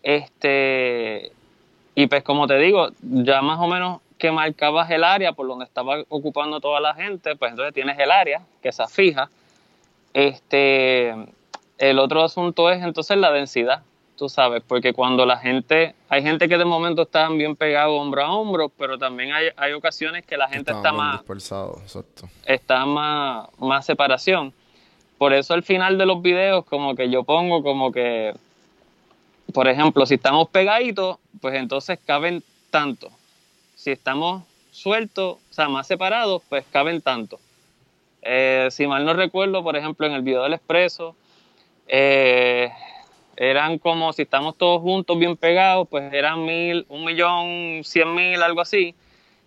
Este, 0.00 1.32
y 1.96 2.06
pues 2.06 2.22
como 2.22 2.46
te 2.46 2.56
digo, 2.58 2.90
ya 3.02 3.42
más 3.42 3.58
o 3.58 3.66
menos 3.66 4.00
que 4.18 4.32
marcabas 4.32 4.90
el 4.90 5.04
área 5.04 5.32
por 5.32 5.46
donde 5.46 5.64
estaba 5.64 6.02
ocupando 6.08 6.60
toda 6.60 6.80
la 6.80 6.94
gente, 6.94 7.36
pues 7.36 7.52
entonces 7.52 7.72
tienes 7.72 7.98
el 7.98 8.10
área 8.10 8.42
que 8.60 8.72
se 8.72 8.86
fija. 8.88 9.30
Este, 10.12 11.14
el 11.78 11.98
otro 11.98 12.24
asunto 12.24 12.70
es 12.70 12.82
entonces 12.82 13.16
la 13.16 13.30
densidad, 13.30 13.82
tú 14.16 14.28
sabes, 14.28 14.62
porque 14.66 14.92
cuando 14.92 15.24
la 15.24 15.38
gente, 15.38 15.94
hay 16.08 16.22
gente 16.22 16.48
que 16.48 16.58
de 16.58 16.64
momento 16.64 17.02
están 17.02 17.38
bien 17.38 17.54
pegados 17.54 17.98
hombro 18.00 18.22
a 18.22 18.32
hombro, 18.32 18.68
pero 18.70 18.98
también 18.98 19.32
hay, 19.32 19.48
hay 19.56 19.72
ocasiones 19.72 20.26
que 20.26 20.36
la 20.36 20.48
gente 20.48 20.72
está 20.72 20.92
más 20.92 21.20
exacto. 21.28 22.28
está 22.44 22.84
más, 22.84 23.48
más 23.58 23.86
separación. 23.86 24.52
Por 25.16 25.32
eso 25.32 25.54
al 25.54 25.62
final 25.62 25.98
de 25.98 26.06
los 26.06 26.20
videos 26.20 26.64
como 26.64 26.94
que 26.94 27.08
yo 27.10 27.22
pongo 27.22 27.62
como 27.62 27.92
que, 27.92 28.34
por 29.52 29.68
ejemplo, 29.68 30.04
si 30.06 30.14
estamos 30.14 30.48
pegaditos, 30.48 31.18
pues 31.40 31.54
entonces 31.54 31.98
caben 32.04 32.42
tanto 32.70 33.10
si 33.78 33.92
estamos 33.92 34.42
sueltos, 34.72 35.36
o 35.36 35.52
sea, 35.54 35.68
más 35.68 35.86
separados, 35.86 36.42
pues 36.48 36.64
caben 36.72 37.00
tanto. 37.00 37.38
Eh, 38.22 38.66
si 38.72 38.88
mal 38.88 39.04
no 39.04 39.14
recuerdo, 39.14 39.62
por 39.62 39.76
ejemplo, 39.76 40.04
en 40.04 40.14
el 40.14 40.22
video 40.22 40.42
del 40.42 40.54
expreso, 40.54 41.14
eh, 41.86 42.70
eran 43.36 43.78
como 43.78 44.12
si 44.12 44.22
estamos 44.22 44.56
todos 44.56 44.82
juntos 44.82 45.16
bien 45.16 45.36
pegados, 45.36 45.86
pues 45.88 46.12
eran 46.12 46.44
mil, 46.44 46.86
un 46.88 47.04
millón, 47.04 47.84
cien 47.84 48.12
mil, 48.16 48.42
algo 48.42 48.60
así. 48.60 48.96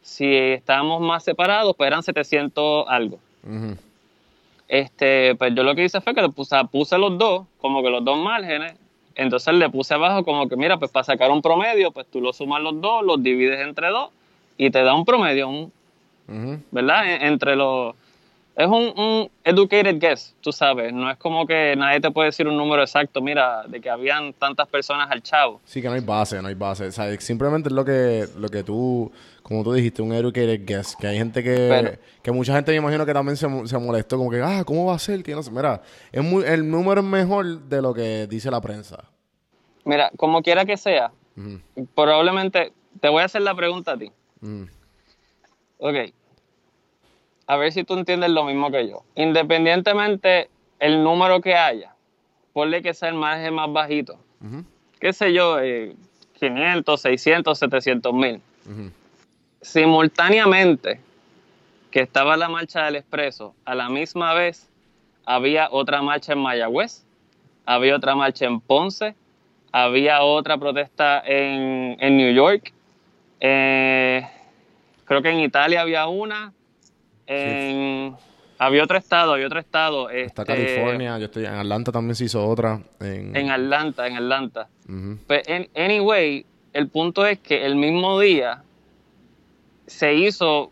Si 0.02 0.34
estábamos 0.34 1.02
más 1.02 1.26
separados, 1.26 1.76
pues 1.76 1.88
eran 1.88 2.02
700 2.02 2.86
algo. 2.88 3.20
Este, 4.70 5.36
pues 5.36 5.54
yo 5.54 5.64
lo 5.64 5.76
que 5.76 5.84
hice 5.84 6.00
fue 6.00 6.16
que 6.16 6.30
puse, 6.30 6.56
puse 6.72 6.98
los 6.98 7.18
dos, 7.18 7.48
como 7.60 7.84
que 7.84 7.90
los 7.90 8.06
dos 8.06 8.18
márgenes, 8.18 8.76
entonces 9.16 9.54
le 9.56 9.70
puse 9.70 9.94
abajo 9.94 10.24
como 10.24 10.48
que, 10.48 10.56
mira, 10.56 10.78
pues 10.78 10.90
para 10.90 11.04
sacar 11.04 11.32
un 11.32 11.42
promedio, 11.42 11.92
pues 11.92 12.08
tú 12.10 12.22
lo 12.22 12.32
sumas 12.32 12.62
los 12.62 12.80
dos, 12.80 13.04
los 13.04 13.22
divides 13.22 13.60
entre 13.60 13.90
dos 13.90 14.12
y 14.58 14.70
te 14.70 14.84
da 14.84 14.94
un 14.94 15.06
promedio, 15.06 15.50
un, 15.50 15.72
¿verdad? 16.72 17.06
E, 17.08 17.28
entre 17.28 17.56
los... 17.56 17.96
Es 18.56 18.68
un, 18.68 19.32
educated 19.46 19.98
guess, 19.98 20.36
tú 20.42 20.52
sabes. 20.52 20.94
No 20.94 21.10
es 21.10 21.18
como 21.18 21.48
que 21.48 21.74
nadie 21.76 22.02
te 22.02 22.12
puede 22.12 22.28
decir 22.28 22.48
un 22.48 22.58
número 22.58 22.82
exacto, 22.82 23.22
mira, 23.22 23.64
de 23.66 23.80
que 23.80 23.90
habían 23.90 24.34
tantas 24.34 24.68
personas 24.68 25.10
al 25.10 25.24
chavo. 25.24 25.62
Sí, 25.64 25.82
que 25.82 25.88
no 25.88 25.94
hay 25.94 26.02
base, 26.02 26.42
no 26.42 26.50
hay 26.50 26.54
base. 26.54 26.88
O 26.88 26.92
sea, 26.92 27.18
simplemente 27.20 27.70
es 27.70 27.74
lo 27.74 27.86
que, 27.86 28.28
lo 28.38 28.50
que 28.50 28.64
tú, 28.64 29.10
como 29.42 29.64
tú 29.64 29.72
dijiste, 29.72 30.02
un 30.02 30.14
educated 30.14 30.66
guess. 30.66 30.98
Que 30.98 31.08
hay 31.08 31.18
gente 31.18 31.42
que, 31.42 31.98
que 32.22 32.32
mucha 32.32 32.54
gente 32.54 32.72
me 32.72 32.78
imagino 32.78 33.06
que 33.06 33.14
también 33.14 33.38
se, 33.38 33.48
se, 33.68 33.78
molestó, 33.78 34.18
como 34.18 34.30
que, 34.30 34.42
ah, 34.42 34.64
¿cómo 34.66 34.86
va 34.86 34.96
a 34.96 35.00
ser? 35.00 35.24
Que 35.24 35.34
no 35.34 35.42
sé. 35.42 35.50
Mira, 35.50 35.82
es 36.12 36.24
muy, 36.24 36.44
el 36.44 36.70
número 36.70 37.00
es 37.00 37.08
mejor 37.08 37.62
de 37.62 37.82
lo 37.82 37.94
que 37.94 38.28
dice 38.28 38.52
la 38.52 38.60
prensa. 38.60 39.06
Mira, 39.86 40.12
como 40.18 40.42
quiera 40.44 40.66
que 40.66 40.78
sea, 40.78 41.12
probablemente, 41.96 42.74
te 43.00 43.10
voy 43.10 43.22
a 43.22 43.26
hacer 43.26 43.42
la 43.42 43.56
pregunta 43.56 43.94
a 43.94 43.98
ti. 43.98 44.12
Mm. 44.42 44.64
Ok. 45.80 45.96
A 47.48 47.58
ver 47.58 47.72
si 47.72 47.84
tú 47.84 47.96
entiendes 47.96 48.30
lo 48.30 48.44
mismo 48.44 48.72
que 48.72 48.88
yo. 48.88 49.04
Independientemente 49.16 50.50
el 50.80 51.04
número 51.04 51.42
que 51.42 51.56
haya, 51.56 51.94
ponle 52.54 52.82
que 52.82 52.94
sea 52.94 53.10
el 53.10 53.16
margen 53.16 53.54
más 53.54 53.72
bajito. 53.72 54.18
Qué 55.00 55.14
sé 55.14 55.34
yo, 55.34 55.58
500, 56.40 57.02
600, 57.02 57.60
700 57.60 58.14
mil. 58.14 58.42
Simultáneamente 59.62 61.00
que 61.92 62.00
estaba 62.00 62.38
la 62.38 62.50
marcha 62.50 62.86
del 62.86 62.96
expreso, 62.96 63.54
a 63.66 63.76
la 63.76 63.90
misma 63.90 64.34
vez 64.34 64.70
había 65.26 65.70
otra 65.72 66.02
marcha 66.02 66.34
en 66.34 66.40
Mayagüez, 66.40 67.04
había 67.66 67.96
otra 67.96 68.16
marcha 68.16 68.46
en 68.46 68.60
Ponce, 68.62 69.14
había 69.72 70.24
otra 70.24 70.58
protesta 70.58 71.22
en, 71.26 71.98
en 72.00 72.18
New 72.18 72.34
York, 72.34 72.74
eh, 73.42 74.26
creo 75.04 75.22
que 75.22 75.30
en 75.30 75.40
Italia 75.40 75.82
había 75.82 76.08
una. 76.08 76.54
Había 78.58 78.84
otro 78.84 78.98
estado, 78.98 79.34
había 79.34 79.48
otro 79.48 79.60
estado. 79.60 80.10
Está 80.10 80.44
este, 80.44 80.54
California, 80.54 81.18
yo 81.18 81.26
estoy 81.26 81.46
en 81.46 81.54
Atlanta 81.54 81.92
también 81.92 82.16
se 82.16 82.26
hizo 82.26 82.48
otra. 82.48 82.80
En, 83.00 83.50
Atlanta, 83.50 84.08
en 84.08 84.18
Atlanta. 84.18 84.68
Pues, 85.28 85.44
anyway, 85.76 86.46
el 86.72 86.88
punto 86.88 87.26
es 87.26 87.40
que 87.40 87.66
el 87.66 87.76
mismo 87.76 88.20
día 88.20 88.62
se 89.88 90.14
hizo, 90.14 90.64
o 90.64 90.72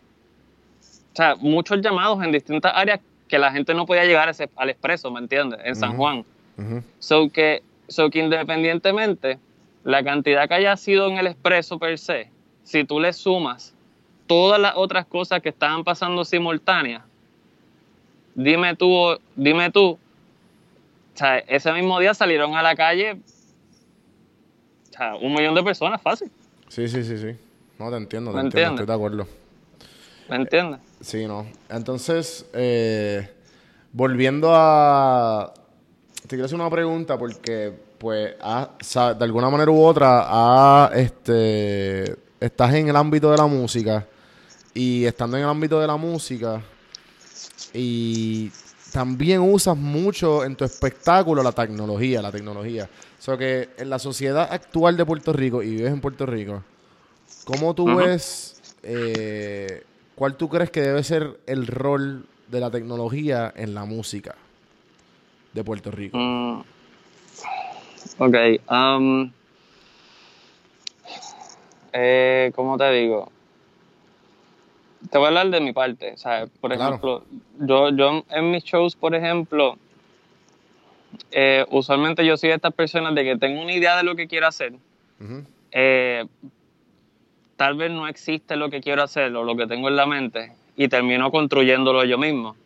sea, 1.14 1.34
muchos 1.34 1.80
llamados 1.80 2.22
en 2.22 2.30
distintas 2.30 2.72
áreas 2.74 3.00
que 3.28 3.38
la 3.38 3.50
gente 3.50 3.74
no 3.74 3.86
podía 3.86 4.04
llegar 4.04 4.32
al 4.56 4.70
expreso, 4.70 5.10
¿me 5.10 5.20
entiendes? 5.20 5.60
En 5.64 5.74
San 5.74 5.96
Juan. 5.96 6.24
So 6.98 7.30
que 7.30 7.62
So 7.90 8.08
que 8.08 8.20
independientemente, 8.20 9.38
la 9.82 10.04
cantidad 10.04 10.48
que 10.48 10.54
haya 10.54 10.76
sido 10.76 11.08
en 11.08 11.18
el 11.18 11.26
expreso 11.26 11.78
per 11.78 11.98
se, 11.98 12.30
si 12.64 12.84
tú 12.84 13.00
le 13.00 13.12
sumas 13.12 13.74
todas 14.26 14.60
las 14.60 14.74
otras 14.76 15.06
cosas 15.06 15.40
que 15.42 15.48
estaban 15.48 15.82
pasando 15.84 16.24
simultáneas, 16.24 17.02
dime 18.34 18.76
tú, 18.76 19.18
dime 19.34 19.70
tú, 19.70 19.92
o 19.92 19.98
sea, 21.14 21.38
ese 21.38 21.72
mismo 21.72 21.98
día 21.98 22.14
salieron 22.14 22.54
a 22.54 22.62
la 22.62 22.74
calle 22.74 23.12
o 24.88 24.92
sea, 24.96 25.16
un 25.16 25.32
millón 25.34 25.54
de 25.54 25.62
personas, 25.62 26.00
fácil. 26.02 26.30
Sí, 26.68 26.86
sí, 26.88 27.02
sí, 27.04 27.16
sí. 27.18 27.36
No, 27.78 27.90
te 27.90 27.96
entiendo, 27.96 28.30
te 28.30 28.36
¿Me 28.36 28.42
entiendo, 28.42 28.70
estoy 28.74 28.86
de 28.86 28.92
acuerdo. 28.92 29.26
¿Me 30.28 30.36
entiendes? 30.36 30.80
Sí, 31.00 31.26
no. 31.26 31.46
Entonces, 31.68 32.46
eh, 32.52 33.28
volviendo 33.92 34.50
a... 34.52 35.52
Te 36.22 36.28
quiero 36.28 36.44
hacer 36.44 36.56
una 36.60 36.70
pregunta 36.70 37.18
porque, 37.18 37.72
pues, 37.98 38.34
ha- 38.40 38.68
de 39.14 39.24
alguna 39.24 39.48
manera 39.50 39.70
u 39.70 39.82
otra, 39.82 40.24
ha, 40.28 40.90
este, 40.94 42.14
estás 42.40 42.74
en 42.74 42.88
el 42.88 42.96
ámbito 42.96 43.30
de 43.30 43.36
la 43.36 43.46
música 43.46 44.06
y 44.72 45.04
estando 45.04 45.36
en 45.36 45.44
el 45.44 45.48
ámbito 45.48 45.78
de 45.78 45.86
la 45.86 45.96
música 45.96 46.62
y 47.74 48.50
también 48.92 49.40
usas 49.40 49.76
mucho 49.76 50.44
en 50.44 50.56
tu 50.56 50.64
espectáculo 50.64 51.42
la 51.42 51.52
tecnología, 51.52 52.22
la 52.22 52.32
tecnología. 52.32 52.88
O 53.18 53.22
sea 53.22 53.36
que 53.36 53.68
en 53.76 53.90
la 53.90 53.98
sociedad 53.98 54.48
actual 54.50 54.96
de 54.96 55.04
Puerto 55.04 55.32
Rico, 55.32 55.62
y 55.62 55.70
vives 55.70 55.92
en 55.92 56.00
Puerto 56.00 56.26
Rico, 56.26 56.62
¿cómo 57.44 57.74
tú 57.74 57.94
ves, 57.94 58.60
eh, 58.82 59.84
cuál 60.14 60.36
tú 60.36 60.48
crees 60.48 60.70
que 60.70 60.80
debe 60.80 61.04
ser 61.04 61.38
el 61.46 61.66
rol 61.66 62.24
de 62.48 62.60
la 62.60 62.70
tecnología 62.70 63.52
en 63.54 63.74
la 63.74 63.84
música 63.84 64.34
de 65.52 65.62
Puerto 65.62 65.90
Rico? 65.90 66.16
Mm, 66.16 66.60
ok. 68.18 68.36
um, 68.70 69.30
eh, 71.92 72.52
¿Cómo 72.54 72.76
te 72.78 72.90
digo? 72.92 73.30
Te 75.10 75.18
voy 75.18 75.26
a 75.26 75.28
hablar 75.28 75.50
de 75.50 75.60
mi 75.60 75.72
parte. 75.72 76.14
Por 76.60 76.74
Claro. 76.74 76.88
ejemplo, 76.96 77.24
yo, 77.58 77.88
yo 77.90 78.24
en 78.30 78.50
mis 78.50 78.62
shows, 78.64 78.94
por 78.96 79.14
ejemplo, 79.14 79.76
eh, 81.32 81.64
usualmente 81.70 82.24
yo 82.24 82.36
soy 82.36 82.50
de 82.50 82.56
estas 82.56 82.74
personas 82.74 83.14
de 83.14 83.24
que 83.24 83.36
tengo 83.36 83.62
una 83.62 83.72
idea 83.72 83.96
de 83.96 84.02
lo 84.02 84.14
que 84.14 84.26
quiero 84.28 84.46
hacer. 84.46 84.74
Eh, 85.72 86.24
tal 87.56 87.74
vez 87.76 87.90
no 87.90 88.08
existe 88.08 88.56
lo 88.56 88.70
que 88.70 88.80
quiero 88.80 89.02
hacer 89.02 89.34
o 89.36 89.44
lo 89.44 89.56
que 89.56 89.66
tengo 89.66 89.88
en 89.88 89.96
la 89.96 90.06
mente 90.06 90.52
y 90.76 90.88
termino 90.88 91.30
construyéndolo 91.30 92.04
yo 92.04 92.18
mismo. 92.18 92.56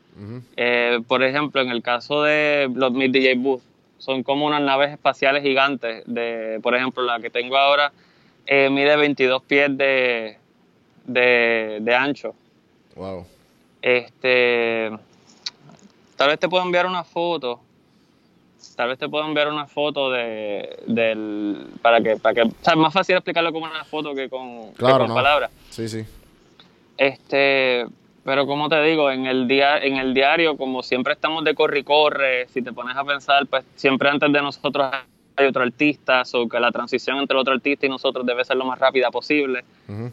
Eh, 0.57 1.01
por 1.09 1.23
ejemplo, 1.25 1.61
en 1.61 1.71
el 1.71 1.83
caso 1.83 2.23
de 2.23 2.71
los 2.73 2.93
mis 2.93 3.11
DJ 3.11 3.35
Booth, 3.37 3.63
son 3.99 4.23
como 4.23 4.47
unas 4.47 4.61
naves 4.63 4.91
espaciales 4.93 5.43
gigantes. 5.43 6.05
De, 6.07 6.61
por 6.63 6.75
ejemplo, 6.75 7.03
la 7.03 7.19
que 7.21 7.31
tengo 7.31 7.57
ahora 7.57 7.93
eh, 8.47 8.69
mide 8.71 8.97
22 8.97 9.43
pies 9.43 9.77
de, 9.77 10.39
de, 11.05 11.79
de 11.81 11.95
ancho. 11.95 12.35
Wow. 12.97 13.27
Este, 13.83 14.91
tal 16.17 16.29
vez 16.29 16.39
te 16.39 16.49
puedo 16.49 16.65
enviar 16.65 16.87
una 16.87 17.05
foto. 17.05 17.61
Tal 18.77 18.89
vez 18.89 18.99
te 18.99 19.09
puedo 19.09 19.27
enviar 19.27 19.49
una 19.49 19.67
foto 19.67 20.11
de, 20.11 20.79
del, 20.87 21.67
para 21.83 22.01
que, 22.01 22.17
para 22.17 22.35
que, 22.35 22.43
o 22.43 22.51
sea, 22.63 22.73
es 22.73 22.79
más 22.79 22.93
fácil 22.93 23.15
explicarlo 23.15 23.53
con 23.53 23.63
una 23.63 23.85
foto 23.85 24.15
que 24.15 24.29
con, 24.29 24.71
que 24.73 24.79
Claro, 24.79 24.99
con 25.01 25.09
no. 25.09 25.15
palabras. 25.15 25.51
Sí, 25.71 25.87
sí. 25.89 26.05
Este, 26.97 27.87
pero 28.25 28.47
como 28.47 28.69
te 28.69 28.83
digo, 28.83 29.11
en 29.11 29.27
el 29.27 29.47
día, 29.47 29.79
en 29.79 29.97
el 29.99 30.15
diario, 30.15 30.57
como 30.57 30.83
siempre 30.83 31.13
estamos 31.13 31.45
de 31.45 31.55
corre 31.55 31.81
y 31.81 31.85
corre, 31.85 32.49
si 32.49 32.63
te 32.63 32.73
pones 32.73 32.97
a 32.97 33.05
pensar, 33.05 33.47
pues 33.47 33.65
siempre 33.77 34.09
antes 34.09 34.33
de 34.33 34.41
nosotros 34.41 34.91
hay 35.37 35.47
otro 35.47 35.63
artista, 35.63 36.23
o 36.35 36.49
que 36.49 36.61
la 36.61 36.71
transición 36.71 37.19
entre 37.19 37.35
el 37.37 37.41
otro 37.41 37.55
artista 37.55 37.87
y 37.87 37.89
nosotros 37.89 38.25
debe 38.25 38.45
ser 38.45 38.57
lo 38.57 38.65
más 38.65 38.79
rápida 38.79 39.11
posible. 39.11 39.65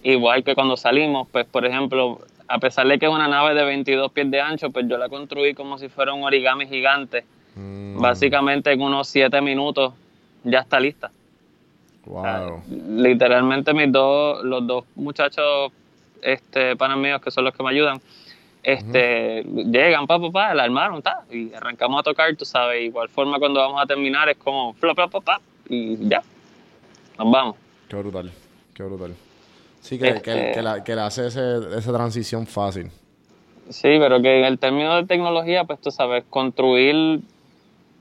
Igual 0.04 0.44
que 0.44 0.56
cuando 0.56 0.76
salimos, 0.78 1.28
pues 1.32 1.46
por 1.46 1.66
ejemplo, 1.66 2.20
a 2.48 2.58
pesar 2.60 2.88
de 2.88 2.98
que 3.00 3.06
es 3.06 3.12
una 3.12 3.28
nave 3.28 3.54
de 3.54 3.64
22 3.64 4.12
pies 4.12 4.30
de 4.32 4.42
ancho, 4.42 4.72
pues 4.72 4.88
yo 4.88 4.98
la 4.98 5.10
construí 5.10 5.54
como 5.54 5.78
si 5.78 5.90
fuera 5.90 6.14
un 6.14 6.24
origami 6.24 6.68
gigante. 6.68 7.24
Mm, 7.56 8.00
Básicamente 8.02 8.72
en 8.72 8.82
unos 8.82 9.08
7 9.10 9.42
minutos 9.42 9.94
ya 10.44 10.60
está 10.60 10.80
lista. 10.80 11.12
O 12.08 12.22
sea, 12.24 12.42
Wow. 12.48 12.64
literalmente 12.98 13.74
mis 13.74 13.92
dos, 13.92 14.44
los 14.44 14.66
dos 14.66 14.86
muchachos 14.96 15.72
este, 16.24 16.76
panas 16.76 16.98
míos 16.98 17.22
que 17.22 17.30
son 17.32 17.44
los 17.46 17.54
que 17.54 17.62
me 17.64 17.70
ayudan, 17.70 18.02
este, 18.64 19.44
llegan, 19.44 20.06
pa, 20.08 20.20
pa, 20.20 20.32
pa, 20.32 20.54
la 20.54 20.64
armaron, 20.64 21.02
ta, 21.02 21.24
y 21.32 21.54
arrancamos 21.54 22.00
a 22.00 22.04
tocar, 22.04 22.36
tú 22.36 22.46
sabes, 22.46 22.84
igual 22.84 23.10
forma 23.10 23.40
cuando 23.40 23.60
vamos 23.60 23.82
a 23.82 23.86
terminar 23.86 24.30
es 24.30 24.38
como, 24.38 24.74
flop, 24.74 24.96
flop, 24.96 25.24
pa, 25.24 25.40
y 25.68 25.98
ya, 26.08 26.22
nos 27.18 27.32
vamos. 27.32 27.56
Qué 27.90 27.96
brutal. 27.96 28.32
Qué 28.74 28.84
brutal. 28.84 29.16
Sí, 29.82 29.98
que, 29.98 30.06
que, 30.22 30.32
Este- 30.32 30.52
que 30.54 30.62
la, 30.62 30.84
que 30.84 30.96
le 30.96 31.02
hace 31.02 31.28
ese- 31.28 31.58
esa 31.78 31.92
transición 31.92 32.46
fácil. 32.46 32.92
Sí, 33.70 33.90
pero 34.00 34.22
que 34.22 34.40
en 34.40 34.46
el 34.46 34.60
término 34.60 34.96
de 34.98 35.06
tecnología, 35.06 35.64
pues 35.64 35.80
tú 35.82 35.92
sabes, 35.92 36.24
construir 36.30 37.22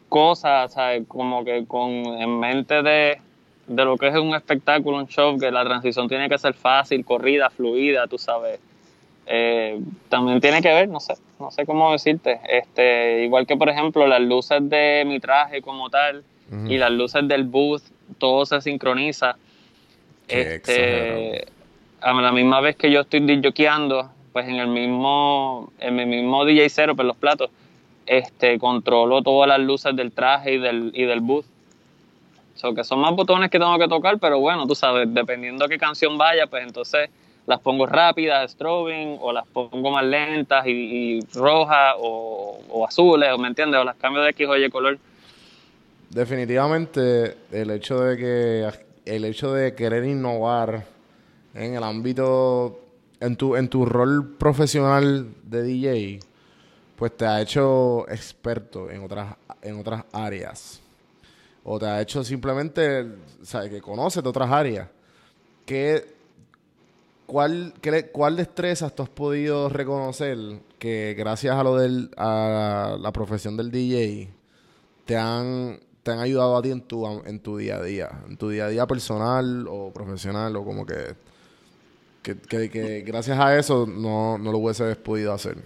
cosas, 0.09 0.73
¿sabes? 0.73 1.05
Como 1.07 1.45
que 1.45 1.65
con 1.67 1.91
en 1.91 2.39
mente 2.41 2.83
de, 2.83 3.21
de 3.67 3.85
lo 3.85 3.97
que 3.97 4.09
es 4.09 4.15
un 4.17 4.35
espectáculo, 4.35 4.99
un 4.99 5.07
show, 5.07 5.39
que 5.39 5.51
la 5.51 5.65
transición 5.65 6.09
tiene 6.09 6.29
que 6.29 6.39
ser 6.39 6.55
fácil, 6.55 7.05
corrida, 7.05 7.51
fluida, 7.51 8.07
tú 8.09 8.19
sabes. 8.19 8.59
Eh, 9.33 9.79
también 10.09 10.41
tiene 10.41 10.61
que 10.61 10.73
ver, 10.75 10.89
no 10.89 10.99
sé, 10.99 11.15
no 11.39 11.53
sé 11.53 11.65
cómo 11.65 11.93
decirte. 11.93 12.41
Este, 12.49 13.23
igual 13.23 13.47
que 13.47 13.57
por 13.57 13.69
ejemplo 13.69 14.05
las 14.09 14.21
luces 14.21 14.59
de 14.69 15.05
mi 15.07 15.21
traje 15.21 15.63
como 15.63 15.89
tal 15.89 16.25
Ujú. 16.51 16.67
y 16.67 16.79
las 16.79 16.91
luces 16.91 17.29
del 17.29 17.45
booth, 17.45 17.83
todo 18.19 18.45
se 18.45 18.61
sincroniza. 18.61 19.37
Qué 20.27 20.57
Este, 20.57 21.47
a 22.01 22.13
la 22.13 22.33
misma 22.33 22.61
vez 22.61 22.75
que 22.75 22.91
yo 22.91 23.03
estoy 23.03 23.21
DJeando, 23.21 24.11
pues 24.33 24.49
en 24.49 24.57
el 24.57 24.67
mismo, 24.67 25.71
en 25.79 25.95
mi 25.95 26.07
mismo 26.07 26.45
DJ 26.45 26.69
cero, 26.69 26.97
pues 26.97 27.07
los 27.07 27.17
platos, 27.17 27.51
este, 28.07 28.59
controlo 28.59 29.23
todas 29.23 29.49
las 29.49 29.61
luces 29.61 29.95
del 29.95 30.11
traje 30.11 30.55
y 30.55 30.59
del, 30.59 30.91
y 30.93 31.05
del 31.05 31.21
booth. 31.21 31.47
So 32.57 32.75
que 32.75 32.83
son 32.83 32.99
más 32.99 33.15
botones 33.15 33.49
que 33.49 33.61
tengo 33.61 33.79
que 33.79 33.87
tocar, 33.87 34.19
pero 34.19 34.41
bueno, 34.41 34.67
tú 34.67 34.75
sabes, 34.75 35.07
dependiendo 35.15 35.69
qué 35.69 35.79
canción 35.79 36.19
vaya, 36.19 36.49
pues 36.49 36.65
entonces 36.67 37.11
las 37.51 37.61
pongo 37.61 37.85
rápidas, 37.85 38.53
strobing, 38.53 39.19
o 39.21 39.33
las 39.33 39.47
pongo 39.49 39.91
más 39.91 40.05
lentas 40.05 40.67
y, 40.67 40.71
y 40.71 41.21
rojas, 41.35 41.95
o, 41.99 42.61
o 42.71 43.39
me 43.39 43.49
entiendes, 43.49 43.81
o 43.81 43.85
las 43.85 43.97
cambio 43.97 44.23
de 44.23 44.31
X 44.31 44.47
o 44.49 44.57
Y 44.57 44.71
color. 44.71 44.99
Definitivamente 46.09 47.37
el 47.53 47.71
hecho 47.71 48.01
de 48.01 48.17
que 48.17 48.69
el 49.05 49.25
hecho 49.25 49.53
de 49.53 49.75
querer 49.75 50.05
innovar 50.05 50.85
en 51.55 51.75
el 51.75 51.83
ámbito 51.83 52.81
en 53.21 53.37
tu 53.37 53.57
en 53.57 53.69
tu 53.69 53.85
rol 53.85 54.37
profesional 54.39 55.27
de 55.43 55.63
DJ 55.63 56.21
pues 56.97 57.17
te 57.17 57.27
ha 57.27 57.41
hecho 57.41 58.09
experto 58.09 58.91
en 58.91 59.03
otras 59.03 59.35
en 59.63 59.79
otras 59.79 60.05
áreas. 60.13 60.81
O 61.65 61.79
te 61.79 61.87
ha 61.87 62.01
hecho 62.01 62.23
simplemente 62.25 63.07
sabes 63.43 63.71
que 63.71 63.81
conoces 63.81 64.23
de 64.23 64.29
otras 64.29 64.51
áreas. 64.51 64.89
¿Qué, 65.67 66.20
cuál 67.31 67.75
qué- 67.81 68.11
cuál 68.11 68.37
destrezas 68.37 68.95
tú 68.95 69.05
has 69.05 69.09
podido 69.09 69.69
reconocer 69.69 70.37
que 70.81 71.15
gracias 71.17 71.55
a 71.57 71.63
lo 71.63 71.77
del 71.77 72.11
a 72.17 72.97
la 73.01 73.13
profesión 73.13 73.57
del 73.57 73.71
DJ 73.71 74.29
te 75.07 75.17
han, 75.17 75.81
te 76.03 76.11
han 76.13 76.19
ayudado 76.21 76.57
a 76.57 76.63
ti 76.63 76.71
en 76.73 76.83
tu, 76.83 77.07
en 77.27 77.41
tu 77.41 77.57
día 77.59 77.77
a 77.77 77.83
día, 77.85 78.11
en 78.29 78.37
tu 78.37 78.49
día 78.51 78.67
a 78.67 78.69
día 78.69 78.87
personal 78.87 79.67
o 79.69 79.93
profesional 79.93 80.57
o 80.57 80.65
como 80.65 80.87
que, 80.87 81.15
que, 82.23 82.71
que- 82.71 83.03
gracias 83.03 83.39
a 83.39 83.57
eso 83.59 83.87
no, 83.87 84.39
no 84.39 84.53
lo 84.53 84.59
hubieses 84.59 84.97
podido 84.97 85.33
hacer. 85.33 85.59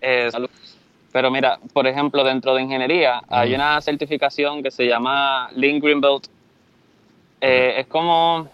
Eh, 0.00 0.28
salud. 0.30 0.48
Pero 1.12 1.30
mira, 1.30 1.58
por 1.72 1.86
ejemplo, 1.86 2.22
dentro 2.24 2.54
de 2.54 2.62
ingeniería 2.62 3.22
hay 3.28 3.54
una 3.54 3.80
certificación 3.80 4.62
que 4.62 4.70
se 4.70 4.86
llama 4.86 5.50
Lean 5.54 5.80
Greenbelt. 5.80 6.26
Eh, 7.40 7.80
es 7.80 7.86
como 7.86 8.48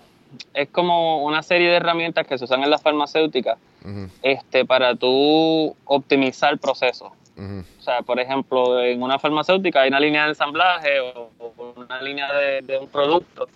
es 0.52 0.68
como 0.70 1.24
una 1.24 1.42
serie 1.42 1.68
de 1.70 1.76
herramientas 1.76 2.26
que 2.26 2.36
se 2.36 2.44
usan 2.44 2.62
en 2.62 2.70
las 2.70 2.82
farmacéuticas 2.82 3.58
este, 4.22 4.64
para 4.64 4.94
tú 4.96 5.74
optimizar 5.84 6.58
procesos. 6.58 7.12
ujú, 7.36 7.64
O 7.78 7.82
sea, 7.82 8.02
por 8.02 8.18
ejemplo, 8.18 8.82
en 8.82 9.02
una 9.02 9.18
farmacéutica 9.18 9.82
hay 9.82 9.88
una 9.88 10.00
línea 10.00 10.24
de 10.24 10.30
ensamblaje 10.30 11.00
o, 11.00 11.30
o 11.38 11.74
una 11.76 12.02
línea 12.02 12.32
de, 12.32 12.62
de 12.62 12.78
un 12.78 12.88
producto. 12.88 13.46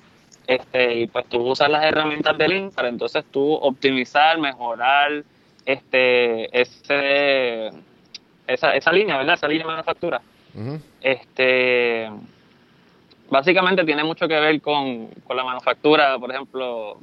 Este, 0.46 1.00
y 1.00 1.06
pues 1.06 1.26
tú 1.26 1.38
usas 1.42 1.68
las 1.70 1.84
herramientas 1.84 2.36
de 2.38 2.48
Lean 2.48 2.70
para 2.70 2.88
entonces 2.88 3.24
tú 3.30 3.52
optimizar, 3.54 4.38
mejorar 4.38 5.22
este, 5.66 6.60
ese, 6.60 7.70
esa, 8.52 8.74
esa 8.76 8.92
línea, 8.92 9.16
¿verdad? 9.16 9.34
Esa 9.34 9.48
línea 9.48 9.66
de 9.66 9.70
manufactura. 9.72 10.20
Este, 11.00 12.10
básicamente 13.30 13.84
tiene 13.84 14.04
mucho 14.04 14.26
que 14.26 14.38
ver 14.38 14.60
con, 14.60 15.06
con 15.24 15.36
la 15.36 15.44
manufactura, 15.44 16.18
por 16.18 16.30
ejemplo, 16.30 16.98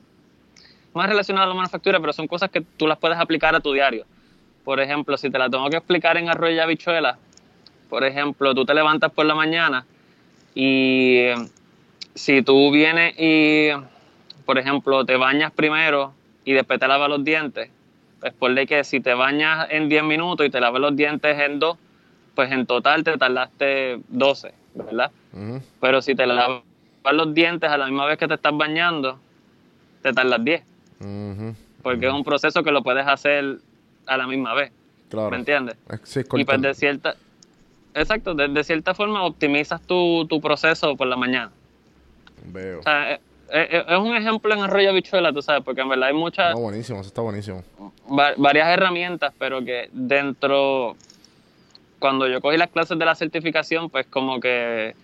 más 0.93 1.07
relacionado 1.09 1.45
a 1.45 1.49
la 1.49 1.55
manufactura, 1.55 1.99
pero 1.99 2.11
son 2.13 2.27
cosas 2.27 2.49
que 2.49 2.61
tú 2.61 2.87
las 2.87 2.97
puedes 2.97 3.17
aplicar 3.17 3.55
a 3.55 3.59
tu 3.59 3.71
diario. 3.73 4.05
por 4.63 4.81
ejemplo, 4.81 5.15
si 5.15 5.29
te 5.29 5.39
la 5.39 5.49
tengo 5.49 5.69
que 5.69 5.77
explicar 5.77 6.17
en 6.17 6.27
arroyo 6.27 6.53
y 6.55 6.59
habichuela, 6.59 7.17
por 7.89 8.03
ejemplo, 8.03 8.53
tú 8.53 8.65
te 8.65 8.73
levantas 8.73 9.11
por 9.13 9.25
la 9.25 9.33
mañana 9.33 9.85
y 10.53 11.27
si 12.13 12.41
tú 12.41 12.69
vienes 12.71 13.15
y, 13.17 13.69
por 14.45 14.57
ejemplo, 14.57 15.05
te 15.05 15.15
bañas 15.15 15.53
primero 15.53 16.13
y 16.43 16.51
después 16.51 16.79
te 16.79 16.87
lavas 16.87 17.07
los 17.09 17.23
dientes, 17.23 17.69
pues 18.19 18.33
por 18.33 18.51
ley 18.51 18.65
que 18.65 18.83
si 18.83 18.99
te 18.99 19.13
bañas 19.13 19.67
en 19.69 19.89
10 19.89 20.03
minutos 20.03 20.45
y 20.45 20.49
te 20.49 20.59
lavas 20.59 20.81
los 20.81 20.95
dientes 20.95 21.37
en 21.39 21.59
2, 21.59 21.77
pues 22.35 22.51
en 22.51 22.65
total 22.65 23.03
te 23.03 23.17
tardaste 23.17 23.99
12, 24.09 24.53
¿verdad? 24.75 25.11
Pero 25.81 26.01
si 26.01 26.15
te 26.15 26.25
lavas 26.25 26.63
los 27.11 27.33
dientes 27.33 27.69
a 27.69 27.77
la 27.77 27.85
misma 27.85 28.05
vez 28.05 28.17
que 28.17 28.27
te 28.27 28.33
estás 28.33 28.55
bañando, 28.55 29.19
te 30.01 30.13
tardas 30.13 30.43
10, 30.43 30.63
Ujú. 30.99 31.55
porque 31.83 32.07
es 32.07 32.13
un 32.13 32.23
proceso 32.23 32.63
que 32.63 32.71
lo 32.71 32.81
puedes 32.83 33.05
hacer 33.07 33.57
a 34.07 34.17
la 34.17 34.27
misma 34.27 34.53
vez, 34.53 34.71
Claro. 35.09 35.31
¿me 35.31 35.37
entiendes? 35.37 35.77
Es- 35.89 36.01
Sí, 36.03 36.21
Y 36.35 36.43
pues 36.43 36.61
de 36.61 36.73
cierta, 36.73 37.15
exacto, 37.93 38.33
de, 38.33 38.47
de 38.47 38.63
cierta 38.63 38.93
forma 38.93 39.23
optimizas 39.23 39.81
tu, 39.81 40.25
tu 40.27 40.41
proceso 40.41 40.95
por 40.95 41.07
la 41.07 41.15
mañana. 41.15 41.51
Veo. 42.45 42.79
O 42.79 42.83
sea, 42.83 43.19
es, 43.51 43.67
es- 43.71 43.85
es 43.87 43.97
un 43.97 44.15
ejemplo 44.15 44.53
en 44.53 44.61
arroyo 44.61 44.89
habichuela, 44.89 45.31
tú 45.33 45.41
sabes, 45.41 45.63
porque 45.63 45.81
en 45.81 45.89
verdad 45.89 46.09
hay 46.09 46.13
muchas, 46.13 46.53
No, 46.55 46.61
buenísimo, 46.61 46.99
eso 46.99 47.07
está 47.07 47.21
buenísimo. 47.21 47.63
va- 48.09 48.33
varias 48.37 48.67
herramientas, 48.69 49.33
pero 49.37 49.63
que 49.63 49.89
dentro, 49.91 50.95
cuando 51.99 52.27
yo 52.27 52.41
cogí 52.41 52.57
las 52.57 52.69
clases 52.69 52.97
de 52.97 53.05
la 53.05 53.15
certificación, 53.15 53.89
pues 53.89 54.05
como 54.07 54.39
que 54.39 54.95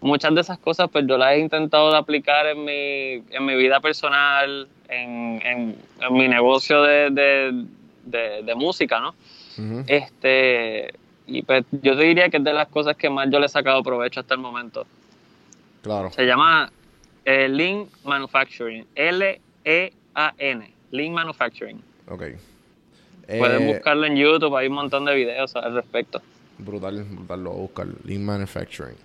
muchas 0.00 0.34
de 0.34 0.40
esas 0.40 0.58
cosas, 0.58 0.88
pues 0.90 1.04
yo 1.06 1.18
las 1.18 1.32
he 1.32 1.38
intentado 1.40 1.90
de 1.90 1.98
aplicar 1.98 2.46
en 2.46 2.64
mi, 2.64 3.24
en 3.34 3.44
mi 3.44 3.56
vida 3.56 3.80
personal, 3.80 4.68
en, 4.88 5.40
en- 5.44 5.76
en 6.00 6.12
mi 6.14 6.28
negocio 6.28 6.82
de, 6.82 7.10
de- 7.10 7.64
de- 8.04 8.42
de 8.42 8.54
música, 8.54 9.00
¿no? 9.00 9.14
Ujú. 9.58 9.84
Este, 9.86 10.94
y 11.26 11.42
pues 11.42 11.64
yo 11.82 11.96
te 11.96 12.04
diría 12.04 12.28
que 12.30 12.38
es 12.38 12.44
de 12.44 12.54
las 12.54 12.68
cosas 12.68 12.96
que 12.96 13.10
más 13.10 13.28
yo 13.30 13.38
le 13.38 13.46
he 13.46 13.48
sacado 13.50 13.82
provecho 13.82 14.20
hasta 14.20 14.32
el 14.34 14.40
momento. 14.40 14.86
Claro. 15.82 16.10
Se 16.12 16.24
llama 16.24 16.70
eh, 17.30 17.46
Lean 17.46 17.86
Manufacturing, 18.04 18.86
L-E-A-N, 18.94 20.74
Lean 20.92 21.12
Manufacturing. 21.12 21.82
Ok. 22.08 22.22
Pueden 23.26 23.62
Eh, 23.62 23.72
buscarlo 23.74 24.06
en 24.06 24.16
YouTube, 24.16 24.56
hay 24.56 24.68
un 24.68 24.72
montón 24.74 25.04
de 25.04 25.14
videos 25.14 25.54
al 25.56 25.74
respecto. 25.74 26.22
Brutal, 26.56 27.04
brutal, 27.04 27.44
lo 27.44 27.50
voy 27.50 27.58
a 27.58 27.62
buscar. 27.62 27.86
Lean 28.04 28.24
Manufacturing. 28.24 28.96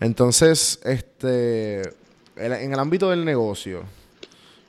Entonces, 0.00 0.78
este, 0.84 1.80
en 2.36 2.52
en 2.52 2.72
el 2.74 2.78
ámbito 2.78 3.08
del 3.08 3.24
negocio, 3.24 3.84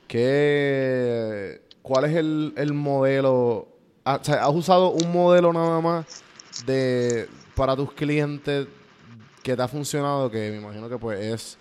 ¿qué, 0.06 1.60
¿cuál 1.82 2.06
es 2.06 2.16
el, 2.16 2.54
el 2.56 2.72
modelo? 2.72 3.68
Ah, 4.04 4.18
o 4.20 4.24
sea, 4.24 4.44
¿Has 4.46 4.54
usado 4.54 4.90
un 4.92 5.12
modelo 5.12 5.52
nada 5.52 5.80
más 5.82 6.22
de 6.64 7.28
para 7.54 7.76
tus 7.76 7.92
clientes 7.92 8.66
que 9.42 9.54
te 9.54 9.62
ha 9.62 9.68
funcionado? 9.68 10.30
Que 10.30 10.50
me 10.50 10.56
imagino 10.62 10.88
que 10.88 10.96
pues 10.96 11.20
es 11.20 11.58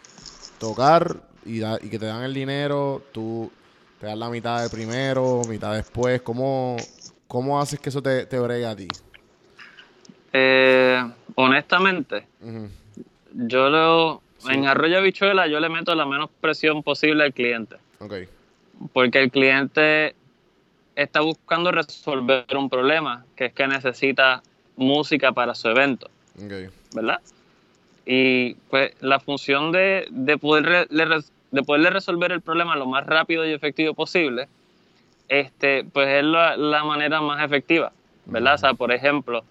tocar 0.59 1.17
y, 1.45 1.59
da- 1.59 1.79
y 1.81 1.89
que 1.89 1.99
te 1.99 2.05
dan 2.05 2.23
el 2.23 2.33
dinero, 2.33 3.01
tú 3.11 3.51
te 3.99 4.07
das 4.07 4.17
la 4.17 4.29
mitad 4.29 4.61
de 4.63 4.69
primero, 4.69 5.41
mitad 5.47 5.73
después. 5.73 6.21
¿Cómo, 6.21 6.77
cómo 7.27 7.59
haces 7.61 7.79
que 7.79 7.89
eso 7.89 8.01
te, 8.01 8.25
te 8.25 8.39
bregue 8.39 8.65
a 8.65 8.75
ti? 8.75 8.87
Eh, 10.33 11.01
honestamente, 11.35 12.27
yo 13.33 13.69
lo, 13.69 14.21
en 14.49 14.65
Arroyo 14.67 14.97
Habichuela 14.99 15.47
yo 15.47 15.59
le 15.59 15.69
meto 15.69 15.95
la 15.95 16.05
menos 16.05 16.29
presión 16.41 16.83
posible 16.83 17.23
al 17.23 17.33
cliente, 17.33 17.77
Ok. 17.99 18.13
porque 18.93 19.19
el 19.23 19.31
cliente 19.31 20.15
está 20.95 21.21
buscando 21.21 21.71
resolver 21.71 22.45
un 22.57 22.69
problema, 22.69 23.25
que 23.35 23.45
es 23.45 23.53
que 23.53 23.67
necesita 23.67 24.43
música 24.75 25.31
para 25.31 25.55
su 25.55 25.69
evento. 25.69 26.09
Ok. 26.43 26.71
¿verdad? 26.93 27.19
Y 28.09 28.53
pues 28.69 28.93
la 29.01 29.19
función 29.19 29.73
de, 29.73 30.07
de, 30.09 30.37
poderle, 30.37 30.85
res- 31.05 31.33
de 31.51 31.61
poderle 31.63 31.89
resolver 31.89 32.31
el 32.31 32.41
problema 32.41 32.77
lo 32.77 32.85
más 32.85 33.05
rápido 33.05 33.45
y 33.45 33.51
efectivo 33.51 33.93
posible, 33.93 34.47
este, 35.27 35.83
pues 35.83 36.07
es 36.07 36.23
la, 36.23 36.55
la 36.55 36.85
manera 36.85 37.19
más 37.19 37.43
efectiva, 37.43 37.91
¿verdad? 38.25 38.53
O 38.53 38.57
sea, 38.59 38.73
por 38.75 38.93
ejemplo, 38.93 39.43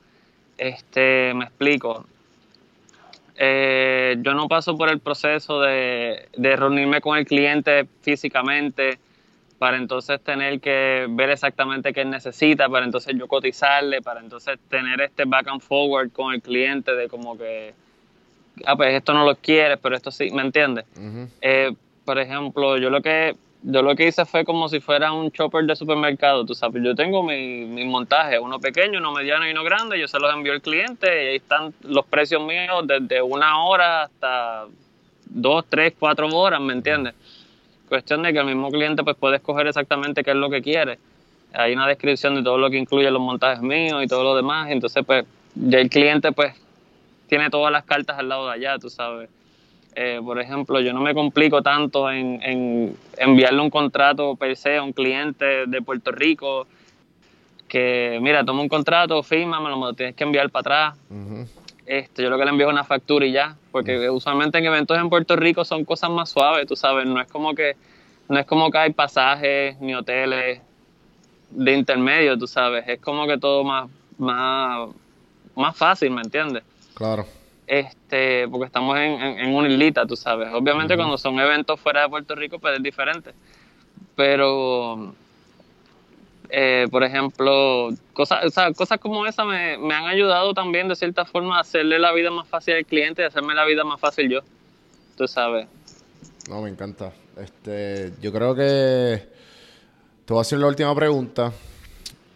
este, 0.57 1.35
me 1.35 1.45
explico, 1.45 2.07
eh, 3.37 4.17
yo 4.23 4.33
no 4.33 4.49
paso 4.49 4.77
por 4.79 4.89
el 4.89 5.01
proceso 5.01 5.61
de, 5.61 6.29
de 6.35 6.57
reunirme 6.57 7.03
con 7.03 7.19
el 7.19 7.27
cliente 7.27 7.87
físicamente 8.01 8.99
para 9.59 9.77
entonces 9.77 10.19
tener 10.23 10.61
que 10.61 11.07
ver 11.11 11.29
exactamente 11.29 11.93
qué 11.93 12.03
él 12.03 12.11
necesita, 12.11 12.69
para 12.71 12.87
entonces 12.87 13.15
yo 13.19 13.27
cotizarle, 13.29 14.01
para 14.01 14.21
entonces 14.21 14.59
tener 14.71 15.01
este 15.03 15.25
back 15.27 15.49
and 15.49 15.61
forward 15.61 16.11
con 16.11 16.33
el 16.33 16.41
cliente 16.41 16.95
de 16.95 17.09
como 17.09 17.37
que, 17.37 17.75
ah, 18.65 18.77
pues 18.77 18.95
esto 18.95 19.13
no 19.13 19.25
lo 19.25 19.35
quieres, 19.37 19.79
pero 19.83 19.97
esto 19.97 20.11
sí, 20.11 20.31
¿me 20.31 20.43
entiendes? 20.43 20.85
Eh, 21.41 21.73
por 22.05 22.19
ejemplo, 22.19 22.79
yo 22.79 22.91
lo 22.91 23.03
que 23.03 23.37
yo 23.69 23.83
lo 23.83 23.97
que 23.97 24.07
hice 24.07 24.25
fue 24.25 24.45
como 24.45 24.69
si 24.69 24.79
fuera 24.79 25.13
un 25.13 25.33
chopper 25.33 25.65
de 25.65 25.75
supermercado, 25.75 26.47
tú 26.47 26.55
sabes, 26.55 26.83
yo 26.85 26.95
tengo 26.95 27.25
mi, 27.25 27.65
mi 27.65 27.85
montaje, 27.85 28.39
uno 28.39 28.61
pequeño, 28.61 29.01
uno 29.01 29.13
mediano 29.13 29.47
y 29.49 29.51
uno 29.51 29.65
grande, 29.65 29.99
yo 29.99 30.07
se 30.07 30.21
los 30.21 30.33
envío 30.33 30.53
al 30.53 30.61
cliente 30.61 31.25
y 31.25 31.29
ahí 31.29 31.37
están 31.37 31.75
los 31.83 32.07
precios 32.07 32.41
míos 32.45 32.87
desde 32.87 33.21
una 33.21 33.65
hora 33.65 34.05
hasta 34.05 34.67
dos, 35.25 35.65
tres, 35.69 35.95
cuatro 35.99 36.29
horas, 36.29 36.61
¿me 36.61 36.75
entiendes? 36.75 37.15
Cuestión 37.89 38.23
de 38.23 38.33
que 38.33 38.39
el 38.39 38.47
mismo 38.47 38.71
cliente 38.71 39.03
pues 39.03 39.17
puede 39.17 39.37
escoger 39.37 39.67
exactamente 39.67 40.23
qué 40.23 40.31
es 40.31 40.37
lo 40.37 40.49
que 40.49 40.63
quiere. 40.63 40.99
Hay 41.53 41.73
una 41.73 41.89
descripción 41.89 42.37
de 42.37 42.43
todo 42.45 42.59
lo 42.59 42.71
que 42.71 42.77
incluye 42.77 43.11
los 43.11 43.23
montajes 43.23 43.63
míos 43.63 44.03
y 44.05 44.07
todo 44.07 44.23
lo 44.23 44.37
demás, 44.37 44.71
entonces 44.71 45.05
pues 45.05 45.25
ya 45.55 45.81
el 45.81 45.89
cliente 45.89 46.31
pues 46.31 46.55
tiene 47.29 47.51
todas 47.51 47.73
las 47.73 47.85
cartas 47.85 48.19
al 48.19 48.29
lado 48.29 48.47
de 48.47 48.55
allá, 48.55 48.79
tú 48.79 48.91
sabes. 48.91 49.29
Eh, 49.95 50.21
por 50.23 50.39
ejemplo, 50.39 50.81
yo 50.81 50.93
no 50.93 51.01
me 51.01 51.15
complico 51.15 51.63
tanto 51.63 52.11
en, 52.11 52.43
en 52.43 52.97
enviarle 53.17 53.61
un 53.63 53.71
contrato 53.71 54.37
per 54.37 54.55
se 54.57 54.77
a 54.77 54.83
un 54.83 54.93
cliente 54.93 55.67
de 55.67 55.83
Puerto 55.83 56.13
Rico 56.13 56.67
que, 57.67 58.19
mira, 58.21 58.45
toma 58.45 58.63
un 58.63 58.69
contrato, 58.69 59.23
firma, 59.23 59.61
me 59.61 59.69
lo 59.69 59.93
tienes 59.95 60.15
que 60.15 60.25
enviar 60.25 60.51
para 60.51 60.61
atrás. 60.61 60.99
Este, 61.87 62.23
yo 62.23 62.31
lo 62.31 62.39
que 62.39 62.45
le 62.45 62.51
envío 62.51 62.67
es 62.67 62.73
una 62.73 62.85
factura 62.85 63.25
y 63.27 63.33
ya, 63.33 63.57
porque 63.71 64.11
usualmente 64.11 64.59
en 64.59 64.65
eventos 64.65 64.99
en 64.99 65.09
Puerto 65.09 65.37
Rico 65.37 65.65
son 65.65 65.85
cosas 65.85 66.11
más 66.11 66.31
suaves, 66.31 66.67
tú 66.67 66.75
sabes, 66.75 67.07
no 67.07 67.21
es 67.21 67.29
como 67.29 67.55
que 67.55 67.77
no 68.29 68.41
es 68.41 68.45
como 68.45 68.73
que 68.73 68.79
hay 68.79 68.93
pasajes 68.93 69.79
ni 69.81 69.95
hoteles 69.95 70.61
de 71.51 71.73
intermedio, 71.73 72.37
tú 72.37 72.49
sabes, 72.49 72.89
es 72.89 73.01
como 73.01 73.25
que 73.29 73.39
todo 73.39 73.63
más 73.63 73.89
más 74.19 74.89
más 75.55 75.77
fácil, 75.77 76.11
¿me 76.11 76.23
entiendes? 76.23 76.65
Claro. 76.97 77.27
este, 77.67 78.49
porque 78.49 78.65
estamos 78.67 78.97
en, 78.97 79.21
en, 79.21 79.39
en 79.41 79.55
una 79.55 79.69
islita, 79.69 80.07
tú 80.07 80.17
sabes. 80.17 80.49
Obviamente 80.55 80.97
cuando 80.97 81.19
son 81.19 81.39
eventos 81.39 81.79
fuera 81.79 82.03
de 82.03 82.09
Puerto 82.09 82.35
Rico, 82.35 82.59
pues 82.59 82.77
es 82.77 82.83
diferente. 82.83 83.33
Pero, 84.15 85.13
eh, 86.49 86.87
por 86.91 87.05
ejemplo, 87.05 87.91
cosas, 88.15 88.47
o 88.47 88.51
sea, 88.51 88.73
cosas 88.73 88.99
como 88.99 89.27
esa 89.27 89.45
me, 89.45 89.77
me 89.77 89.95
han 89.95 90.07
ayudado 90.07 90.55
también 90.55 90.89
de 90.89 90.97
cierta 90.97 91.27
forma 91.27 91.59
a 91.59 91.61
hacerle 91.61 91.99
la 91.99 92.13
vida 92.13 92.31
más 92.31 92.49
fácil 92.49 92.75
al 92.75 92.87
cliente 92.87 93.21
y 93.21 93.27
hacerme 93.27 93.55
la 93.55 93.67
vida 93.67 93.85
más 93.85 94.01
fácil 94.01 94.31
yo. 94.31 94.41
Tú 95.19 95.29
sabes. 95.29 95.67
No, 96.49 96.63
me 96.63 96.71
encanta. 96.71 97.13
Este, 97.37 98.13
yo 98.23 98.33
creo 98.33 98.55
que 98.55 99.29
te 100.25 100.33
voy 100.33 100.39
a 100.39 100.41
hacer 100.41 100.59
la 100.59 100.69
última 100.69 100.95
pregunta. 100.95 101.53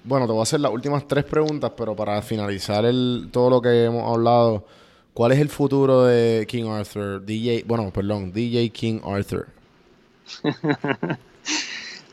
Bueno, 0.02 0.26
te 0.26 0.32
voy 0.32 0.40
a 0.40 0.42
hacer 0.44 0.60
las 0.60 0.72
últimas 0.72 1.06
tres 1.06 1.24
preguntas, 1.24 1.72
pero 1.76 1.94
para 1.94 2.22
finalizar 2.22 2.84
el, 2.84 3.28
todo 3.30 3.50
lo 3.50 3.60
que 3.60 3.84
hemos 3.84 4.10
hablado, 4.10 4.64
¿cuál 5.12 5.32
es 5.32 5.38
el 5.38 5.50
futuro 5.50 6.04
de 6.04 6.46
King 6.48 6.70
Arthur? 6.70 7.24
DJ, 7.24 7.64
bueno, 7.66 7.90
perdón, 7.92 8.32
DJ 8.32 8.70
King 8.70 9.00
Arthur. 9.04 9.48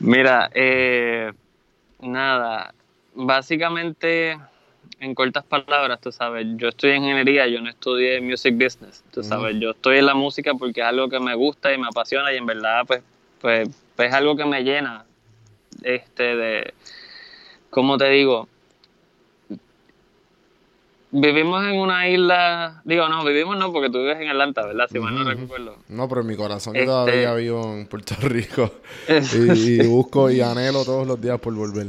Mira, 0.00 0.50
eh, 0.54 1.32
nada, 2.00 2.74
básicamente, 3.14 4.38
en 5.00 5.14
cortas 5.14 5.44
palabras, 5.44 5.98
tú 6.00 6.12
sabes, 6.12 6.46
yo 6.56 6.68
estudié 6.68 6.96
ingeniería, 6.96 7.46
yo 7.48 7.62
no 7.62 7.70
estudié 7.70 8.20
music 8.20 8.54
business, 8.54 9.02
tú 9.12 9.22
sabes, 9.22 9.56
yo 9.58 9.70
estoy 9.70 9.98
en 9.98 10.06
la 10.06 10.14
música 10.14 10.52
porque 10.54 10.82
es 10.82 10.86
algo 10.86 11.08
que 11.08 11.20
me 11.20 11.34
gusta 11.34 11.72
y 11.72 11.78
me 11.78 11.86
apasiona 11.86 12.34
y 12.34 12.36
en 12.36 12.46
verdad, 12.46 12.84
pues, 12.86 13.02
pues, 13.40 13.70
pues 13.96 14.08
es 14.10 14.14
algo 14.14 14.36
que 14.36 14.44
me 14.44 14.62
llena, 14.62 15.04
este, 15.82 16.36
de, 16.36 16.74
¿cómo 17.70 17.96
te 17.98 18.08
digo? 18.10 18.48
Vivimos 21.10 21.64
en 21.64 21.78
una 21.80 22.06
isla, 22.06 22.82
digo, 22.84 23.08
no, 23.08 23.24
vivimos 23.24 23.56
no, 23.56 23.72
porque 23.72 23.88
tú 23.88 23.98
vives 23.98 24.20
en 24.20 24.28
Atlanta, 24.28 24.66
¿verdad? 24.66 24.88
Si 24.92 24.98
mal 24.98 25.14
no 25.14 25.24
recuerdo. 25.24 25.76
No, 25.88 26.06
pero 26.06 26.20
en 26.20 26.26
mi 26.26 26.36
corazón 26.36 26.74
yo 26.74 26.80
Este- 26.80 26.86
todavía 26.86 27.34
vivo 27.34 27.62
en 27.74 27.86
Puerto 27.86 28.14
Rico. 28.28 28.70
y, 29.08 29.82
y 29.82 29.86
busco 29.86 30.30
y 30.30 30.42
anhelo 30.42 30.84
todos 30.84 31.06
los 31.06 31.18
días 31.18 31.40
por 31.40 31.54
volver. 31.54 31.86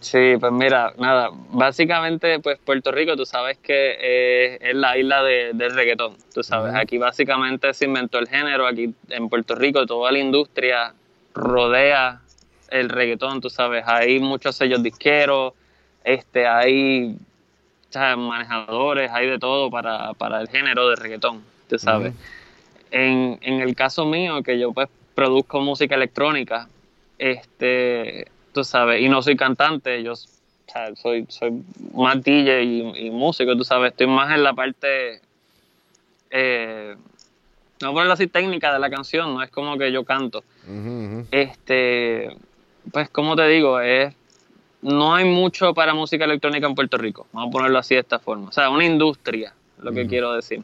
Sí, 0.00 0.34
pues 0.40 0.52
mira, 0.52 0.92
nada, 0.98 1.30
básicamente 1.32 2.38
pues 2.40 2.58
Puerto 2.58 2.92
Rico 2.92 3.14
tú 3.16 3.24
sabes 3.26 3.58
que 3.58 3.96
eh, 4.00 4.58
es 4.60 4.74
la 4.74 4.96
isla 4.98 5.22
de- 5.22 5.52
del 5.54 5.74
reggaetón, 5.74 6.16
tú 6.34 6.42
sabes, 6.42 6.74
aquí 6.74 6.96
básicamente 6.96 7.72
se 7.74 7.84
inventó 7.86 8.18
el 8.18 8.26
género, 8.26 8.66
aquí 8.66 8.94
en 9.10 9.28
Puerto 9.28 9.54
Rico 9.54 9.84
toda 9.84 10.10
la 10.12 10.18
industria 10.18 10.94
rodea 11.34 12.20
el 12.72 12.88
reggaetón, 12.88 13.40
tú 13.40 13.50
sabes, 13.50 13.84
hay 13.86 14.18
muchos 14.18 14.56
sellos 14.56 14.82
disqueros, 14.82 15.52
este, 16.04 16.46
hay 16.46 17.16
manejadores, 18.16 19.10
hay 19.12 19.28
de 19.28 19.38
todo 19.38 19.70
para, 19.70 20.14
para 20.14 20.40
el 20.40 20.48
género 20.48 20.88
de 20.88 20.96
reggaetón, 20.96 21.42
tú 21.68 21.78
sabes. 21.78 22.14
en, 22.90 23.38
en 23.42 23.60
el 23.60 23.74
caso 23.74 24.06
mío, 24.06 24.42
que 24.42 24.58
yo 24.58 24.72
pues 24.72 24.88
produzco 25.14 25.60
música 25.60 25.94
electrónica, 25.94 26.68
este, 27.18 28.26
tú 28.52 28.64
sabes, 28.64 29.02
y 29.02 29.08
no 29.08 29.22
soy 29.22 29.36
cantante, 29.36 30.02
yo 30.02 30.14
soy, 30.16 31.26
soy 31.28 31.62
más 31.94 32.22
DJ 32.22 32.62
y, 32.62 33.06
y 33.06 33.10
músico, 33.10 33.54
tú 33.56 33.64
sabes, 33.64 33.92
estoy 33.92 34.06
más 34.06 34.34
en 34.34 34.42
la 34.42 34.54
parte, 34.54 35.20
eh, 36.30 36.96
no 37.82 37.92
ponerlo 37.92 38.14
así 38.14 38.26
técnica 38.26 38.72
de 38.72 38.78
la 38.78 38.88
canción, 38.88 39.34
no 39.34 39.42
es 39.42 39.50
como 39.50 39.76
que 39.76 39.92
yo 39.92 40.04
canto. 40.04 40.42
Este, 41.30 42.34
pues 42.90 43.08
como 43.10 43.36
te 43.36 43.46
digo, 43.48 43.80
es 43.80 44.14
no 44.82 45.14
hay 45.14 45.24
mucho 45.24 45.74
para 45.74 45.94
música 45.94 46.24
electrónica 46.24 46.66
en 46.66 46.74
Puerto 46.74 46.98
Rico, 46.98 47.26
vamos 47.32 47.50
a 47.50 47.52
ponerlo 47.52 47.78
así 47.78 47.94
de 47.94 48.00
esta 48.00 48.18
forma. 48.18 48.48
O 48.48 48.52
sea, 48.52 48.68
una 48.70 48.84
industria, 48.84 49.54
lo 49.80 49.92
que 49.92 50.06
quiero 50.06 50.32
decir. 50.32 50.62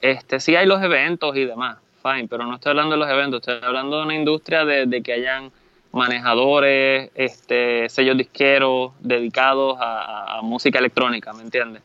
Este, 0.00 0.40
sí 0.40 0.56
hay 0.56 0.66
los 0.66 0.82
eventos 0.82 1.36
y 1.36 1.44
demás, 1.44 1.78
fine, 2.02 2.28
pero 2.28 2.44
no 2.46 2.56
estoy 2.56 2.70
hablando 2.70 2.92
de 2.92 2.98
los 2.98 3.08
eventos, 3.08 3.40
estoy 3.40 3.66
hablando 3.66 3.98
de 3.98 4.04
una 4.04 4.14
industria 4.14 4.64
de, 4.64 4.86
de 4.86 5.02
que 5.02 5.12
hayan 5.14 5.50
manejadores, 5.92 7.10
este, 7.14 7.88
sellos 7.88 8.16
disqueros 8.16 8.92
dedicados 9.00 9.76
a, 9.80 10.40
música 10.42 10.78
electrónica, 10.78 11.32
¿me 11.32 11.42
entiendes? 11.42 11.82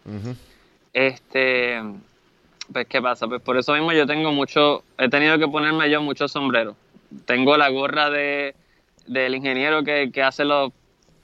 Este, 0.93 1.81
pues, 2.71 2.87
¿qué 2.87 3.01
pasa? 3.01 3.27
Pues 3.27 3.41
por 3.41 3.57
eso 3.57 3.73
mismo 3.73 3.91
yo 3.91 4.05
tengo 4.05 4.31
mucho, 4.31 4.83
he 4.97 5.09
tenido 5.09 5.37
que 5.37 5.47
ponerme 5.47 5.89
yo 5.89 6.01
muchos 6.01 6.31
sombreros. 6.31 6.75
Tengo 7.25 7.57
la 7.57 7.69
gorra 7.69 8.09
de, 8.09 8.55
del 9.07 9.35
ingeniero 9.35 9.83
que, 9.83 10.11
que 10.11 10.23
hace 10.23 10.45
los, 10.45 10.69
o 10.69 10.73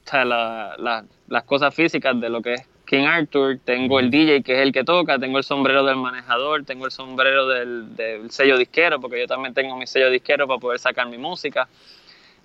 sea, 0.06 0.26
la- 0.26 0.76
la- 0.78 1.06
las 1.28 1.44
cosas 1.44 1.74
físicas 1.74 2.20
de 2.20 2.30
lo 2.30 2.42
que 2.42 2.54
es 2.56 2.62
King 2.86 3.06
Arthur, 3.06 3.58
tengo 3.64 4.00
el 4.00 4.12
DJ 4.12 4.42
que 4.44 4.54
es 4.54 4.60
el 4.60 4.74
que 4.74 4.84
toca, 4.84 5.18
tengo 5.18 5.38
el 5.38 5.44
sombrero 5.46 5.86
del 5.86 5.96
manejador, 5.96 6.66
tengo 6.66 6.86
el 6.86 6.92
sombrero 6.92 7.48
del, 7.48 7.96
del 7.96 8.30
sello 8.32 8.58
disquero, 8.58 9.00
porque 9.00 9.20
yo 9.20 9.28
también 9.28 9.54
tengo 9.54 9.78
mi 9.78 9.88
sello 9.88 10.10
disquero 10.10 10.46
para 10.48 10.60
poder 10.60 10.80
sacar 10.80 11.08
mi 11.08 11.18
música. 11.18 11.70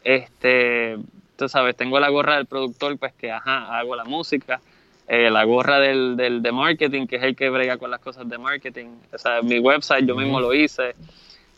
Este, 0.04 0.96
tú 1.36 1.48
sabes, 1.48 1.76
tengo 1.76 1.98
la 1.98 2.08
gorra 2.10 2.36
del 2.36 2.46
productor, 2.46 2.96
pues 2.96 3.12
que 3.14 3.32
ajá, 3.32 3.76
hago 3.78 3.96
la 3.96 4.04
música. 4.04 4.60
Eh, 5.08 5.30
la 5.30 5.44
gorra 5.44 5.78
del, 5.80 6.16
del 6.16 6.42
de 6.42 6.52
marketing, 6.52 7.06
que 7.06 7.16
es 7.16 7.22
el 7.22 7.36
que 7.36 7.48
brega 7.48 7.76
con 7.76 7.90
las 7.90 8.00
cosas 8.00 8.28
de 8.28 8.38
marketing. 8.38 8.86
O 9.12 9.18
sea, 9.18 9.40
mi 9.42 9.58
website 9.58 10.06
yo 10.06 10.14
mismo 10.16 10.40
lo 10.40 10.52
hice. 10.54 10.94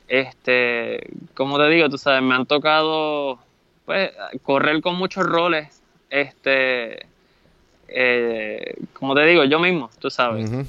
Este, 0.07 1.01
como 1.35 1.59
te 1.59 1.69
digo, 1.69 1.89
tú 1.91 1.99
sabes, 1.99 2.23
me 2.23 2.35
han 2.35 2.47
tocado 2.47 3.39
pues 3.89 4.11
correr 4.43 4.83
con 4.83 4.97
muchos 4.97 5.25
roles. 5.25 5.81
Este, 6.11 7.07
eh, 7.89 8.75
como 8.93 9.15
te 9.15 9.25
digo, 9.25 9.45
yo 9.45 9.59
mismo, 9.59 9.89
tú 9.99 10.11
sabes. 10.11 10.47
Ujú. 10.51 10.67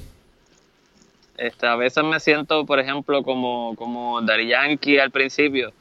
Este, 1.36 1.66
a 1.66 1.76
veces 1.76 2.02
me 2.02 2.18
siento, 2.18 2.64
por 2.64 2.80
ejemplo, 2.80 3.22
como, 3.22 3.76
como 3.76 4.22
Daddy 4.22 4.48
Yankee 4.48 4.98
al 4.98 5.10
principio, 5.10 5.74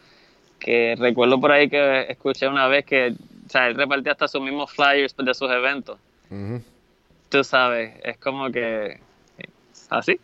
que 0.60 0.98
recuerdo 1.00 1.40
por 1.40 1.54
ahí 1.54 1.70
que 1.70 2.08
escuché 2.10 2.46
una 2.46 2.68
vez 2.68 2.84
que 2.84 3.14
o 3.48 3.50
sea, 3.50 3.68
él 3.68 3.76
repartía 3.76 4.12
hasta 4.12 4.28
sus 4.28 4.42
mismos 4.42 4.70
flyers 4.74 5.16
de 5.16 5.34
sus 5.34 5.50
eventos. 5.50 5.98
Ujú. 6.30 6.62
Tú 7.30 7.44
sabes, 7.46 7.94
es 8.04 8.18
como 8.18 8.52
que 8.52 9.00
así. 9.90 10.20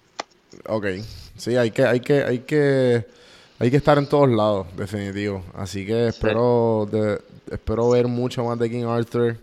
Ok. 0.68 0.88
Sí, 1.38 1.55
hay 1.55 1.72
que, 1.72 1.86
hay 1.86 2.01
que, 2.01 2.24
hay 2.26 2.39
que, 2.39 3.05
hay 3.60 3.72
que 3.72 3.78
estar 3.78 3.97
en 3.97 4.08
todos 4.08 4.30
lados, 4.30 4.68
definitivo. 4.76 5.43
Así 5.53 5.86
que 5.86 6.08
espero, 6.08 6.88
de- 6.91 7.22
espero 7.51 7.89
ver 7.89 8.08
mucho 8.08 8.43
más 8.43 8.60
de 8.60 8.70
King 8.70 8.86
Arthur. 8.86 9.38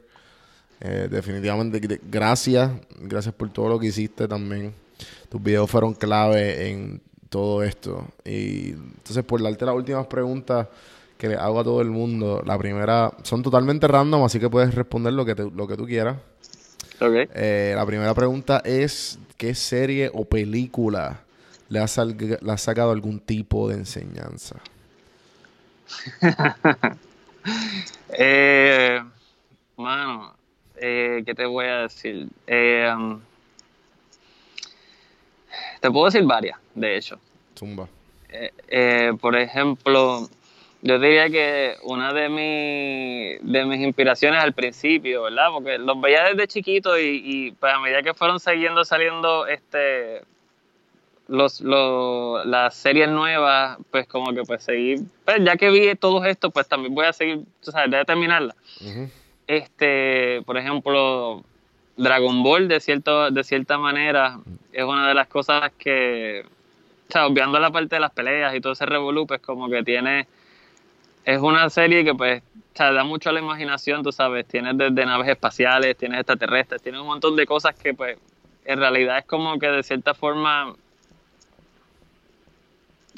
Eh, 0.80 1.08
definitivamente, 1.10 1.80
gr- 1.80 2.00
gracias, 2.10 2.70
gracias 3.00 3.34
por 3.34 3.50
todo 3.50 3.68
lo 3.68 3.78
que 3.78 3.86
hiciste 3.86 4.26
también. 4.28 4.74
Tus 5.28 5.42
videos 5.42 5.70
fueron 5.70 5.94
clave 5.94 6.68
en 6.70 7.00
todo 7.28 7.62
esto. 7.62 8.06
Y 8.24 8.70
entonces, 8.70 9.24
por 9.24 9.42
darte 9.42 9.64
las 9.64 9.74
últimas 9.74 10.06
preguntas 10.06 10.66
que 11.16 11.28
le 11.28 11.36
hago 11.36 11.60
a 11.60 11.64
todo 11.64 11.80
el 11.80 11.88
mundo, 11.88 12.42
la 12.44 12.58
primera 12.58 13.12
son 13.22 13.42
totalmente 13.42 13.86
random, 13.86 14.24
así 14.24 14.40
que 14.40 14.50
puedes 14.50 14.74
responder 14.74 15.12
lo 15.12 15.24
que, 15.24 15.34
te- 15.36 15.50
lo 15.50 15.66
que 15.68 15.76
tú 15.76 15.86
quieras. 15.86 16.16
Ok. 17.00 17.28
Eh, 17.34 17.72
la 17.76 17.86
primera 17.86 18.12
pregunta 18.12 18.60
es, 18.64 19.18
¿qué 19.36 19.54
serie 19.54 20.10
o 20.12 20.24
película 20.24 21.20
le 21.72 21.78
ha, 21.80 21.84
salg- 21.84 22.38
le 22.40 22.52
ha 22.52 22.58
sacado 22.58 22.90
algún 22.92 23.18
tipo 23.18 23.68
de 23.68 23.76
enseñanza? 23.76 24.56
Eh, 28.16 29.02
mano, 29.76 30.34
eh, 30.76 31.22
¿qué 31.26 31.34
te 31.34 31.44
voy 31.46 31.64
a 31.66 31.78
decir? 31.82 32.28
Eh, 32.46 32.88
um, 32.94 33.20
te 35.80 35.90
puedo 35.90 36.04
decir 36.06 36.22
varias, 36.24 36.56
de 36.74 36.96
hecho. 36.96 37.18
Zumba. 37.58 37.88
Eh, 38.30 39.12
por 39.20 39.34
ejemplo, 39.36 40.28
yo 40.82 40.98
diría 40.98 41.28
que 41.30 41.76
una 41.82 42.12
de, 42.12 42.28
mi- 42.28 43.38
de 43.52 43.64
mis 43.64 43.80
inspiraciones 43.80 44.40
al 44.42 44.52
principio, 44.52 45.22
¿verdad? 45.24 45.48
Porque 45.52 45.78
los 45.78 46.00
veía 46.00 46.24
desde 46.24 46.46
chiquito 46.46 46.98
y, 46.98 47.22
y, 47.24 47.50
pues 47.52 47.72
a 47.74 47.80
medida 47.80 48.02
que 48.02 48.14
fueron 48.14 48.38
siguiendo 48.38 48.84
saliendo 48.84 49.46
este 49.46 50.22
los, 51.32 51.62
los, 51.62 52.44
las 52.44 52.74
series 52.74 53.08
nuevas, 53.08 53.78
pues 53.90 54.06
como 54.06 54.34
que 54.34 54.42
pues 54.42 54.62
seguir, 54.62 55.00
pues 55.24 55.38
ya 55.42 55.56
que 55.56 55.70
vi 55.70 55.94
todo 55.94 56.22
esto, 56.26 56.50
pues 56.50 56.68
también 56.68 56.94
voy 56.94 57.06
a 57.06 57.14
seguir, 57.14 57.40
tú 57.64 57.70
sabes, 57.70 57.90
de 57.90 58.04
terminarla. 58.04 58.54
Ujú. 58.82 59.08
Este, 59.46 60.42
por 60.44 60.58
ejemplo, 60.58 61.42
Dragon 61.96 62.42
Ball 62.42 62.68
de 62.68 62.80
cierto, 62.80 63.30
de 63.30 63.44
cierta 63.44 63.78
manera 63.78 64.40
es 64.74 64.84
una 64.84 65.08
de 65.08 65.14
las 65.14 65.26
cosas 65.26 65.72
que, 65.78 66.44
o 67.08 67.12
sea, 67.12 67.26
obviando 67.26 67.58
la 67.58 67.70
parte 67.70 67.96
de 67.96 68.00
las 68.00 68.12
peleas 68.12 68.54
y 68.54 68.60
todo 68.60 68.74
ese 68.74 68.84
revolú, 68.84 69.26
pues 69.26 69.40
como 69.40 69.70
que 69.70 69.82
tiene, 69.82 70.26
es 71.24 71.40
una 71.40 71.70
serie 71.70 72.04
que 72.04 72.14
pues, 72.14 72.42
o 72.74 72.76
sea, 72.76 72.92
da 72.92 73.04
mucho 73.04 73.30
a 73.30 73.32
la 73.32 73.40
imaginación, 73.40 74.02
tú 74.02 74.12
sabes, 74.12 74.46
tienes 74.46 74.76
desde 74.76 75.06
naves 75.06 75.30
espaciales, 75.30 75.96
tienes 75.96 76.20
extraterrestres, 76.20 76.82
tienes 76.82 77.00
un 77.00 77.06
montón 77.06 77.36
de 77.36 77.46
cosas 77.46 77.74
que 77.74 77.94
pues 77.94 78.18
en 78.66 78.78
realidad 78.78 79.16
es 79.16 79.24
como 79.24 79.58
que 79.58 79.68
de 79.68 79.82
cierta 79.82 80.12
forma 80.12 80.74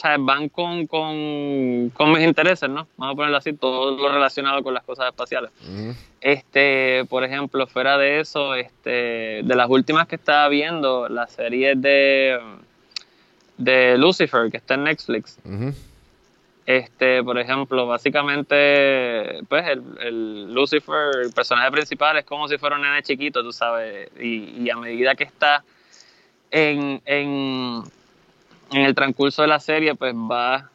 sea, 0.00 0.16
van 0.18 0.48
con, 0.48 0.86
con, 0.86 1.90
con 1.90 2.12
mis 2.12 2.22
intereses, 2.22 2.68
¿no? 2.68 2.86
Vamos 2.96 3.14
a 3.14 3.16
ponerlo 3.16 3.36
así, 3.36 3.52
todo 3.52 3.96
lo 3.96 4.08
relacionado 4.12 4.62
con 4.62 4.74
las 4.74 4.84
cosas 4.84 5.06
espaciales. 5.08 5.50
Este, 6.20 7.04
por 7.08 7.24
ejemplo, 7.24 7.66
fuera 7.66 7.98
de 7.98 8.20
eso, 8.20 8.54
este, 8.54 9.42
de 9.42 9.54
las 9.54 9.68
últimas 9.68 10.08
que 10.08 10.16
estaba 10.16 10.48
viendo, 10.48 11.08
la 11.08 11.26
serie 11.26 11.74
de, 11.76 12.38
de 13.58 13.98
Lucifer, 13.98 14.50
que 14.50 14.56
está 14.56 14.74
en 14.74 14.84
Netflix. 14.84 15.38
Este, 16.66 17.22
por 17.22 17.38
ejemplo, 17.38 17.86
básicamente, 17.86 19.42
pues 19.48 19.66
el, 19.68 19.82
el 20.00 20.54
Lucifer, 20.54 21.10
el 21.22 21.30
personaje 21.32 21.70
principal, 21.70 22.16
es 22.16 22.24
como 22.24 22.48
si 22.48 22.56
fuera 22.56 22.76
un 22.76 22.82
nene 22.82 23.02
chiquito, 23.02 23.42
tú 23.42 23.52
sabes, 23.52 24.08
y, 24.18 24.62
y 24.62 24.70
a 24.70 24.76
medida 24.76 25.14
que 25.14 25.24
está 25.24 25.62
en, 26.50 27.02
en, 27.04 27.82
en 28.74 28.82
el 28.82 28.94
transcurso 28.94 29.42
de 29.42 29.48
la 29.48 29.60
serie, 29.60 29.94
pues 29.94 30.14
va 30.14 30.68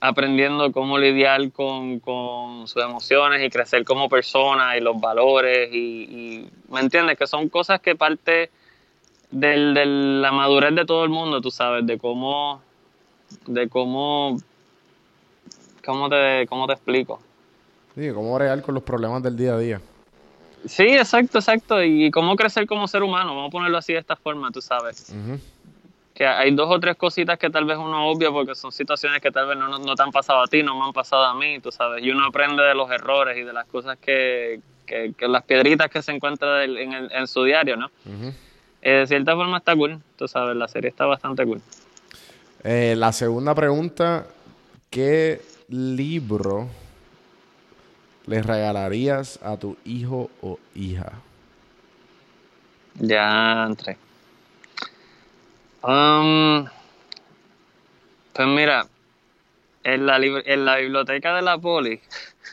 aprendiendo 0.00 0.72
cómo 0.72 0.98
lidiar 0.98 1.52
con, 1.52 2.00
con 2.00 2.66
sus 2.66 2.82
emociones 2.82 3.42
y 3.42 3.50
crecer 3.50 3.84
como 3.84 4.08
persona 4.08 4.76
y 4.76 4.80
los 4.80 4.98
valores 5.00 5.68
y, 5.72 5.76
y 5.76 6.50
¿me 6.70 6.80
entiendes? 6.80 7.18
Que 7.18 7.26
son 7.26 7.48
cosas 7.48 7.80
que 7.80 7.94
parte 7.94 8.50
del, 9.30 9.74
de 9.74 9.84
la 9.86 10.32
madurez 10.32 10.74
de 10.74 10.84
todo 10.86 11.04
el 11.04 11.10
mundo, 11.10 11.40
tú 11.40 11.50
sabes, 11.50 11.86
de 11.86 11.98
cómo, 11.98 12.62
de 13.46 13.68
cómo, 13.68 14.38
cómo 15.84 16.08
te, 16.08 16.46
cómo 16.48 16.66
te 16.66 16.72
explico. 16.72 17.20
Sí, 17.94 18.10
cómo 18.12 18.34
bregar 18.34 18.62
con 18.62 18.74
los 18.74 18.82
problemas 18.82 19.22
del 19.22 19.36
día 19.36 19.54
a 19.54 19.58
día. 19.58 19.80
Sí, 20.66 20.84
exacto, 20.84 21.38
exacto. 21.38 21.82
Y 21.82 22.10
cómo 22.10 22.36
crecer 22.36 22.66
como 22.66 22.88
ser 22.88 23.02
humano, 23.02 23.34
vamos 23.34 23.48
a 23.48 23.52
ponerlo 23.52 23.76
así 23.76 23.92
de 23.92 23.98
esta 23.98 24.16
forma, 24.16 24.50
tú 24.50 24.62
sabes. 24.62 25.10
Ujú. 25.10 25.38
Que 26.14 26.24
hay 26.26 26.52
dos 26.52 26.70
o 26.70 26.78
tres 26.78 26.96
cositas 26.96 27.36
que 27.38 27.50
tal 27.50 27.64
vez 27.64 27.76
uno 27.76 28.06
obvia 28.08 28.30
porque 28.30 28.54
son 28.54 28.70
situaciones 28.70 29.20
que 29.20 29.32
tal 29.32 29.48
vez 29.48 29.58
no, 29.58 29.66
no, 29.68 29.78
no 29.78 29.94
te 29.96 30.02
han 30.04 30.12
pasado 30.12 30.42
a 30.42 30.46
ti, 30.46 30.62
no 30.62 30.78
me 30.78 30.84
han 30.86 30.92
pasado 30.92 31.24
a 31.24 31.34
mí, 31.34 31.58
tú 31.58 31.72
sabes. 31.72 32.04
Y 32.04 32.10
uno 32.10 32.24
aprende 32.26 32.62
de 32.62 32.74
los 32.74 32.88
errores 32.90 33.36
y 33.36 33.42
de 33.42 33.52
las 33.52 33.66
cosas 33.66 33.98
que, 33.98 34.60
que, 34.86 35.12
que 35.18 35.26
las 35.26 35.42
piedritas 35.42 35.90
que 35.90 36.02
se 36.02 36.12
encuentran 36.12 36.60
del- 36.60 36.78
en, 36.78 36.92
el- 36.92 37.10
en 37.12 37.26
su 37.26 37.42
diario, 37.42 37.76
¿no? 37.76 37.90
Eh, 38.82 38.92
de 38.92 39.06
cierta 39.08 39.34
forma 39.34 39.56
está 39.58 39.74
cool, 39.74 40.00
tú 40.16 40.28
sabes, 40.28 40.54
la 40.56 40.68
serie 40.68 40.90
está 40.90 41.04
bastante 41.06 41.44
cool. 41.44 41.60
Eh, 42.62 42.94
la 42.96 43.10
segunda 43.12 43.52
pregunta, 43.54 44.26
¿qué 44.90 45.40
libro 45.68 46.68
le 48.26 48.40
regalarías 48.40 49.40
a 49.42 49.56
tu 49.56 49.76
hijo 49.84 50.30
o 50.42 50.58
hija? 50.76 51.12
Ya 53.00 53.64
entré. 53.66 53.96
Um, 55.86 56.66
pues 58.32 58.48
mira, 58.48 58.86
en 59.82 60.06
la, 60.06 60.16
en 60.16 60.64
la 60.64 60.76
biblioteca 60.78 61.36
de 61.36 61.42
la 61.42 61.58
poli 61.58 62.00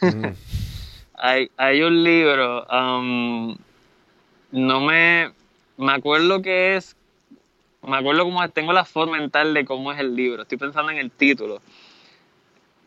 Ujú. 0.01 0.36
hay, 1.13 1.49
hay 1.55 1.82
un 1.82 2.03
libro 2.03 2.65
um, 2.65 3.55
no 4.51 4.82
me, 4.82 5.32
me 5.77 5.93
acuerdo 5.93 6.41
que 6.41 6.75
es, 6.75 6.97
me 7.84 7.95
acuerdo 7.95 8.25
cómo 8.25 8.47
tengo 8.49 8.73
la 8.73 8.84
forma 8.84 9.17
mental 9.17 9.53
de 9.53 9.63
cómo 9.63 9.93
es 9.93 9.99
el 9.99 10.13
libro, 10.13 10.41
estoy 10.41 10.57
pensando 10.57 10.91
en 10.91 10.97
el 10.97 11.09
título. 11.09 11.61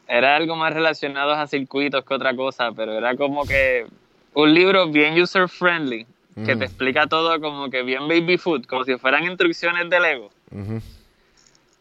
Era 0.06 0.36
algo 0.36 0.56
más 0.56 0.74
relacionado 0.74 1.32
a 1.32 1.46
circuitos 1.46 2.04
que 2.04 2.12
otra 2.12 2.36
cosa, 2.36 2.70
pero 2.72 2.92
era 2.92 3.16
como 3.16 3.46
que 3.46 3.86
un 4.34 4.52
libro 4.52 4.88
bien 4.88 5.18
user 5.18 5.48
friendly, 5.48 6.06
que 6.44 6.54
Mm. 6.54 6.58
te 6.58 6.64
explica 6.66 7.06
todo 7.06 7.40
como 7.40 7.70
que 7.70 7.82
bien 7.82 8.06
baby 8.06 8.36
food, 8.36 8.66
como 8.66 8.84
si 8.84 8.98
fueran 8.98 9.24
instrucciones 9.24 9.88
de 9.88 10.00
Lego. 10.00 10.30
Ujú. 10.54 10.80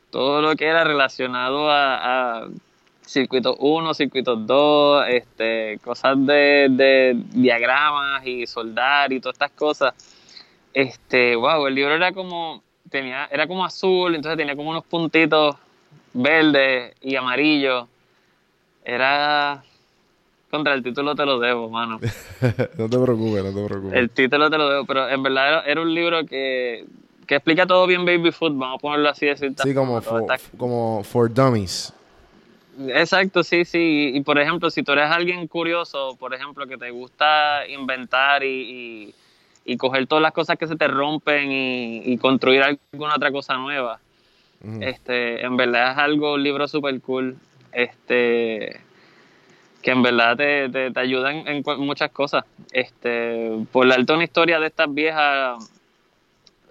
todo 0.10 0.42
lo 0.42 0.56
que 0.56 0.66
era 0.66 0.84
relacionado 0.84 1.70
a, 1.70 2.42
a 2.44 2.48
circuitos 3.06 3.56
1, 3.60 3.94
circuitos 3.94 4.46
2, 4.48 5.06
este, 5.08 5.80
cosas 5.84 6.26
de, 6.26 6.68
de 6.70 7.16
diagramas 7.34 8.26
y 8.26 8.48
soldar 8.48 9.14
y 9.14 9.20
todas 9.20 9.36
estas 9.36 9.52
cosas. 9.52 9.94
Este, 10.74 11.36
wow, 11.36 11.68
el 11.68 11.76
libro 11.76 11.94
era 11.94 12.12
como, 12.12 12.64
tenía, 12.90 13.26
era 13.32 13.48
como 13.48 13.64
azul, 13.64 14.16
entonces 14.16 14.38
tenía 14.38 14.56
como 14.56 14.72
unos 14.72 14.86
puntitos 14.86 15.56
verdes 16.14 16.96
y 17.02 17.16
amarillos. 17.16 17.88
Era 18.84 19.64
contra 20.50 20.74
el 20.74 20.84
título 20.84 21.16
te 21.16 21.26
lo 21.26 21.40
debo, 21.40 21.70
mano. 21.70 22.00
no 22.78 22.90
te 22.90 23.00
preocupes, 23.00 23.44
no 23.44 23.54
te 23.54 23.66
preocupes. 23.66 23.94
El 23.94 24.10
título 24.10 24.50
te 24.50 24.58
lo 24.58 24.70
debo, 24.70 24.86
pero 24.86 25.10
en 25.10 25.24
verdad 25.24 25.48
era, 25.48 25.62
era 25.62 25.82
un 25.82 25.94
libro 25.94 26.26
que, 26.26 26.86
que 27.34 27.38
explica 27.38 27.66
todo 27.66 27.88
bien 27.88 28.06
baby 28.06 28.32
food, 28.32 28.52
vamos 28.52 28.78
a 28.78 28.80
ponerlo 28.80 29.10
así 29.10 29.26
de 29.26 29.36
cierta 29.36 29.64
sí, 29.64 29.74
como 29.74 30.00
for, 30.02 30.24
como 30.56 31.04
for 31.04 31.34
dummies. 31.34 31.92
Exacto, 32.90 33.44
sí, 33.44 33.66
sí. 33.66 34.12
Y, 34.14 34.18
y, 34.18 34.22
por 34.22 34.38
ejemplo, 34.38 34.70
si 34.70 34.84
tú 34.84 34.92
eres 34.92 35.10
alguien 35.10 35.48
curioso, 35.48 36.16
por 36.20 36.36
ejemplo, 36.36 36.68
que 36.68 36.78
te 36.78 36.92
gusta 36.92 37.68
inventar 37.68 38.44
y, 38.44 38.48
y, 38.48 39.16
y 39.66 39.78
coger 39.78 40.06
todas 40.06 40.22
las 40.22 40.32
cosas 40.32 40.60
que 40.60 40.68
se 40.68 40.76
te 40.76 40.88
rompen 40.88 41.52
y, 41.52 42.16
construir 42.20 42.62
alguna 42.62 43.16
otra 43.16 43.32
cosa 43.32 43.58
nueva, 43.58 44.00
este, 44.82 45.44
en 45.44 45.58
verdad 45.58 45.94
es 45.94 45.98
algo, 45.98 46.36
un 46.36 46.44
libro 46.44 46.68
súper 46.68 47.02
cool, 47.02 47.36
este, 47.72 48.80
que 49.82 49.92
en 49.92 50.04
verdad 50.04 50.38
te, 50.38 50.70
te, 50.70 50.92
te 50.92 51.00
ayuda 51.00 51.32
en, 51.32 51.64
muchas 51.80 52.12
cosas. 52.12 52.46
Este, 52.72 53.66
por 53.72 53.88
darte 53.88 54.14
una 54.14 54.24
historia 54.24 54.60
de 54.60 54.68
estas 54.68 54.94
viejas 54.94 55.58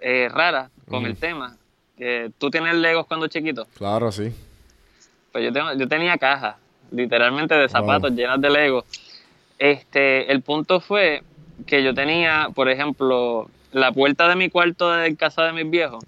eh, 0.05 0.27
raras 0.29 0.69
con 0.89 1.05
el 1.05 1.15
tema, 1.15 1.55
que 1.97 2.29
tú 2.37 2.49
tienes 2.51 2.75
Legos 2.75 3.07
cuando 3.07 3.27
chiquito. 3.27 3.65
Claro, 3.77 4.11
sí. 4.11 4.31
Pues 5.31 5.45
yo, 5.45 5.53
tengo, 5.53 5.73
yo 5.73 5.87
tenía 5.87 6.17
cajas, 6.17 6.57
literalmente 6.91 7.55
de 7.55 7.69
zapatos 7.69 8.09
Wow. 8.11 8.17
llenas 8.17 8.41
de 8.41 8.49
Lego. 8.49 8.85
Este, 9.57 10.29
el 10.31 10.41
punto 10.41 10.81
fue 10.81 11.23
que 11.65 11.81
yo 11.83 11.93
tenía, 11.93 12.49
por 12.53 12.67
ejemplo, 12.69 13.49
la 13.71 13.91
puerta 13.93 14.27
de 14.27 14.35
mi 14.35 14.49
cuarto 14.49 14.91
de 14.91 15.15
casa 15.15 15.43
de 15.43 15.53
mis 15.53 15.69
viejos. 15.69 16.03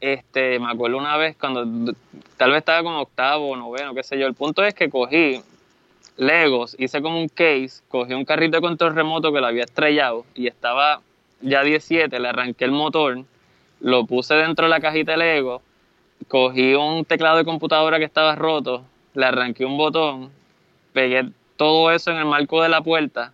Este, 0.00 0.58
me 0.58 0.70
acuerdo 0.70 0.98
una 0.98 1.16
vez 1.16 1.36
cuando 1.38 1.94
tal 2.36 2.50
vez 2.50 2.58
estaba 2.58 2.82
como 2.82 3.00
octavo 3.00 3.50
o 3.50 3.56
noveno, 3.56 3.94
qué 3.94 4.02
sé 4.02 4.18
yo. 4.18 4.26
El 4.26 4.34
punto 4.34 4.62
es 4.64 4.74
que 4.74 4.88
cogí 4.90 5.42
Legos, 6.16 6.76
hice 6.78 7.00
como 7.00 7.18
un 7.18 7.28
case, 7.28 7.82
cogí 7.88 8.12
un 8.12 8.24
carrito 8.24 8.56
de 8.58 8.60
control 8.60 8.94
remoto 8.94 9.32
que 9.32 9.40
lo 9.40 9.46
había 9.46 9.64
estrellado 9.64 10.24
y 10.34 10.46
estaba 10.46 11.00
ya 11.40 11.62
17, 11.62 12.18
le 12.18 12.28
arranqué 12.28 12.64
el 12.64 12.72
motor, 12.72 13.24
lo 13.80 14.06
puse 14.06 14.34
dentro 14.34 14.66
de 14.66 14.70
la 14.70 14.80
cajita 14.80 15.12
de 15.12 15.18
Lego, 15.18 15.62
cogí 16.28 16.74
un 16.74 17.04
teclado 17.04 17.38
de 17.38 17.44
computadora 17.44 17.98
que 17.98 18.04
estaba 18.04 18.36
roto, 18.36 18.84
le 19.14 19.26
arranqué 19.26 19.64
un 19.64 19.76
botón, 19.76 20.30
pegué 20.92 21.30
todo 21.56 21.90
eso 21.90 22.10
en 22.10 22.18
el 22.18 22.26
marco 22.26 22.62
de 22.62 22.68
la 22.68 22.82
puerta, 22.82 23.32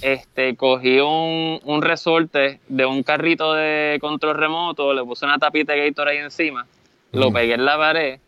este, 0.00 0.56
cogí 0.56 0.98
un, 1.00 1.60
un 1.64 1.82
resorte 1.82 2.60
de 2.68 2.86
un 2.86 3.02
carrito 3.02 3.54
de 3.54 3.98
control 4.00 4.36
remoto, 4.36 4.92
le 4.92 5.04
puse 5.04 5.24
una 5.24 5.38
tapita 5.38 5.72
de 5.72 5.88
Gator 5.88 6.08
ahí 6.08 6.18
encima, 6.18 6.66
lo 7.12 7.30
pegué 7.32 7.54
en 7.54 7.64
la 7.64 7.76
pared, 7.76 8.18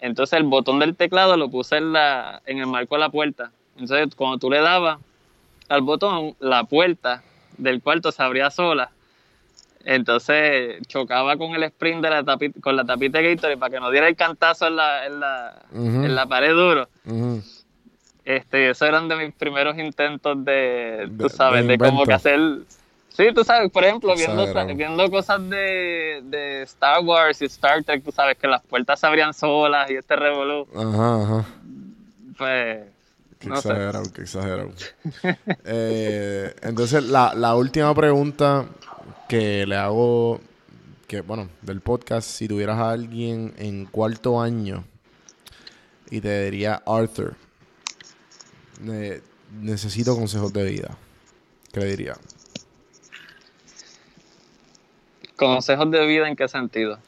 entonces 0.00 0.38
el 0.38 0.44
botón 0.44 0.78
del 0.78 0.96
teclado 0.96 1.36
lo 1.36 1.50
puse 1.50 1.76
en, 1.76 1.92
la, 1.92 2.40
en 2.46 2.58
el 2.58 2.66
marco 2.66 2.94
de 2.94 3.00
la 3.00 3.10
puerta. 3.10 3.52
Entonces 3.76 4.14
cuando 4.14 4.38
tú 4.38 4.50
le 4.50 4.60
dabas 4.60 4.98
al 5.68 5.82
botón, 5.82 6.34
la 6.40 6.64
puerta 6.64 7.22
del 7.60 7.82
cuarto 7.82 8.12
se 8.12 8.22
abría 8.22 8.50
sola. 8.50 8.90
Entonces 9.84 10.86
chocaba 10.88 11.36
con 11.38 11.54
el 11.54 11.62
sprint 11.64 12.02
de 12.02 12.10
la 12.10 12.22
tapita, 12.22 12.60
con 12.60 12.76
la 12.76 12.84
tapita 12.84 13.18
de 13.18 13.34
Gator 13.34 13.58
para 13.58 13.70
que 13.70 13.80
no 13.80 13.90
diera 13.90 14.08
el 14.08 14.16
cantazo 14.16 14.66
en 14.66 14.76
la, 14.76 15.06
en 15.06 15.20
la, 15.20 15.62
en 15.72 16.14
la 16.14 16.26
pared 16.26 16.50
duro. 16.50 16.88
Este, 18.24 18.70
esos 18.70 18.86
eran 18.86 19.08
de 19.08 19.16
mis 19.16 19.34
primeros 19.34 19.78
intentos 19.78 20.44
de, 20.44 21.10
tú 21.18 21.28
sabes, 21.28 21.66
de 21.66 21.76
de, 21.76 21.78
como 21.78 22.04
que 22.04 22.12
hacer... 22.12 22.38
Sí, 23.08 23.24
tú 23.34 23.42
sabes, 23.42 23.70
por 23.72 23.82
ejemplo, 23.82 24.14
viendo, 24.14 24.46
viendo 24.74 25.10
cosas 25.10 25.48
de, 25.48 26.20
de 26.24 26.62
Star 26.62 27.00
Wars 27.02 27.42
y 27.42 27.46
Star 27.46 27.82
Trek, 27.82 28.04
tú 28.04 28.12
sabes, 28.12 28.36
que 28.38 28.46
las 28.46 28.62
puertas 28.62 29.00
se 29.00 29.06
abrían 29.06 29.34
solas 29.34 29.90
y 29.90 29.96
este 29.96 30.14
revolú, 30.14 30.68
Ajá, 30.76 31.22
ajá. 31.22 31.44
pues... 32.36 32.99
Qué 33.40 33.48
No 33.48 33.56
sé. 33.60 33.68
exagerado, 33.70 34.12
qué 34.12 34.22
exagerado. 34.22 34.70
Eh, 35.64 36.54
entonces, 36.62 37.02
la, 37.04 37.34
la 37.34 37.56
última 37.56 37.94
pregunta 37.94 38.66
que 39.28 39.66
le 39.66 39.76
hago, 39.76 40.40
que 41.08 41.22
bueno, 41.22 41.48
del 41.62 41.80
podcast, 41.80 42.28
si 42.28 42.46
tuvieras 42.46 42.78
a 42.78 42.90
alguien 42.90 43.54
en 43.56 43.86
cuarto 43.86 44.40
año 44.40 44.84
y 46.10 46.20
te 46.20 46.44
diría, 46.44 46.82
Arthur, 46.86 47.34
ne- 48.82 49.22
necesito 49.60 50.14
consejos 50.14 50.52
de 50.52 50.64
vida, 50.64 50.96
¿qué 51.72 51.80
le 51.80 51.86
diría? 51.86 52.14
¿Consejos 55.36 55.90
de 55.90 56.06
vida 56.06 56.28
en 56.28 56.36
qué 56.36 56.48
sentido? 56.48 56.98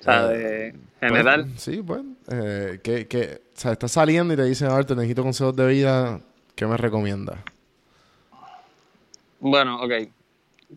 O 0.00 0.04
sea, 0.04 0.32
Eh, 0.32 0.72
de 0.72 0.74
general. 1.00 1.46
Pues, 1.46 1.62
sí, 1.62 1.82
pues. 1.84 2.02
Eh, 2.28 2.80
que, 2.82 3.06
que, 3.08 3.42
o 3.56 3.60
sea, 3.60 3.72
estás 3.72 3.92
saliendo 3.92 4.34
y 4.34 4.36
te 4.36 4.44
dicen, 4.44 4.68
Arthur, 4.68 4.96
necesito 4.96 5.22
consejos 5.22 5.54
de 5.56 5.66
vida, 5.66 6.20
¿qué 6.56 6.66
me 6.66 6.76
recomiendas? 6.76 7.38
Bueno, 9.40 9.82
ok. 9.82 9.92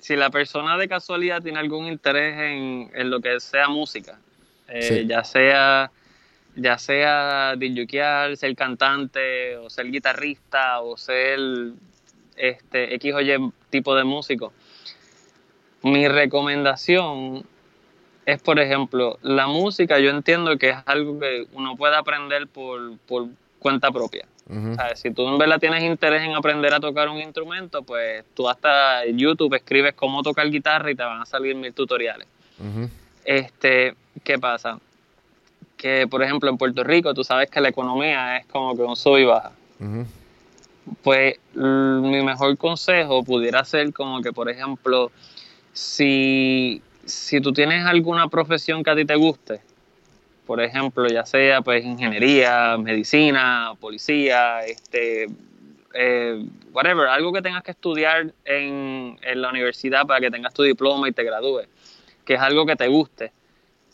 Si 0.01 0.15
la 0.15 0.30
persona 0.30 0.78
de 0.78 0.88
casualidad 0.88 1.41
tiene 1.41 1.59
algún 1.59 1.88
interés 1.88 2.38
en, 2.38 2.91
en 2.93 3.09
lo 3.09 3.19
que 3.19 3.39
sea 3.39 3.67
música, 3.69 4.19
eh, 4.67 4.82
Sí. 4.82 5.07
ya 5.07 5.23
sea 5.23 5.91
ya 6.55 6.78
sea 6.80 7.55
ser 8.36 8.55
cantante, 8.55 9.57
o 9.57 9.69
ser 9.69 9.91
guitarrista, 9.91 10.82
o 10.82 10.97
ser 10.97 11.39
este 12.36 12.95
X 12.95 13.13
o 13.13 13.21
Y 13.21 13.51
tipo 13.69 13.95
de 13.95 14.03
músico, 14.03 14.53
mi 15.84 16.07
recomendación 16.07 17.45
es, 18.28 18.41
por 18.41 18.59
ejemplo, 18.59 19.17
la 19.21 19.47
música 19.47 19.99
yo 19.99 20.09
entiendo 20.09 20.57
que 20.57 20.71
es 20.71 20.78
algo 20.86 21.17
que 21.17 21.47
uno 21.53 21.78
puede 21.78 21.95
aprender 21.95 22.45
por, 22.47 22.97
por 23.07 23.28
cuenta 23.57 23.89
propia. 23.89 24.25
Ujú. 24.49 24.75
¿Sabes? 24.75 24.99
Si 24.99 25.11
tú 25.11 25.25
en 25.30 25.38
verdad 25.38 25.61
tienes 25.61 25.82
interés 25.82 26.23
en 26.23 26.36
aprender 26.36 26.73
a 26.73 26.82
tocar 26.82 27.07
un 27.07 27.19
instrumento, 27.19 27.84
pues 27.84 28.25
tú 28.34 28.49
hasta 28.49 29.05
YouTube 29.05 29.53
escribes 29.53 29.93
cómo 29.93 30.23
tocar 30.23 30.49
guitarra 30.49 30.91
y 30.91 30.95
te 30.95 31.03
van 31.03 31.21
a 31.21 31.25
salir 31.25 31.55
mil 31.55 31.73
tutoriales. 31.73 32.28
Este, 33.23 33.95
¿qué 34.25 34.38
pasa? 34.38 34.78
Que, 35.78 36.05
por 36.05 36.21
ejemplo, 36.21 36.49
en 36.49 36.57
Puerto 36.57 36.84
Rico 36.84 37.13
tú 37.13 37.23
sabes 37.23 37.49
que 37.49 37.61
la 37.61 37.69
economía 37.69 38.38
es 38.38 38.45
como 38.47 38.75
que 38.75 38.82
un 38.82 38.97
sub 38.97 39.17
y 39.17 39.23
baja. 39.23 39.53
Pues 41.01 41.36
mi 41.53 42.21
mejor 42.23 42.57
consejo 42.57 43.23
pudiera 43.23 43.63
ser 43.63 43.93
como 43.93 44.21
que, 44.21 44.34
por 44.34 44.49
ejemplo, 44.49 45.11
si, 45.71 46.82
si 47.07 47.41
tú 47.41 47.53
tienes 47.53 47.85
alguna 47.85 48.27
profesión 48.27 48.83
que 48.83 48.91
a 48.91 48.95
ti 48.95 49.05
te 49.05 49.15
guste, 49.15 49.61
por 50.45 50.61
ejemplo, 50.61 51.07
ya 51.07 51.25
sea 51.25 51.61
pues 51.61 51.83
ingeniería, 51.83 52.77
medicina, 52.77 53.73
policía, 53.79 54.61
este, 54.61 55.27
eh, 55.93 56.45
whatever, 56.71 57.07
algo 57.07 57.33
que 57.33 57.41
tengas 57.41 57.63
que 57.63 57.71
estudiar 57.71 58.33
en, 58.45 59.17
en 59.21 59.41
la 59.41 59.49
universidad 59.49 60.05
para 60.05 60.21
que 60.21 60.31
tengas 60.31 60.53
tu 60.53 60.63
diploma 60.63 61.09
y 61.09 61.11
te 61.11 61.23
gradúes, 61.23 61.67
que 62.23 62.35
es 62.35 62.39
algo 62.39 62.65
que 62.65 62.75
te 62.75 62.87
guste, 62.87 63.31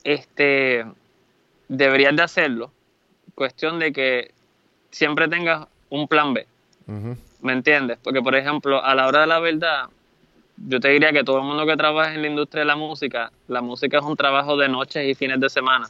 este, 0.03 0.85
deberías 1.67 2.15
de 2.15 2.23
hacerlo. 2.23 2.71
Cuestión 3.35 3.79
de 3.79 3.93
que 3.93 4.31
siempre 4.91 5.27
tengas 5.27 5.67
un 5.89 6.07
plan 6.07 6.33
B. 6.33 6.45
¿Me 7.41 7.53
entiendes? 7.53 7.97
Porque, 8.03 8.21
por 8.21 8.35
ejemplo, 8.35 8.83
a 8.83 8.93
la 8.95 9.07
hora 9.07 9.21
de 9.21 9.27
la 9.27 9.39
verdad, 9.39 9.85
yo 10.67 10.79
te 10.79 10.89
diría 10.89 11.11
que 11.11 11.23
todo 11.23 11.37
el 11.37 11.43
mundo 11.43 11.65
que 11.65 11.75
trabaja 11.75 12.13
en 12.13 12.21
la 12.21 12.27
industria 12.27 12.61
de 12.61 12.67
la 12.67 12.75
música, 12.75 13.31
la 13.47 13.61
música 13.61 13.97
es 13.97 14.03
un 14.03 14.15
trabajo 14.15 14.57
de 14.57 14.67
noches 14.69 15.05
y 15.07 15.15
fines 15.15 15.39
de 15.39 15.49
semana. 15.49 15.87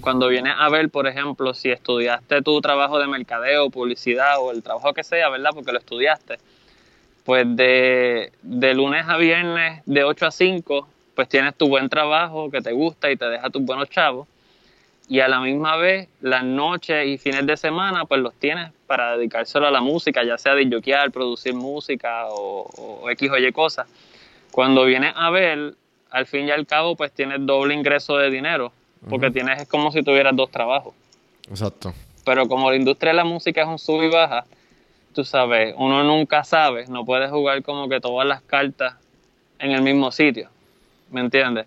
Cuando 0.00 0.28
vienes 0.28 0.54
a 0.56 0.70
ver, 0.70 0.88
por 0.88 1.06
ejemplo, 1.06 1.52
si 1.52 1.70
estudiaste 1.70 2.40
tu 2.40 2.58
trabajo 2.62 2.98
de 2.98 3.06
mercadeo, 3.06 3.68
publicidad 3.68 4.38
o 4.40 4.50
el 4.50 4.62
trabajo 4.62 4.94
que 4.94 5.04
sea, 5.04 5.28
¿verdad? 5.28 5.50
Porque 5.54 5.72
lo 5.72 5.78
estudiaste. 5.78 6.38
Pues 7.24 7.44
de, 7.54 8.32
de 8.40 8.74
lunes 8.74 9.04
a 9.06 9.18
viernes, 9.18 9.82
de 9.84 10.04
8 10.04 10.26
a 10.26 10.30
5, 10.30 10.88
pues 11.14 11.28
tienes 11.28 11.54
tu 11.54 11.68
buen 11.68 11.90
trabajo 11.90 12.50
que 12.50 12.62
te 12.62 12.72
gusta 12.72 13.10
y 13.10 13.16
te 13.16 13.26
deja 13.26 13.50
tus 13.50 13.62
buenos 13.62 13.90
chavos. 13.90 14.26
Y 15.08 15.20
a 15.20 15.28
la 15.28 15.40
misma 15.40 15.76
vez 15.76 16.08
las 16.20 16.44
noches 16.44 17.06
y 17.06 17.18
fines 17.18 17.46
de 17.46 17.56
semana 17.56 18.04
pues 18.04 18.20
los 18.20 18.34
tienes 18.34 18.70
para 18.86 19.16
dedicárselo 19.16 19.66
a 19.66 19.70
la 19.70 19.80
música, 19.80 20.22
ya 20.24 20.36
sea 20.36 20.54
de 20.54 20.68
joquear, 20.70 21.10
producir 21.10 21.54
música 21.54 22.26
o, 22.28 22.68
o 23.02 23.10
X 23.10 23.30
o 23.30 23.38
Y 23.38 23.52
cosas. 23.52 23.88
Cuando 24.50 24.84
vienes 24.84 25.12
a 25.16 25.30
ver, 25.30 25.74
al 26.10 26.26
fin 26.26 26.46
y 26.46 26.50
al 26.50 26.66
cabo 26.66 26.94
pues 26.96 27.12
tienes 27.12 27.44
doble 27.44 27.74
ingreso 27.74 28.16
de 28.16 28.30
dinero, 28.30 28.72
porque 29.08 29.30
tienes 29.30 29.62
es 29.62 29.68
como 29.68 29.92
si 29.92 30.02
tuvieras 30.02 30.36
dos 30.36 30.50
trabajos. 30.50 30.94
Exacto. 31.48 31.94
Pero 32.24 32.46
como 32.46 32.70
la 32.70 32.76
industria 32.76 33.12
de 33.12 33.16
la 33.16 33.24
música 33.24 33.62
es 33.62 33.68
un 33.68 33.78
sub 33.78 34.02
y 34.02 34.08
baja, 34.08 34.44
tú 35.14 35.24
sabes, 35.24 35.74
uno 35.78 36.04
nunca 36.04 36.44
sabe, 36.44 36.86
no 36.88 37.04
puedes 37.04 37.30
jugar 37.30 37.62
como 37.62 37.88
que 37.88 38.00
todas 38.00 38.26
las 38.26 38.42
cartas 38.42 38.94
en 39.58 39.72
el 39.72 39.82
mismo 39.82 40.12
sitio, 40.12 40.48
¿me 41.10 41.20
entiendes? 41.20 41.66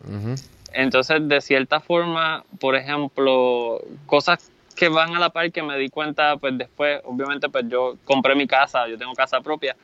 Entonces, 0.74 1.28
de 1.28 1.41
cierta 1.41 1.80
forma, 1.80 2.43
por 2.59 2.76
ejemplo, 2.76 3.82
cosas 4.05 4.51
que 4.76 4.89
van 4.89 5.15
a 5.15 5.19
la 5.19 5.30
par 5.30 5.51
que 5.51 5.61
me 5.61 5.78
di 5.78 5.89
cuenta, 5.89 6.38
pues 6.38 6.57
después, 6.57 7.01
obviamente, 7.03 7.49
pues 7.49 7.65
yo 7.67 7.97
compré 8.05 8.36
mi 8.36 8.47
casa, 8.47 8.88
yo 8.88 8.97
tengo 8.97 9.13
casa 9.13 9.41
propia, 9.41 9.76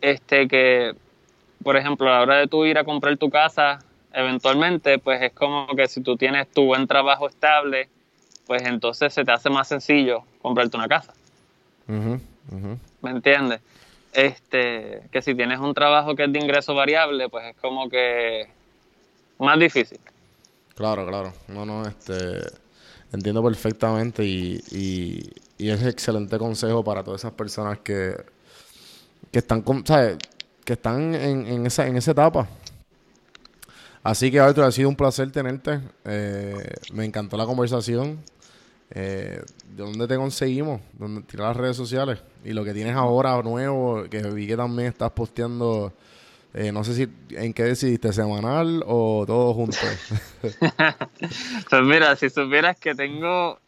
este 0.00 0.48
que, 0.48 0.94
por 1.62 1.76
ejemplo, 1.76 2.08
a 2.08 2.18
la 2.18 2.22
hora 2.22 2.36
de 2.36 2.48
tú 2.48 2.64
ir 2.64 2.78
a 2.78 2.84
comprar 2.84 3.16
tu 3.16 3.30
casa, 3.30 3.78
eventualmente, 4.12 4.98
pues 4.98 5.22
es 5.22 5.32
como 5.32 5.66
que 5.76 5.86
si 5.88 6.02
tú 6.02 6.16
tienes 6.16 6.48
tu 6.50 6.64
buen 6.64 6.86
trabajo 6.86 7.28
estable, 7.28 7.88
pues 8.46 8.62
entonces 8.62 9.12
se 9.12 9.24
te 9.24 9.32
hace 9.32 9.50
más 9.50 9.68
sencillo 9.68 10.24
comprarte 10.42 10.76
una 10.76 10.88
casa. 10.88 11.12
¿me 13.02 13.10
entiendes? 13.10 13.60
Este, 14.12 15.02
que 15.12 15.22
si 15.22 15.34
tienes 15.34 15.58
un 15.58 15.74
trabajo 15.74 16.16
que 16.16 16.24
es 16.24 16.32
de 16.32 16.38
ingreso 16.38 16.74
variable, 16.74 17.28
pues 17.28 17.46
es 17.46 17.56
como 17.56 17.88
que 17.88 18.48
más 19.38 19.58
difícil. 19.58 20.00
Claro, 20.76 21.06
claro. 21.06 21.32
No, 21.48 21.64
no, 21.66 21.86
este. 21.86 22.40
Entiendo 23.12 23.42
perfectamente 23.42 24.24
y, 24.24 24.60
y, 24.72 25.30
y 25.58 25.70
es 25.70 25.82
excelente 25.84 26.38
consejo 26.38 26.84
para 26.84 27.02
todas 27.04 27.20
esas 27.22 27.32
personas 27.32 27.78
que, 27.80 28.14
que 29.30 29.38
están, 29.38 29.62
con, 29.62 29.86
¿sabes? 29.86 30.18
Que 30.64 30.74
están 30.74 31.14
en, 31.14 31.66
esa, 31.66 31.86
en 31.86 31.96
esa 31.96 32.10
etapa. 32.12 32.48
Así 34.02 34.30
que, 34.30 34.38
Arthur, 34.40 34.64
ha 34.64 34.72
sido 34.72 34.88
un 34.88 34.96
placer 34.96 35.30
tenerte. 35.32 35.80
Eh, 36.04 36.74
me 36.92 37.04
encantó 37.04 37.36
la 37.36 37.44
conversación. 37.46 38.20
Eh, 38.90 39.42
¿De 39.76 39.82
dónde 39.82 40.06
te 40.06 40.16
conseguimos? 40.16 40.80
¿Dónde 40.98 41.22
tirar 41.22 41.48
las 41.48 41.56
redes 41.56 41.76
sociales? 41.76 42.20
Y 42.44 42.52
lo 42.52 42.64
que 42.64 42.72
tienes 42.74 42.94
ahora 42.94 43.40
nuevo, 43.42 44.04
que 44.10 44.22
vi 44.30 44.46
que 44.46 44.56
también 44.56 44.88
estás 44.88 45.10
posteando, 45.12 45.92
eh, 46.54 46.72
no 46.72 46.84
sé 46.84 46.94
si 46.94 47.08
en 47.36 47.52
qué 47.52 47.64
decidiste, 47.64 48.12
semanal 48.12 48.82
o 48.86 49.24
todo 49.26 49.52
junto. 49.54 49.76
Pues 51.70 51.82
mira, 51.82 52.16
si 52.16 52.30
supieras 52.30 52.78
que 52.78 52.94
tengo, 52.94 53.58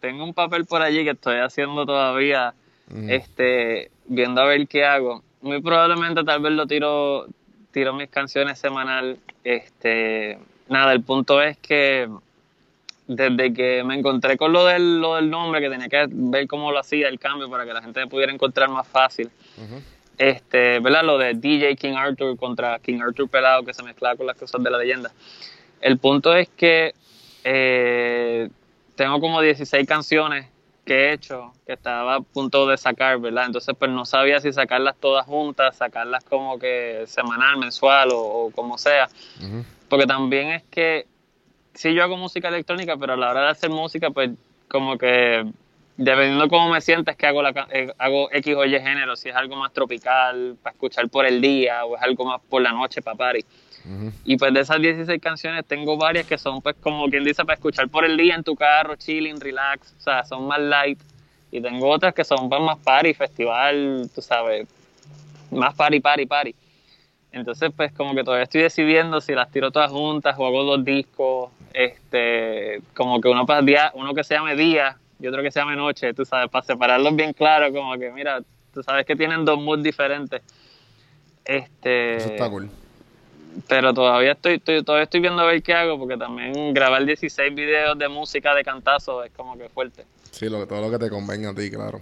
tengo 0.00 0.24
un 0.24 0.34
papel 0.34 0.66
por 0.66 0.82
allí 0.82 1.04
que 1.04 1.10
estoy 1.10 1.36
haciendo 1.38 1.86
todavía, 1.86 2.54
Mm. 2.88 3.08
este, 3.10 3.90
viendo 4.06 4.42
a 4.42 4.46
ver 4.46 4.68
qué 4.68 4.84
hago. 4.84 5.22
Muy 5.40 5.62
probablemente 5.62 6.22
tal 6.24 6.42
vez 6.42 6.52
lo 6.52 6.66
tiro, 6.66 7.26
tiro 7.70 7.94
mis 7.94 8.10
canciones 8.10 8.58
semanal. 8.58 9.18
Este, 9.44 10.38
nada, 10.68 10.92
el 10.92 11.00
punto 11.02 11.40
es 11.40 11.56
que 11.58 12.08
desde 13.06 13.52
que 13.54 13.82
me 13.84 13.94
encontré 13.94 14.36
con 14.36 14.52
lo 14.52 14.66
del, 14.66 15.00
lo 15.00 15.14
del 15.14 15.30
nombre, 15.30 15.60
que 15.62 15.70
tenía 15.70 15.88
que 15.88 16.06
ver 16.10 16.46
cómo 16.46 16.70
lo 16.70 16.80
hacía 16.80 17.08
el 17.08 17.18
cambio 17.18 17.48
para 17.48 17.64
que 17.64 17.72
la 17.72 17.80
gente 17.80 18.00
me 18.00 18.08
pudiera 18.08 18.30
encontrar 18.32 18.68
más 18.68 18.86
fácil. 18.86 19.30
Este, 20.18 20.78
¿verdad? 20.80 21.04
Lo 21.04 21.18
de 21.18 21.34
DJ 21.34 21.76
King 21.76 21.94
Arthur 21.96 22.36
contra 22.36 22.78
King 22.78 23.00
Arthur 23.00 23.28
Pelado, 23.28 23.64
que 23.64 23.74
se 23.74 23.82
mezclaba 23.82 24.16
con 24.16 24.26
las 24.26 24.36
cosas 24.36 24.62
de 24.62 24.70
la 24.70 24.78
leyenda. 24.78 25.10
El 25.80 25.98
punto 25.98 26.34
es 26.34 26.48
que 26.50 26.94
eh, 27.44 28.48
tengo 28.94 29.20
como 29.20 29.40
16 29.40 29.86
canciones 29.86 30.46
que 30.84 30.94
he 30.94 31.12
hecho, 31.12 31.52
que 31.66 31.74
estaba 31.74 32.16
a 32.16 32.20
punto 32.20 32.66
de 32.66 32.76
sacar, 32.76 33.20
¿verdad? 33.20 33.46
Entonces, 33.46 33.74
pues 33.78 33.90
no 33.90 34.04
sabía 34.04 34.40
si 34.40 34.52
sacarlas 34.52 34.96
todas 34.96 35.26
juntas, 35.26 35.76
sacarlas 35.76 36.24
como 36.24 36.58
que 36.58 37.04
semanal, 37.06 37.56
mensual 37.56 38.10
o, 38.12 38.20
o 38.20 38.50
como 38.50 38.78
sea. 38.78 39.08
Ujú. 39.38 39.64
Porque 39.88 40.06
también 40.06 40.48
es 40.48 40.62
que 40.64 41.06
sí 41.74 41.94
yo 41.94 42.02
hago 42.02 42.16
música 42.16 42.48
electrónica, 42.48 42.96
pero 42.96 43.14
a 43.14 43.16
la 43.16 43.30
hora 43.30 43.42
de 43.42 43.50
hacer 43.50 43.70
música, 43.70 44.10
pues 44.10 44.30
como 44.68 44.98
que 44.98 45.44
dependiendo 45.96 46.48
cómo 46.48 46.70
me 46.70 46.80
sienta 46.80 47.12
es 47.12 47.16
que 47.16 47.26
hago, 47.26 47.42
la, 47.42 47.68
eh, 47.70 47.92
hago 47.98 48.30
X 48.32 48.54
o 48.56 48.64
Y 48.64 48.80
género, 48.80 49.16
si 49.16 49.28
es 49.28 49.36
algo 49.36 49.56
más 49.56 49.72
tropical 49.72 50.56
para 50.62 50.72
escuchar 50.74 51.08
por 51.08 51.26
el 51.26 51.40
día 51.40 51.84
o 51.84 51.96
es 51.96 52.02
algo 52.02 52.24
más 52.24 52.40
por 52.48 52.62
la 52.62 52.72
noche 52.72 53.02
para 53.02 53.16
party. 53.16 53.44
Y 54.24 54.36
pues 54.36 54.54
de 54.54 54.60
esas 54.60 54.80
16 54.80 55.20
canciones 55.20 55.66
tengo 55.66 55.96
varias 55.96 56.24
que 56.24 56.38
son 56.38 56.62
pues 56.62 56.76
como 56.80 57.08
quien 57.08 57.24
dice 57.24 57.44
para 57.44 57.54
escuchar 57.54 57.88
por 57.88 58.04
el 58.04 58.16
día 58.16 58.36
en 58.36 58.44
tu 58.44 58.54
carro, 58.54 58.94
chilling, 58.94 59.40
relax, 59.40 59.92
o 59.98 60.00
sea, 60.00 60.24
son 60.24 60.46
más 60.46 60.60
light. 60.60 61.00
Y 61.50 61.60
tengo 61.60 61.88
otras 61.88 62.14
que 62.14 62.22
son 62.22 62.48
pues, 62.48 62.60
más 62.60 62.78
party, 62.78 63.12
festival, 63.12 64.08
tú 64.14 64.22
sabes, 64.22 64.68
más 65.50 65.74
party, 65.74 65.98
party, 65.98 66.26
party. 66.26 66.54
Entonces 67.32 67.72
pues 67.76 67.92
como 67.92 68.14
que 68.14 68.22
todavía 68.22 68.44
estoy 68.44 68.62
decidiendo 68.62 69.20
si 69.20 69.34
las 69.34 69.50
tiro 69.50 69.72
todas 69.72 69.90
juntas 69.90 70.36
o 70.38 70.46
hago 70.46 70.62
dos 70.62 70.84
discos, 70.84 71.50
este, 71.74 72.80
como 72.94 73.20
que 73.20 73.28
uno 73.28 73.46
para 73.46 73.62
día, 73.62 73.90
uno 73.94 74.14
que 74.14 74.22
se 74.22 74.34
llame 74.34 74.54
día 74.54 74.96
y 75.22 75.26
otro 75.28 75.42
que 75.42 75.50
se 75.50 75.60
llame 75.60 75.76
noche, 75.76 76.12
tú 76.14 76.24
sabes, 76.24 76.50
para 76.50 76.64
separarlos 76.64 77.14
bien 77.14 77.32
claro, 77.32 77.72
como 77.72 77.96
que 77.98 78.10
mira, 78.10 78.40
tú 78.74 78.82
sabes 78.82 79.06
que 79.06 79.14
tienen 79.16 79.44
dos 79.44 79.58
moods 79.60 79.82
diferentes. 79.82 80.42
Este, 81.44 82.16
Eso 82.16 82.28
está 82.28 82.48
cool. 82.48 82.70
pero 83.68 83.92
todavía 83.92 84.32
estoy, 84.32 84.54
estoy- 84.54 84.82
todavía 84.84 85.04
estoy 85.04 85.20
viendo 85.20 85.42
a 85.42 85.46
ver 85.46 85.62
qué 85.62 85.74
hago 85.74 85.98
porque 85.98 86.16
también 86.16 86.72
grabar 86.72 87.04
16 87.04 87.54
videos 87.54 87.98
de 87.98 88.08
música 88.08 88.54
de 88.54 88.62
cantazo 88.64 89.24
es 89.24 89.32
como 89.32 89.56
que 89.58 89.68
fuerte. 89.68 90.04
Sí, 90.30 90.48
lo, 90.48 90.66
todo 90.66 90.80
lo 90.80 90.90
que 90.90 91.04
te 91.04 91.10
convenga 91.10 91.50
a 91.50 91.54
ti, 91.54 91.70
claro. 91.70 92.00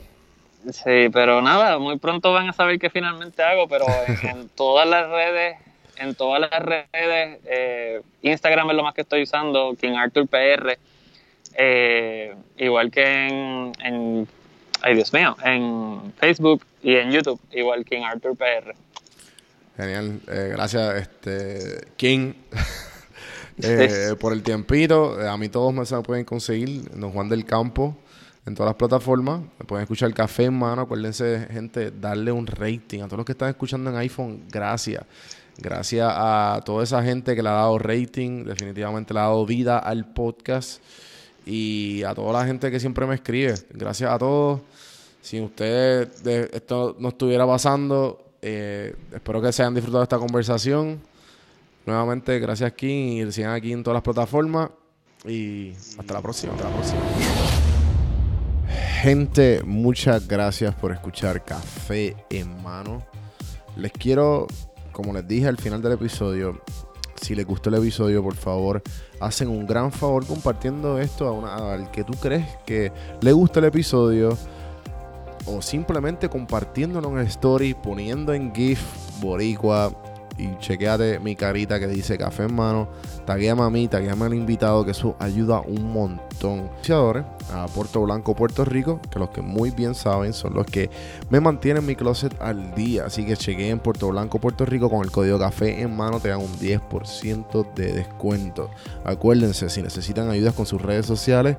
Sí, 0.70 1.08
pero 1.12 1.40
nada, 1.40 1.78
muy 1.78 1.98
pronto 1.98 2.32
van 2.34 2.50
a 2.50 2.52
saber 2.52 2.78
qué 2.78 2.90
finalmente 2.90 3.42
hago, 3.42 3.66
pero 3.66 4.04
en, 4.04 4.18
en 4.26 4.48
todas 4.50 4.86
las 4.86 5.08
redes, 5.08 5.56
en 5.96 6.14
todas 6.14 6.40
las 6.40 6.60
redes, 6.62 7.40
eh, 7.46 8.02
Instagram 8.22 8.70
es 8.70 8.76
lo 8.76 8.82
más 8.82 8.94
que 8.94 9.00
estoy 9.00 9.22
usando, 9.22 9.74
King 9.80 9.94
Arthur 9.96 10.28
PR, 10.28 10.78
eh, 11.54 12.34
igual 12.56 12.90
que 12.90 13.04
en, 13.04 13.72
en, 13.82 14.28
ay 14.82 14.94
Dios 14.94 15.12
mío, 15.12 15.36
en 15.44 16.12
Facebook 16.16 16.64
y 16.82 16.96
en 16.96 17.10
YouTube, 17.10 17.40
igual 17.52 17.84
King 17.84 18.02
Arthur 18.02 18.36
PR. 18.36 18.74
Genial. 19.76 20.20
Eh, 20.28 20.50
gracias, 20.52 20.94
este, 20.96 21.88
King, 21.96 22.34
eh, 23.62 24.14
por 24.20 24.32
el 24.32 24.42
tiempito. 24.42 25.20
Eh, 25.20 25.28
a 25.28 25.36
mí 25.36 25.48
todos 25.48 25.72
me 25.72 25.86
se 25.86 25.98
pueden 26.02 26.24
conseguir, 26.24 26.90
Don 26.90 27.12
Juan 27.12 27.28
del 27.28 27.44
Campo, 27.44 27.96
en 28.46 28.54
todas 28.54 28.70
las 28.70 28.76
plataformas. 28.76 29.40
Me 29.58 29.64
pueden 29.64 29.84
escuchar 29.84 30.12
Café 30.12 30.44
en 30.44 30.54
mano. 30.54 30.82
Acuérdense, 30.82 31.46
gente, 31.50 31.90
darle 31.90 32.30
un 32.30 32.46
rating. 32.46 33.00
A 33.00 33.06
todos 33.06 33.18
los 33.18 33.26
que 33.26 33.32
están 33.32 33.48
escuchando 33.48 33.90
en 33.90 33.96
iPhone, 33.96 34.44
gracias. 34.50 35.04
Gracias 35.56 36.10
a 36.10 36.60
toda 36.64 36.84
esa 36.84 37.02
gente 37.02 37.34
que 37.34 37.42
le 37.42 37.48
ha 37.48 37.52
dado 37.52 37.78
rating. 37.78 38.44
Definitivamente 38.44 39.14
le 39.14 39.20
ha 39.20 39.24
dado 39.24 39.46
vida 39.46 39.78
al 39.78 40.12
podcast. 40.12 40.82
Y 41.52 42.04
a 42.04 42.14
toda 42.14 42.32
la 42.40 42.46
gente 42.46 42.70
que 42.70 42.78
siempre 42.78 43.04
me 43.06 43.16
escribe. 43.16 43.54
Gracias 43.70 44.08
a 44.08 44.18
todos. 44.18 44.60
Si 45.20 45.40
ustedes 45.40 46.22
de- 46.22 46.48
esto 46.52 46.94
no 47.00 47.08
estuviera 47.08 47.44
pasando, 47.46 48.24
eh, 48.40 48.94
espero 49.12 49.42
que 49.42 49.52
se 49.52 49.62
hayan 49.62 49.74
disfrutado 49.74 50.04
esta 50.04 50.18
conversación. 50.18 51.00
Nuevamente, 51.86 52.38
gracias 52.38 52.72
King 52.74 53.26
y 53.26 53.32
sigan 53.32 53.52
aquí 53.52 53.72
en 53.72 53.82
todas 53.82 53.96
las 53.96 54.02
plataformas. 54.02 54.70
Y 55.26 55.72
hasta 55.98 56.14
la 56.14 56.22
próxima. 56.22 56.52
Hasta 56.54 56.68
la 56.68 56.74
próxima. 56.74 57.00
Gente, 59.02 59.62
muchas 59.64 60.28
gracias 60.28 60.74
por 60.74 60.92
escuchar 60.92 61.44
Café 61.44 62.16
en 62.30 62.62
Mano. 62.62 63.04
Les 63.76 63.90
quiero, 63.92 64.46
como 64.92 65.12
les 65.12 65.26
dije 65.26 65.48
al 65.48 65.56
final 65.56 65.82
del 65.82 65.92
episodio, 65.92 66.60
si 67.20 67.34
les 67.34 67.46
gustó 67.46 67.68
el 67.68 67.76
episodio, 67.76 68.22
por 68.22 68.34
favor, 68.34 68.82
hacen 69.20 69.48
un 69.48 69.66
gran 69.66 69.92
favor 69.92 70.26
compartiendo 70.26 70.98
esto 70.98 71.26
a 71.26 71.32
una, 71.32 71.74
al 71.74 71.90
que 71.90 72.04
tú 72.04 72.14
crees 72.14 72.46
que 72.64 72.92
le 73.20 73.32
gusta 73.32 73.60
el 73.60 73.66
episodio 73.66 74.36
o 75.46 75.62
simplemente 75.62 76.28
compartiéndolo 76.28 77.10
en 77.18 77.26
story, 77.26 77.74
poniendo 77.74 78.32
en 78.32 78.54
GIF 78.54 78.80
Boricua 79.20 79.92
y 80.40 80.56
chequeate 80.58 81.18
mi 81.20 81.36
carita 81.36 81.78
que 81.78 81.86
dice 81.86 82.16
café 82.16 82.44
en 82.44 82.54
mano. 82.54 82.88
Taguéame 83.26 83.62
a 83.62 83.70
mí, 83.70 83.88
taguéame 83.88 84.24
al 84.24 84.34
invitado, 84.34 84.84
que 84.84 84.92
eso 84.92 85.16
ayuda 85.18 85.60
un 85.60 85.92
montón. 85.92 86.30
Auspiciadores 86.40 87.24
A 87.52 87.66
Puerto 87.66 88.00
Blanco, 88.02 88.34
Puerto 88.34 88.64
Rico, 88.64 89.00
que 89.10 89.18
los 89.18 89.28
que 89.30 89.42
muy 89.42 89.70
bien 89.70 89.94
saben 89.94 90.32
son 90.32 90.54
los 90.54 90.64
que 90.64 90.88
me 91.28 91.40
mantienen 91.40 91.84
mi 91.84 91.94
closet 91.94 92.34
al 92.40 92.74
día. 92.74 93.04
Así 93.04 93.26
que 93.26 93.36
chequeen 93.36 93.78
Puerto 93.78 94.08
Blanco, 94.08 94.38
Puerto 94.38 94.64
Rico 94.64 94.88
con 94.88 95.04
el 95.04 95.10
código 95.10 95.38
café 95.38 95.82
en 95.82 95.94
mano, 95.94 96.18
te 96.18 96.28
dan 96.28 96.40
un 96.40 96.58
10% 96.58 97.74
de 97.74 97.92
descuento. 97.92 98.70
Acuérdense, 99.04 99.68
si 99.68 99.82
necesitan 99.82 100.30
ayudas 100.30 100.54
con 100.54 100.64
sus 100.64 100.80
redes 100.80 101.04
sociales, 101.04 101.56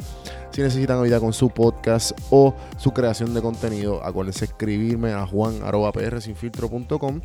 si 0.52 0.62
necesitan 0.62 1.02
ayuda 1.02 1.20
con 1.20 1.34
su 1.34 1.50
podcast 1.50 2.18
o 2.32 2.56
su 2.78 2.92
creación 2.92 3.34
de 3.34 3.42
contenido, 3.42 4.04
acuérdense 4.04 4.46
escribirme 4.46 5.12
a 5.14 5.28
juan.prsinfiltro.com. 5.28 7.22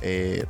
Eh, 0.00 0.44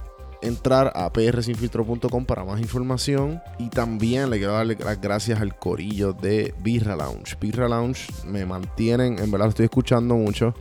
entrar 0.44 0.92
a 0.94 1.12
prsinfiltro.com 1.12 2.24
para 2.24 2.44
más 2.44 2.60
información. 2.60 3.40
Y 3.58 3.68
también 3.68 4.30
le 4.30 4.38
quiero 4.38 4.52
darle 4.52 4.76
las 4.76 5.00
gracias 5.00 5.40
al 5.40 5.56
corillo 5.56 6.12
de 6.12 6.54
Birra 6.62 6.96
Lounge. 6.96 7.36
Birra 7.40 7.68
Lounge 7.68 8.12
me 8.26 8.44
mantienen, 8.44 9.18
en 9.18 9.30
verdad 9.30 9.46
lo 9.46 9.50
estoy 9.50 9.64
escuchando 9.64 10.14
mucho. 10.14 10.54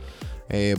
Eh, 0.48 0.76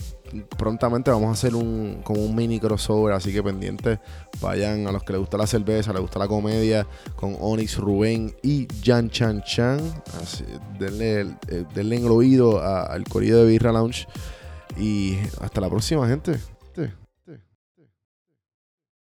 prontamente 0.57 1.11
vamos 1.11 1.30
a 1.30 1.32
hacer 1.32 1.56
un 1.56 2.02
como 2.03 2.23
un 2.23 2.36
mini 2.36 2.60
crossover, 2.60 3.14
así 3.14 3.34
que 3.34 3.41
pendientes 3.41 3.99
vayan 4.41 4.88
a 4.88 4.91
los 4.91 5.03
que 5.03 5.14
les 5.14 5.19
gusta 5.19 5.38
la 5.38 5.48
cerveza, 5.48 5.91
les 5.91 6.02
gusta 6.02 6.19
la 6.19 6.27
comedia, 6.27 6.86
con 7.15 7.36
Onyx 7.40 7.77
Rubén 7.77 8.36
y 8.44 8.68
Jan 8.84 9.10
Chan 9.10 9.44
Chan. 9.44 9.80
Así, 10.22 10.45
denle, 10.80 11.22
eh, 11.48 11.65
denle 11.73 11.98
en 11.98 12.06
el 12.06 12.11
oído 12.11 12.61
al 12.61 13.03
corillo 13.06 13.38
de 13.38 13.45
Birra 13.45 13.72
Lounge. 13.72 14.07
Y 14.77 15.18
hasta 15.40 15.61
la 15.61 15.69
próxima, 15.69 16.07
gente. 16.07 16.38